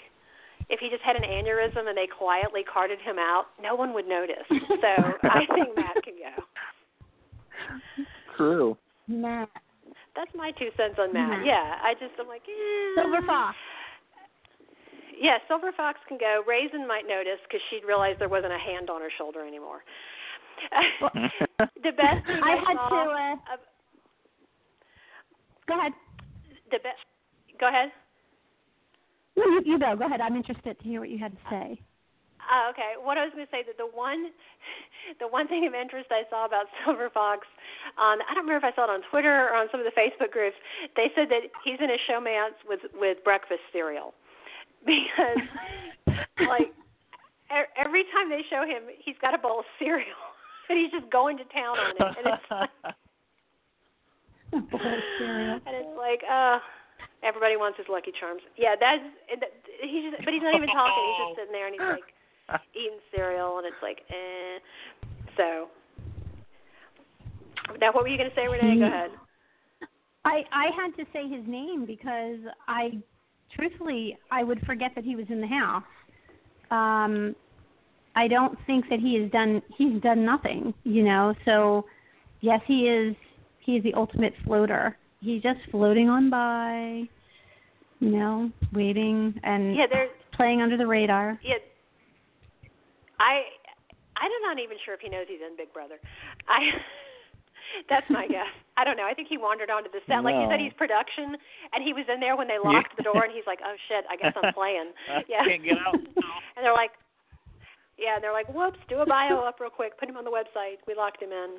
[0.69, 4.07] if he just had an aneurysm and they quietly carted him out, no one would
[4.07, 4.45] notice.
[4.49, 6.43] So I think Matt can go.
[8.35, 8.77] True.
[9.07, 9.49] Matt.
[10.15, 11.29] That's my two cents on Matt.
[11.29, 11.45] Matt.
[11.45, 13.01] Yeah, I just I'm like, eh.
[13.01, 13.55] Silver Fox.
[15.19, 16.43] Yeah, Silver Fox can go.
[16.47, 19.81] Raisin might notice because she'd realize there wasn't a hand on her shoulder anymore.
[21.59, 23.09] the best thing I I, had saw to.
[23.09, 23.67] Uh, of-
[25.67, 25.93] go ahead.
[26.71, 27.01] the best.
[27.59, 27.89] Go ahead.
[29.35, 29.95] No, you, you go.
[29.95, 30.21] Go ahead.
[30.21, 31.79] I'm interested to hear what you had to say.
[32.47, 32.95] Oh, okay.
[32.97, 34.31] What I was going to say that the one,
[35.21, 37.45] the one thing of interest I saw about Silver Fox,
[37.97, 39.95] on I don't remember if I saw it on Twitter or on some of the
[39.95, 40.57] Facebook groups.
[40.95, 44.13] They said that he's in a showmance with with breakfast cereal,
[44.85, 45.41] because
[46.47, 46.71] like
[47.49, 50.21] every time they show him, he's got a bowl of cereal
[50.69, 52.71] and he's just going to town on it, and it's like,
[54.71, 55.59] Bowl of cereal.
[55.65, 56.59] and it's like, uh,
[57.23, 58.41] everybody wants his Lucky Charms.
[58.57, 59.03] Yeah, that's
[59.81, 61.03] he's just, but he's not even talking.
[61.03, 62.07] He's just sitting there and he's like
[62.75, 64.59] eating cereal, and it's like, eh.
[65.35, 65.67] So,
[67.79, 68.79] now what were you going to say, Renee?
[68.79, 69.11] Go ahead.
[70.25, 72.99] I I had to say his name because I,
[73.57, 75.83] truthfully, I would forget that he was in the house.
[76.69, 77.35] Um,
[78.15, 81.33] I don't think that he has done he's done nothing, you know.
[81.45, 81.85] So,
[82.41, 83.15] yes, he is
[83.59, 84.97] he is the ultimate floater.
[85.19, 87.03] He's just floating on by,
[87.99, 91.39] you know, waiting and Yeah, there's playing under the radar.
[91.43, 91.55] yeah.
[93.19, 93.41] I
[94.17, 95.95] I'm not even sure if he knows he's in Big Brother.
[96.47, 96.59] I
[97.89, 98.49] that's my guess.
[98.77, 99.05] I don't know.
[99.09, 101.33] I think he wandered onto the set, like you said, he's production,
[101.73, 104.05] and he was in there when they locked the door, and he's like, "Oh shit,
[104.09, 104.93] I guess I'm playing."
[105.27, 105.43] Yeah.
[105.43, 105.95] can't get out
[106.55, 106.91] and they're like,
[107.97, 110.31] yeah, and they're like, whoops, do a bio up real quick, put him on the
[110.31, 110.77] website.
[110.85, 111.57] We locked him in.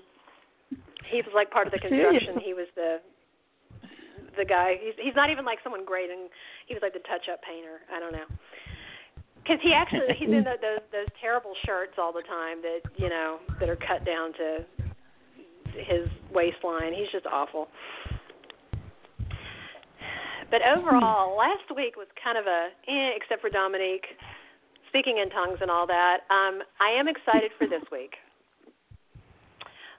[1.11, 2.39] He was like part of the construction.
[2.39, 3.03] He was the
[4.39, 4.79] the guy.
[4.81, 6.31] He's he's not even like someone great, and
[6.67, 7.83] he was like the touch-up painter.
[7.91, 8.29] I don't know.
[9.43, 13.09] Because he actually he's in the, those those terrible shirts all the time that you
[13.09, 14.63] know that are cut down to
[15.75, 16.93] his waistline.
[16.93, 17.69] He's just awful.
[20.51, 24.07] But overall, last week was kind of a eh, except for Dominique
[24.89, 26.25] speaking in tongues and all that.
[26.31, 28.17] Um, I am excited for this week.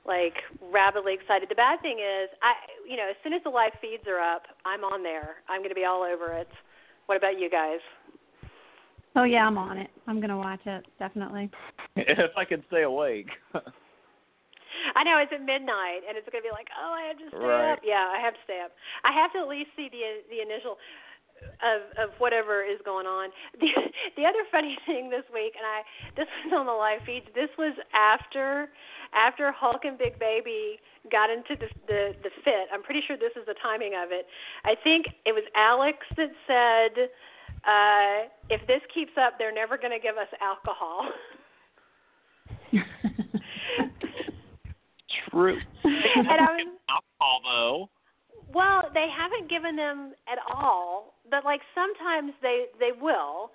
[0.05, 0.33] Like
[0.73, 1.49] rabidly excited.
[1.49, 2.53] The bad thing is, I
[2.89, 5.45] you know, as soon as the live feeds are up, I'm on there.
[5.47, 6.49] I'm going to be all over it.
[7.05, 7.79] What about you guys?
[9.15, 9.89] Oh yeah, I'm on it.
[10.07, 11.49] I'm gonna watch it definitely.
[11.95, 13.27] if I can stay awake.
[14.95, 17.27] I know it's at midnight, and it's going to be like, oh, I have to
[17.29, 17.73] stay Right.
[17.73, 17.79] up.
[17.83, 18.71] Yeah, I have to stay up.
[19.03, 20.77] I have to at least see the the initial
[21.63, 23.29] of of whatever is going on.
[23.59, 23.69] The
[24.17, 25.83] the other funny thing this week, and I
[26.15, 27.27] this was on the live feeds.
[27.35, 28.69] This was after
[29.13, 30.79] after Hulk and Big Baby
[31.11, 32.67] got into the the the fit.
[32.73, 34.27] I'm pretty sure this is the timing of it.
[34.65, 37.09] I think it was Alex that said.
[37.67, 41.03] Uh, if this keeps up, they're never going to give us alcohol.
[45.29, 45.57] True.
[45.83, 47.89] and I was, Alcohol though.
[48.53, 53.51] Well, they haven't given them at all, but like sometimes they they will.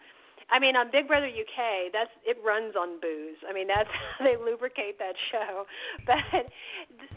[0.52, 3.40] I mean, on Big Brother UK, that's it runs on booze.
[3.48, 3.88] I mean, that's
[4.18, 5.64] how they lubricate that show.
[6.06, 6.50] But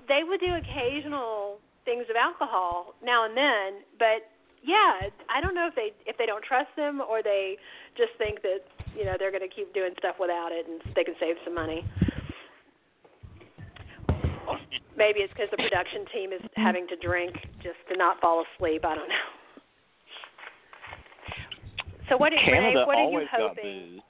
[0.08, 4.28] they would do occasional things of alcohol now and then, but
[4.64, 7.58] yeah, I don't know if they if they don't trust them or they
[7.96, 8.66] just think that,
[8.98, 11.54] you know, they're going to keep doing stuff without it and they can save some
[11.54, 11.86] money.
[14.98, 16.62] Maybe it's because the production team is mm-hmm.
[16.62, 18.86] having to drink just to not fall asleep.
[18.86, 19.28] I don't know.
[22.10, 24.00] So what, Canada Renee, what are you always got hoping?
[24.00, 24.02] booze.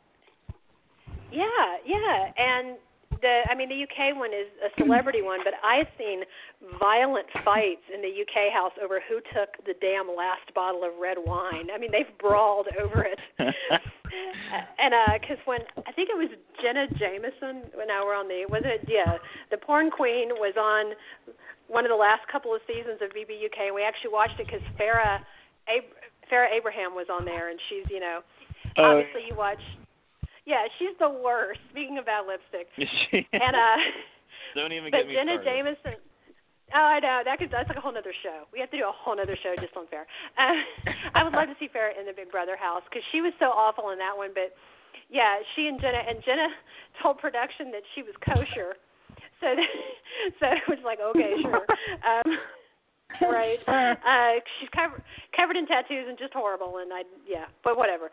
[1.32, 2.78] Yeah, yeah, and
[3.22, 6.24] the I mean the UK one is a celebrity one, but I've seen
[6.80, 11.18] violent fights in the UK house over who took the damn last bottle of red
[11.18, 11.70] wine.
[11.74, 13.20] I mean they've brawled over it.
[13.40, 16.30] and uh cuz when I think it was
[16.62, 19.18] Jenna Jameson when I were on the was it yeah
[19.52, 20.96] the porn queen was on
[21.68, 24.62] one of the last couple of seasons of BBUK and we actually watched it cuz
[24.80, 25.20] Farrah
[25.68, 25.96] Ab-
[26.32, 28.24] Farrah Abraham was on there and she's you know
[28.78, 28.84] Oh.
[28.84, 29.62] obviously you watch
[30.48, 31.60] yeah, she's the worst.
[31.76, 33.78] Speaking about lipstick, She- and uh,
[34.56, 35.76] Don't even but get me Jenna started.
[35.84, 36.00] Jameson.
[36.72, 38.48] Oh, I know that could that's like a whole other show.
[38.52, 40.08] We have to do a whole other show just on Fair.
[40.40, 40.56] Uh,
[41.16, 43.52] I would love to see Fair in the Big Brother house because she was so
[43.52, 44.32] awful in that one.
[44.32, 44.56] But
[45.12, 46.48] yeah, she and Jenna and Jenna
[47.04, 48.80] told production that she was kosher.
[49.44, 49.70] So that,
[50.40, 51.68] so it was like okay, sure.
[52.04, 52.28] Um,
[53.32, 53.60] right.
[53.68, 55.04] Uh, she's covered
[55.36, 56.80] covered in tattoos and just horrible.
[56.80, 58.12] And I yeah, but whatever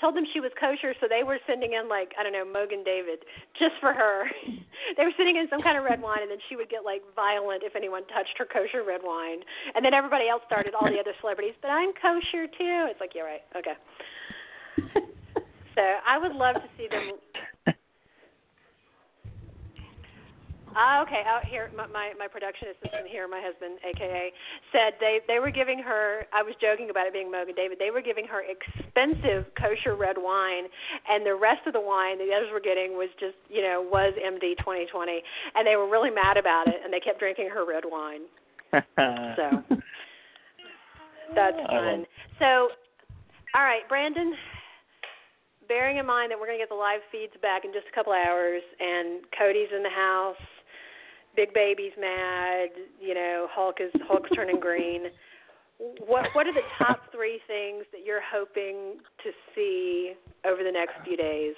[0.00, 2.84] told them she was kosher, so they were sending in like I don't know Mogen
[2.84, 3.22] David
[3.58, 4.26] just for her.
[4.96, 7.02] they were sending in some kind of red wine, and then she would get like
[7.14, 9.44] violent if anyone touched her kosher red wine.
[9.74, 12.88] And then everybody else started, all the other celebrities, but I'm kosher too.
[12.88, 13.76] It's like yeah, right, okay.
[15.74, 17.16] So I would love to see them.
[20.76, 21.22] Ah, okay.
[21.26, 24.30] Out here, my, my my production assistant here, my husband, aka,
[24.70, 26.26] said they they were giving her.
[26.32, 27.78] I was joking about it being Mogen David.
[27.78, 30.70] They were giving her expensive kosher red wine,
[31.08, 34.14] and the rest of the wine the others were getting was just you know was
[34.14, 35.22] MD 2020,
[35.54, 38.26] and they were really mad about it, and they kept drinking her red wine.
[39.36, 39.78] So
[41.34, 42.06] that's fun.
[42.38, 42.70] So,
[43.54, 44.34] all right, Brandon.
[45.68, 47.94] Bearing in mind that we're going to get the live feeds back in just a
[47.94, 50.42] couple hours, and Cody's in the house,
[51.40, 52.68] Big Baby's mad,
[53.00, 55.04] you know, Hulk is Hulk's turning green.
[55.78, 60.12] What what are the top three things that you're hoping to see
[60.44, 61.54] over the next few days?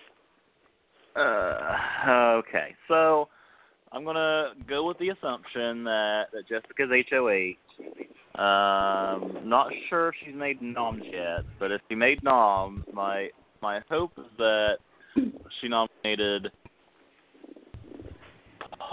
[1.16, 3.26] Uh, okay, so
[3.90, 8.40] I'm gonna go with the assumption that, that Jessica's HOH.
[8.40, 13.30] Um, not sure she's made noms yet, but if she made noms, my
[13.60, 14.76] my hope is that
[15.60, 16.52] she nominated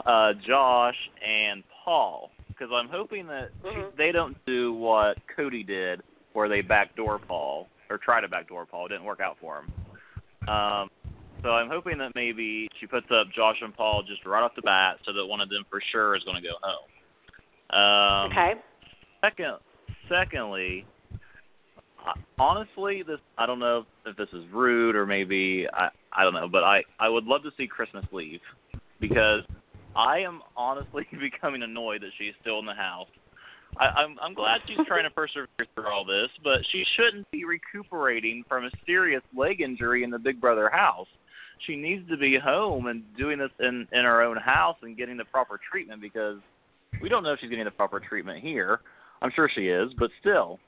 [0.05, 0.95] uh, Josh
[1.25, 3.95] and Paul because I'm hoping that she, Mhm.
[3.95, 6.01] they don't do what Cody did,
[6.33, 8.87] where they backdoor Paul or try to backdoor Paul.
[8.87, 10.49] It didn't work out for him.
[10.49, 10.91] Um,
[11.41, 14.61] so I'm hoping that maybe she puts up Josh and Paul just right off the
[14.61, 16.89] bat, so that one of them for sure is going to go home.
[17.79, 18.61] Um, Okay.
[19.21, 19.57] Second,
[20.07, 20.85] secondly,
[22.37, 26.47] honestly, this I don't know if this is rude or maybe I I don't know,
[26.47, 28.41] but I I would love to see Christmas leave
[28.99, 29.43] because
[29.99, 33.07] I am honestly becoming annoyed that she's still in the house.
[33.77, 37.43] I, I'm I'm glad she's trying to persevere through all this, but she shouldn't be
[37.45, 41.07] recuperating from a serious leg injury in the Big Brother house.
[41.67, 45.17] She needs to be home and doing this in in her own house and getting
[45.17, 46.37] the proper treatment because
[47.01, 48.79] we don't know if she's getting the proper treatment here.
[49.21, 50.59] I'm sure she is, but still.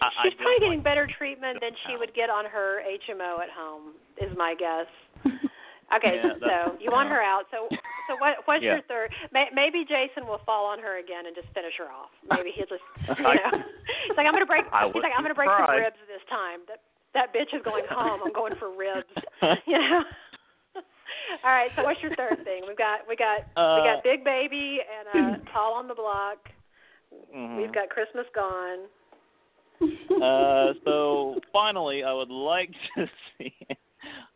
[0.00, 2.80] I, I She's don't probably getting like- better treatment than she would get on her
[2.86, 4.86] HMO at home, is my guess.
[5.88, 7.48] Okay, Yeah, so you want her out.
[7.50, 7.64] So,
[8.06, 8.44] so what?
[8.44, 8.76] What's Yeah.
[8.76, 9.08] your third?
[9.32, 12.12] May, maybe Jason will fall on her again and just finish her off.
[12.28, 12.84] Maybe he'll just,
[13.18, 13.64] you know,
[14.04, 14.66] he's like, I'm gonna break.
[14.70, 16.60] I He's like, I'm gonna break some ribs this time.
[16.68, 16.84] That
[17.16, 18.20] that bitch is going home.
[18.24, 19.08] I'm going for ribs.
[19.66, 20.04] You know.
[21.44, 21.70] All right.
[21.76, 22.64] So what's your third thing?
[22.68, 26.36] We've got we got we Uh, got Big Baby and uh, Paul on the block.
[27.34, 27.56] Mhm.
[27.56, 28.84] We've got Christmas gone.
[29.80, 33.06] Uh, so finally, I would like to
[33.38, 33.54] see.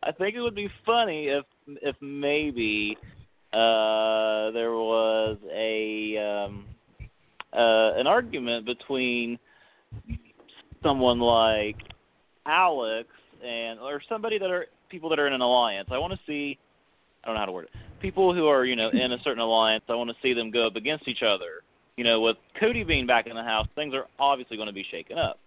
[0.03, 1.45] I think it would be funny if
[1.81, 2.97] if maybe
[3.53, 6.65] uh, there was a um,
[7.53, 9.37] uh, an argument between
[10.81, 11.77] someone like
[12.45, 13.07] Alex
[13.45, 15.89] and or somebody that are people that are in an alliance.
[15.91, 16.57] I want to see.
[17.23, 17.71] I don't know how to word it.
[18.01, 19.83] People who are you know in a certain alliance.
[19.87, 21.63] I want to see them go up against each other.
[21.95, 24.85] You know, with Cody being back in the house, things are obviously going to be
[24.89, 25.39] shaken up.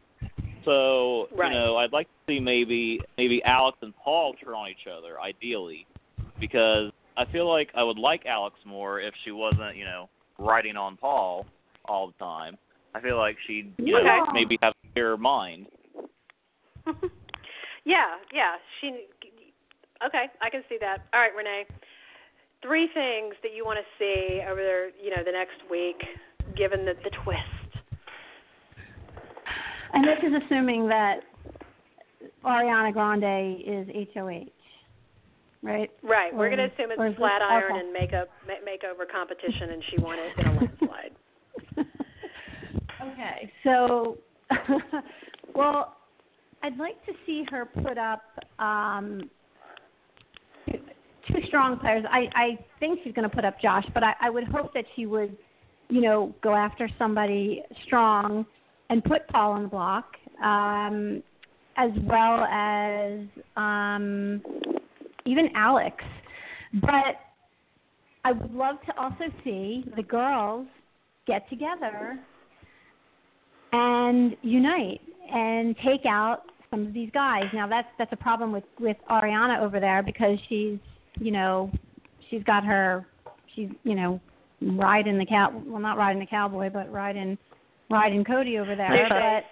[0.67, 1.53] So Right.
[1.53, 5.19] you know, I'd like to see maybe maybe Alex and Paul turn on each other,
[5.21, 5.87] ideally,
[6.39, 10.77] because I feel like I would like Alex more if she wasn't, you know, riding
[10.77, 11.47] on Paul
[11.87, 12.59] all the time.
[12.95, 15.67] I feel like she'd, you know, maybe have a clearer mind.
[17.85, 18.57] yeah, yeah.
[18.81, 19.07] She.
[20.07, 20.99] Okay, I can see that.
[21.15, 21.65] All right, Renee.
[22.63, 26.03] Three things that you want to see over there, you know, the next week,
[26.57, 27.56] given the the twist.
[29.97, 31.21] And this is assuming that
[32.45, 34.45] Ariana Grande is HOH,
[35.63, 35.91] right?
[36.03, 36.35] Right.
[36.35, 37.81] We're going to assume it's flat this- iron okay.
[37.81, 41.13] and makeup makeover competition, and she won it in a landslide.
[43.03, 44.19] okay, so,
[45.55, 45.97] well,
[46.63, 48.23] I'd like to see her put up
[48.59, 49.31] um,
[50.71, 50.79] two,
[51.27, 52.05] two strong players.
[52.11, 54.85] I I think she's going to put up Josh, but I, I would hope that
[54.95, 55.39] she would,
[55.89, 58.45] you know, go after somebody strong
[58.91, 60.05] and put Paul on the block,
[60.43, 61.23] um,
[61.77, 63.21] as well as
[63.57, 64.43] um,
[65.25, 65.97] even Alex.
[66.81, 67.17] But
[68.25, 70.67] I would love to also see the girls
[71.27, 72.19] get together
[73.73, 75.01] and unite
[75.33, 77.45] and take out some of these guys.
[77.53, 80.79] Now that's that's a problem with with Ariana over there because she's
[81.19, 81.71] you know
[82.31, 83.07] she's got her
[83.55, 84.21] she's you know
[84.61, 87.37] riding the cow well not riding the cowboy but riding
[87.91, 89.07] riding Cody over there.
[89.09, 89.45] but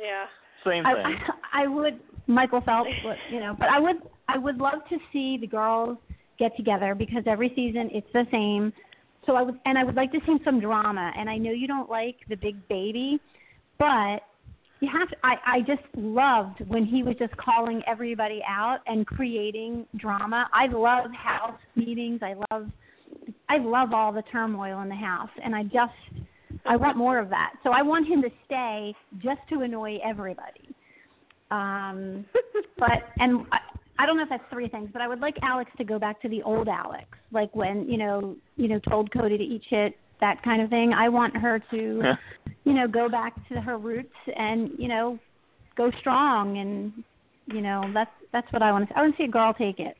[0.00, 0.26] yeah,
[0.64, 1.18] same I, thing.
[1.52, 3.96] I, I would Michael Phelps, but, you know, but I would
[4.28, 5.98] I would love to see the girls
[6.38, 8.72] get together because every season it's the same.
[9.26, 11.12] So I would and I would like to see some drama.
[11.16, 13.20] And I know you don't like the big baby,
[13.78, 14.20] but
[14.80, 19.06] you have to, I I just loved when he was just calling everybody out and
[19.06, 20.48] creating drama.
[20.52, 22.20] I love house meetings.
[22.22, 22.70] I love
[23.48, 25.92] I love all the turmoil in the house and I just
[26.66, 27.54] I want more of that.
[27.62, 30.74] So I want him to stay just to annoy everybody.
[31.50, 32.24] Um
[32.78, 33.58] but and I,
[33.98, 36.20] I don't know if that's three things, but I would like Alex to go back
[36.22, 39.96] to the old Alex, like when you know, you know, told Cody to eat shit,
[40.20, 40.92] that kind of thing.
[40.92, 42.02] I want her to,
[42.64, 45.18] you know, go back to her roots and you know,
[45.76, 47.04] go strong, and
[47.46, 48.94] you know, that's that's what I want to.
[48.94, 48.98] See.
[48.98, 49.96] I want to see a girl take it.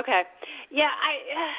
[0.00, 0.22] Okay.
[0.70, 1.52] Yeah, I uh,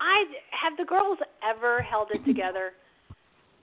[0.00, 2.72] I have the girls ever held it together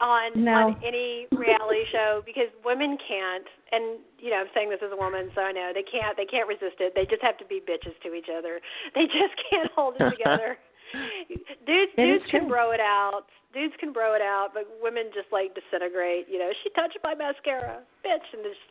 [0.01, 0.73] on No.
[0.73, 2.21] on any reality show?
[2.25, 5.71] Because women can't and you know I'm saying this as a woman so I know
[5.73, 6.93] they can't they can't resist it.
[6.95, 8.59] They just have to be bitches to each other.
[8.95, 10.57] They just can't hold it together.
[11.65, 13.25] Dudes It dudes can bro it out.
[13.53, 16.27] Dudes can bro it out but women just like disintegrate.
[16.29, 18.61] You know she touched my mascara bitch and just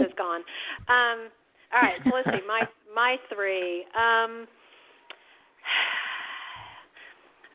[0.00, 0.42] it's gone.
[0.90, 1.30] Um
[1.72, 2.44] all right so let's see.
[2.46, 3.86] My my three.
[3.94, 4.46] Um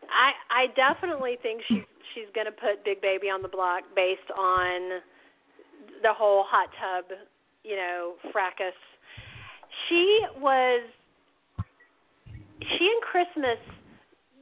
[0.09, 4.29] I I definitely think she's she's going to put Big Baby on the block based
[4.38, 5.01] on
[6.01, 7.17] the whole hot tub,
[7.63, 8.77] you know, fracas.
[9.88, 10.81] She was
[12.61, 13.61] she and Christmas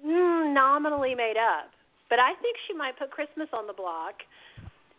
[0.06, 1.72] mm, nominally made up,
[2.10, 4.16] but I think she might put Christmas on the block,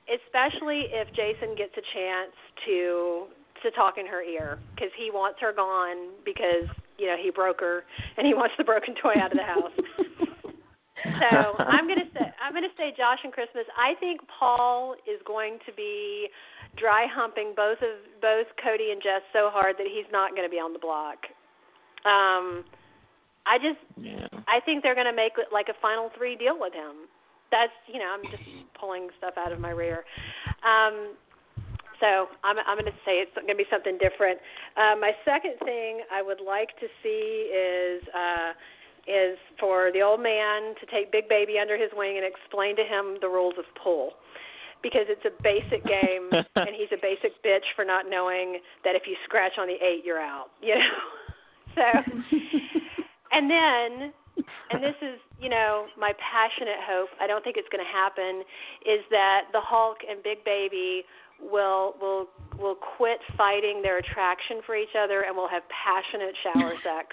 [0.04, 2.34] especially if Jason gets a chance
[2.66, 3.26] to
[3.62, 6.68] to talk in her ear because he wants her gone because
[6.98, 7.84] you know he broke her
[8.16, 9.72] and he wants the broken toy out of the house.
[11.20, 13.64] So I'm gonna say I'm gonna say Josh and Christmas.
[13.76, 16.28] I think Paul is going to be
[16.76, 20.52] dry humping both of both Cody and Jess so hard that he's not going to
[20.52, 21.24] be on the block.
[22.04, 22.64] Um,
[23.46, 24.28] I just yeah.
[24.46, 27.08] I think they're going to make like a final three deal with him.
[27.50, 28.44] That's you know I'm just
[28.78, 30.04] pulling stuff out of my rear.
[30.62, 31.16] Um,
[32.00, 34.38] so I'm I'm going to say it's going to be something different.
[34.76, 38.02] Uh, my second thing I would like to see is.
[38.12, 38.52] Uh,
[39.06, 42.82] is for the old man to take Big Baby under his wing and explain to
[42.82, 44.12] him the rules of pool.
[44.82, 49.02] Because it's a basic game and he's a basic bitch for not knowing that if
[49.06, 50.80] you scratch on the eight you're out, you know.
[51.76, 51.82] So
[53.32, 54.14] and then
[54.70, 58.42] and this is, you know, my passionate hope, I don't think it's gonna happen,
[58.84, 61.04] is that the Hulk and Big Baby
[61.40, 62.28] will will
[62.58, 67.12] will quit fighting their attraction for each other and will have passionate shower sex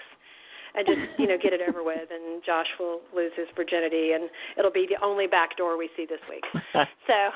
[0.74, 4.28] and just you know get it over with and Josh will lose his virginity and
[4.58, 6.44] it'll be the only back door we see this week.
[7.06, 7.30] So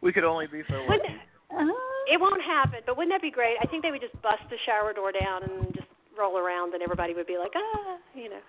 [0.00, 1.02] we could only be so lucky.
[1.50, 1.76] wouldn't
[2.10, 3.56] it won't happen, but wouldn't that be great?
[3.62, 5.86] I think they would just bust the shower door down and just
[6.18, 8.42] roll around and everybody would be like, ah, you know.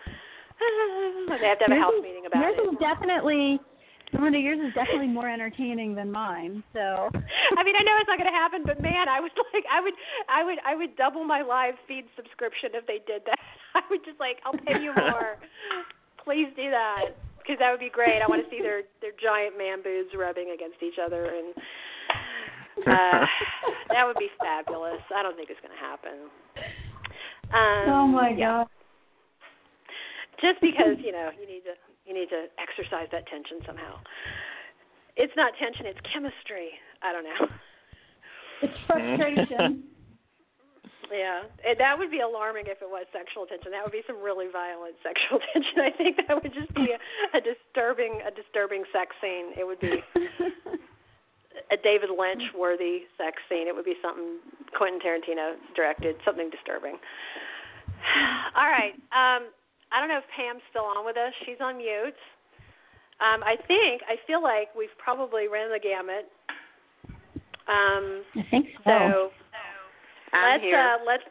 [0.59, 1.37] Ah.
[1.39, 2.73] They have to have a house meeting about yours it.
[2.73, 3.59] is definitely
[4.21, 6.63] Linda, yours is definitely more entertaining than mine.
[6.73, 6.79] So
[7.57, 9.81] I mean, I know it's not going to happen, but man, I would like, I
[9.81, 9.93] would,
[10.29, 13.39] I would, I would double my live feed subscription if they did that.
[13.75, 15.37] I would just like, I'll pay you more.
[16.23, 17.11] Please do that
[17.43, 18.23] because that would be great.
[18.23, 21.51] I want to see their their giant man boobs rubbing against each other, and
[22.87, 23.19] uh,
[23.91, 25.03] that would be fabulous.
[25.11, 26.31] I don't think it's going to happen.
[27.51, 28.63] Um, Oh my yeah.
[28.63, 28.67] god.
[30.39, 31.75] Just because you know you need to
[32.05, 33.99] you need to exercise that tension somehow.
[35.15, 36.71] It's not tension; it's chemistry.
[37.01, 37.47] I don't know.
[38.63, 39.83] It's frustration.
[41.11, 43.69] Yeah, and that would be alarming if it was sexual tension.
[43.69, 45.77] That would be some really violent sexual tension.
[45.77, 46.97] I think that would just be a,
[47.37, 49.53] a disturbing, a disturbing sex scene.
[49.53, 50.01] It would be
[51.69, 53.69] a David Lynch worthy sex scene.
[53.69, 54.41] It would be something
[54.73, 56.97] Quentin Tarantino directed, something disturbing.
[58.57, 58.97] All right.
[59.13, 59.53] Um,
[59.93, 61.31] I don't know if Pam's still on with us.
[61.45, 62.17] She's on mute.
[63.21, 66.27] Um, I think I feel like we've probably ran the gamut.
[67.69, 68.89] Um, I think so.
[68.91, 69.29] so
[70.33, 70.77] I'm let's here.
[70.77, 71.23] uh let's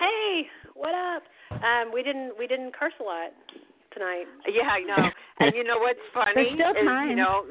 [0.00, 1.22] hey, what up?
[1.62, 3.30] Um we didn't we didn't curse a lot
[3.92, 4.24] tonight.
[4.50, 5.10] Yeah, I know.
[5.40, 7.10] and you know what's funny There's still is time.
[7.10, 7.44] you know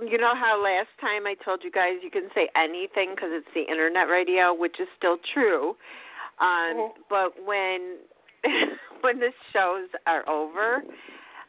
[0.00, 3.46] you know how last time I told you guys you can say anything because it's
[3.54, 5.76] the internet radio, which is still true.
[6.40, 6.92] Um, Mhm.
[7.10, 7.98] But when
[9.02, 10.82] when the shows are over,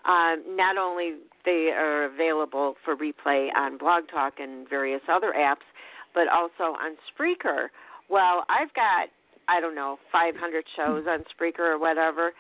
[0.06, 1.16] um, not only
[1.46, 5.66] they are available for replay on Blog Talk and various other apps,
[6.14, 7.68] but also on Spreaker.
[8.10, 9.10] Well, I've got
[9.48, 12.32] I don't know 500 shows on Spreaker or whatever,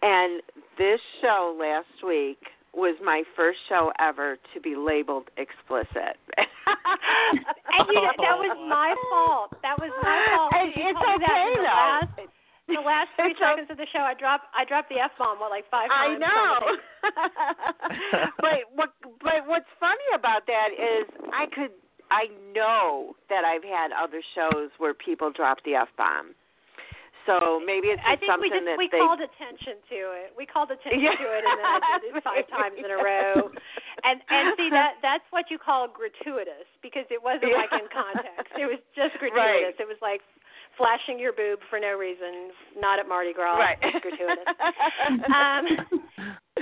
[0.00, 0.42] and
[0.78, 2.38] this show last week
[2.74, 6.16] was my first show ever to be labeled explicit.
[7.72, 9.56] And you know, that was my fault.
[9.64, 10.52] That was my fault.
[10.52, 11.88] And it's told me that okay though.
[11.96, 12.41] last
[12.74, 15.50] the last three seconds of the show I dropped I dropped the F bomb what
[15.50, 16.16] like five times.
[16.16, 16.56] I know.
[18.40, 18.90] but what
[19.22, 21.72] but what's funny about that is I could
[22.10, 26.34] I know that I've had other shows where people drop the F bomb.
[27.22, 29.98] So maybe it's I just think we something just that we they called attention to
[30.18, 30.34] it.
[30.34, 31.14] We called attention Yeah.
[31.14, 33.46] to it, and then I did it five times in a row.
[34.02, 37.62] And and see that that's what you call gratuitous because it wasn't Yeah.
[37.62, 38.50] like in context.
[38.58, 39.30] It was just Right.
[39.30, 39.78] gratuitous.
[39.78, 40.18] It was like
[40.82, 43.54] flashing your boob for no reason, not at Mardi Gras.
[43.54, 43.78] right.
[43.82, 44.42] It's gratuitous.
[45.22, 45.64] Um,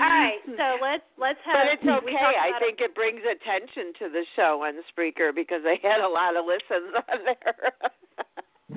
[0.00, 1.56] all right, so let's let's have.
[1.60, 2.32] But it's okay.
[2.36, 6.08] I about think it brings attention to the show on Spreaker because they had a
[6.08, 7.72] lot of listens on there.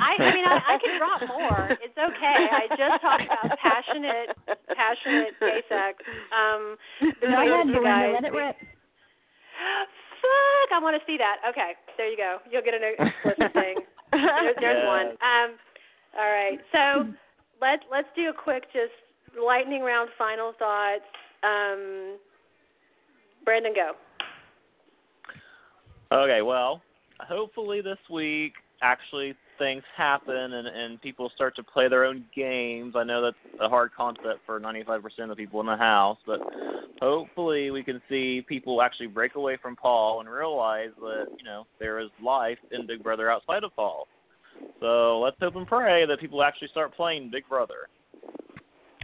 [0.02, 1.70] I, I mean, I, I can drop more.
[1.80, 2.40] It's okay.
[2.50, 4.34] I just talked about passionate,
[4.74, 6.02] passionate gay sex.
[6.34, 6.76] Um,
[7.22, 7.84] Go ahead, you Belynda.
[7.86, 8.14] guys.
[8.18, 8.56] Let it rip.
[10.24, 10.70] Fuck!
[10.74, 11.38] I want to see that.
[11.52, 12.40] Okay, there you go.
[12.50, 13.76] You'll get an explicit thing.
[14.14, 15.08] There, there's one.
[15.22, 15.58] Um,
[16.18, 16.60] all right.
[16.72, 17.14] So
[17.62, 18.94] let's let's do a quick just
[19.42, 21.02] lightning round final thoughts.
[21.44, 22.18] Um,
[23.44, 23.92] Brandon, go.
[26.14, 26.82] Okay, well,
[27.20, 32.96] hopefully this week actually things happen and and people start to play their own games.
[32.96, 36.40] I know that's a hard concept for 95% of people in the house, but
[37.02, 41.66] hopefully we can see people actually break away from Paul and realize that, you know,
[41.80, 44.08] there is life in Big Brother outside of Paul.
[44.80, 47.88] So let's hope and pray that people actually start playing Big Brother.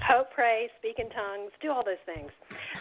[0.08, 2.32] Hope, pray, speak in tongues, do all those things.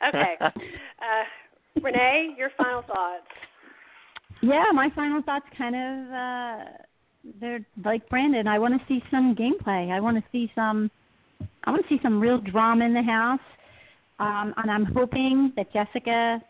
[0.08, 0.34] Okay.
[0.40, 3.26] uh, Renee, your final thoughts.
[4.40, 6.64] Yeah, my final thoughts kind of uh
[7.40, 8.46] they're like Brandon.
[8.46, 9.90] I want to see some gameplay.
[9.90, 10.90] I want to see some
[11.64, 13.40] I want to see some real drama in the house.
[14.18, 16.42] Um and I'm hoping that Jessica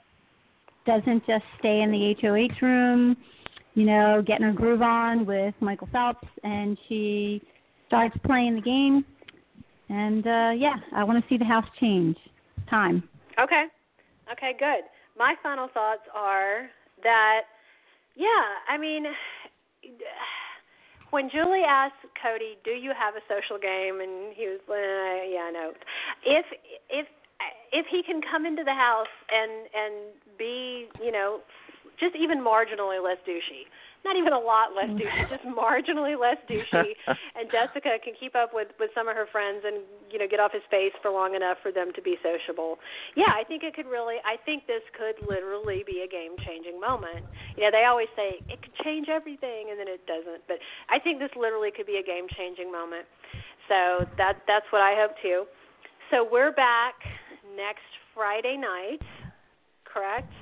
[0.86, 3.16] doesn't just stay in the HOH room,
[3.74, 7.42] you know, getting her groove on with Michael Phelps and she
[7.86, 9.04] starts playing the game.
[9.88, 12.16] And uh yeah, I want to see the house change.
[12.68, 13.02] Time.
[13.40, 13.64] Okay.
[14.30, 14.84] Okay, good.
[15.16, 16.68] My final thoughts are
[17.02, 17.42] that,
[18.14, 18.26] yeah,
[18.68, 19.04] I mean,
[21.10, 25.48] when Julie asked Cody, "Do you have a social game?" and he was, uh, "Yeah,
[25.48, 25.72] I know."
[26.24, 26.46] If
[26.90, 27.06] if
[27.72, 29.94] if he can come into the house and and
[30.38, 31.40] be, you know,
[31.98, 33.66] just even marginally less douchey,
[34.04, 38.54] not even a lot less douchey, just marginally less douchey, and Jessica can keep up
[38.54, 41.34] with with some of her friends and you know get off his face for long
[41.34, 42.78] enough for them to be sociable.
[43.16, 44.16] Yeah, I think it could really.
[44.24, 47.26] I think this could literally be a game changing moment.
[47.56, 50.46] You know, they always say it could change everything, and then it doesn't.
[50.46, 50.58] But
[50.88, 53.06] I think this literally could be a game changing moment.
[53.68, 55.44] So that that's what I hope too.
[56.10, 56.94] So we're back
[57.56, 57.84] next
[58.14, 59.02] Friday night,
[59.84, 60.32] correct?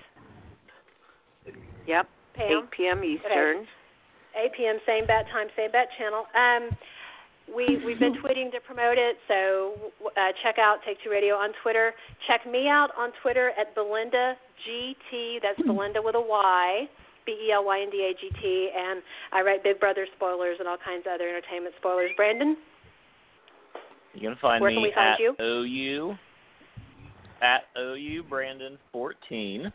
[1.87, 2.07] yep.
[2.37, 2.69] Pam?
[2.69, 3.05] 8 p.m.
[3.05, 3.67] Eastern.
[4.37, 4.77] 8 p.m.
[4.87, 6.25] same bat time, same bat channel.
[6.37, 6.77] Um,
[7.49, 11.51] we we've been tweeting to promote it, so uh, check out Take Two Radio on
[11.63, 11.93] Twitter.
[12.29, 14.35] Check me out on Twitter at Belynda
[14.67, 15.41] GT.
[15.43, 16.89] That's Belynda with a Y.
[17.25, 19.03] B E L Y N D A G T, and
[19.33, 22.11] I write Big Brother spoilers and all kinds of other entertainment spoilers.
[22.17, 22.57] Brandon,
[24.15, 25.35] You can find Where me can we find at you?
[25.41, 26.17] OU
[27.43, 29.73] at OU Brandon 14.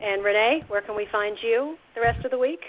[0.00, 2.60] And Renee, where can we find you the rest of the week?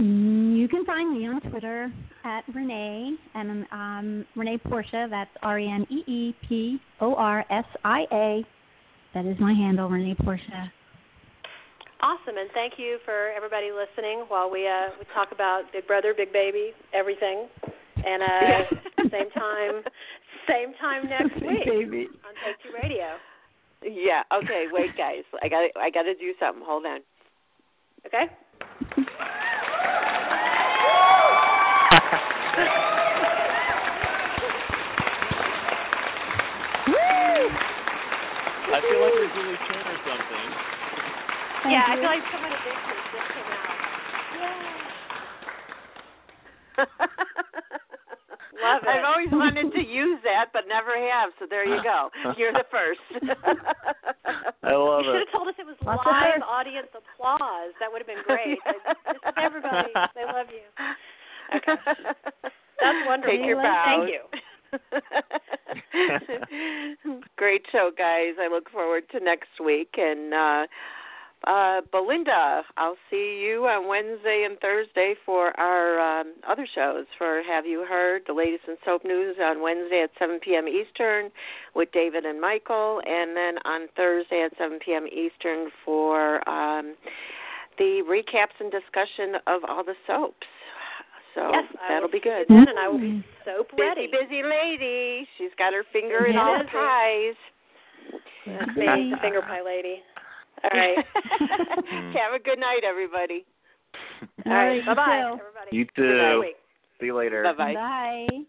[0.00, 1.92] Mm, You can find me on Twitter
[2.24, 5.08] at Renee and um, Renee Porsia.
[5.10, 8.46] That's R E N E E P O R S I A.
[9.14, 10.72] That is my handle, Renee Porsia.
[12.00, 16.14] Awesome, and thank you for everybody listening while we uh, we talk about Big Brother,
[16.16, 17.48] Big Baby, everything.
[17.96, 19.82] And uh, same time,
[20.46, 22.06] same time next week Baby.
[22.22, 23.16] on Take Two Radio.
[23.82, 24.22] Yeah.
[24.32, 24.66] Okay.
[24.72, 25.24] Wait, guys.
[25.42, 25.70] I got.
[25.80, 26.62] I got to do something.
[26.64, 27.00] Hold on.
[28.06, 28.26] Okay.
[38.70, 40.46] I feel like we're Julie Chen or something.
[41.62, 41.92] Thank yeah, you.
[41.92, 43.48] I feel like so many big things just came
[46.78, 47.34] out.
[48.62, 48.88] Love it.
[48.88, 51.30] I've always wanted to use that, but never have.
[51.38, 52.10] So there you go.
[52.36, 53.00] You're the first.
[54.62, 57.72] I love you should have told us it was Lots live audience applause.
[57.80, 58.58] That would have been great.
[59.24, 59.90] But everybody.
[60.14, 60.66] They love you.
[61.56, 61.74] Okay.
[62.80, 63.36] That's wonderful.
[63.36, 64.10] Take your Thank bows.
[64.10, 64.22] you.
[67.36, 68.34] Great show, guys.
[68.40, 69.94] I look forward to next week.
[69.96, 70.66] And uh,
[71.46, 77.06] uh, Belynda, I'll see you on Wednesday and Thursday for our um, other shows.
[77.16, 80.66] For Have You Heard, the latest in soap news on Wednesday at 7 p.m.
[80.66, 81.30] Eastern
[81.74, 85.06] with David and Michael, and then on Thursday at 7 p.m.
[85.06, 86.96] Eastern for um,
[87.78, 90.46] the recaps and discussion of all the soaps.
[91.36, 92.46] So yes, that'll be good.
[92.48, 94.06] Then, and I will be soap Busy, ready.
[94.10, 95.28] busy lady.
[95.38, 97.38] She's got her finger in all the pies.
[98.44, 98.74] That's
[99.22, 100.02] finger pie lady.
[100.64, 101.04] All right.
[101.88, 102.12] Mm.
[102.14, 103.46] Have a good night, everybody.
[104.46, 104.84] All right.
[104.84, 105.76] Bye bye, everybody.
[105.76, 106.42] You too.
[107.00, 107.42] See you later.
[107.44, 107.74] Bye bye.
[107.74, 108.44] Bye.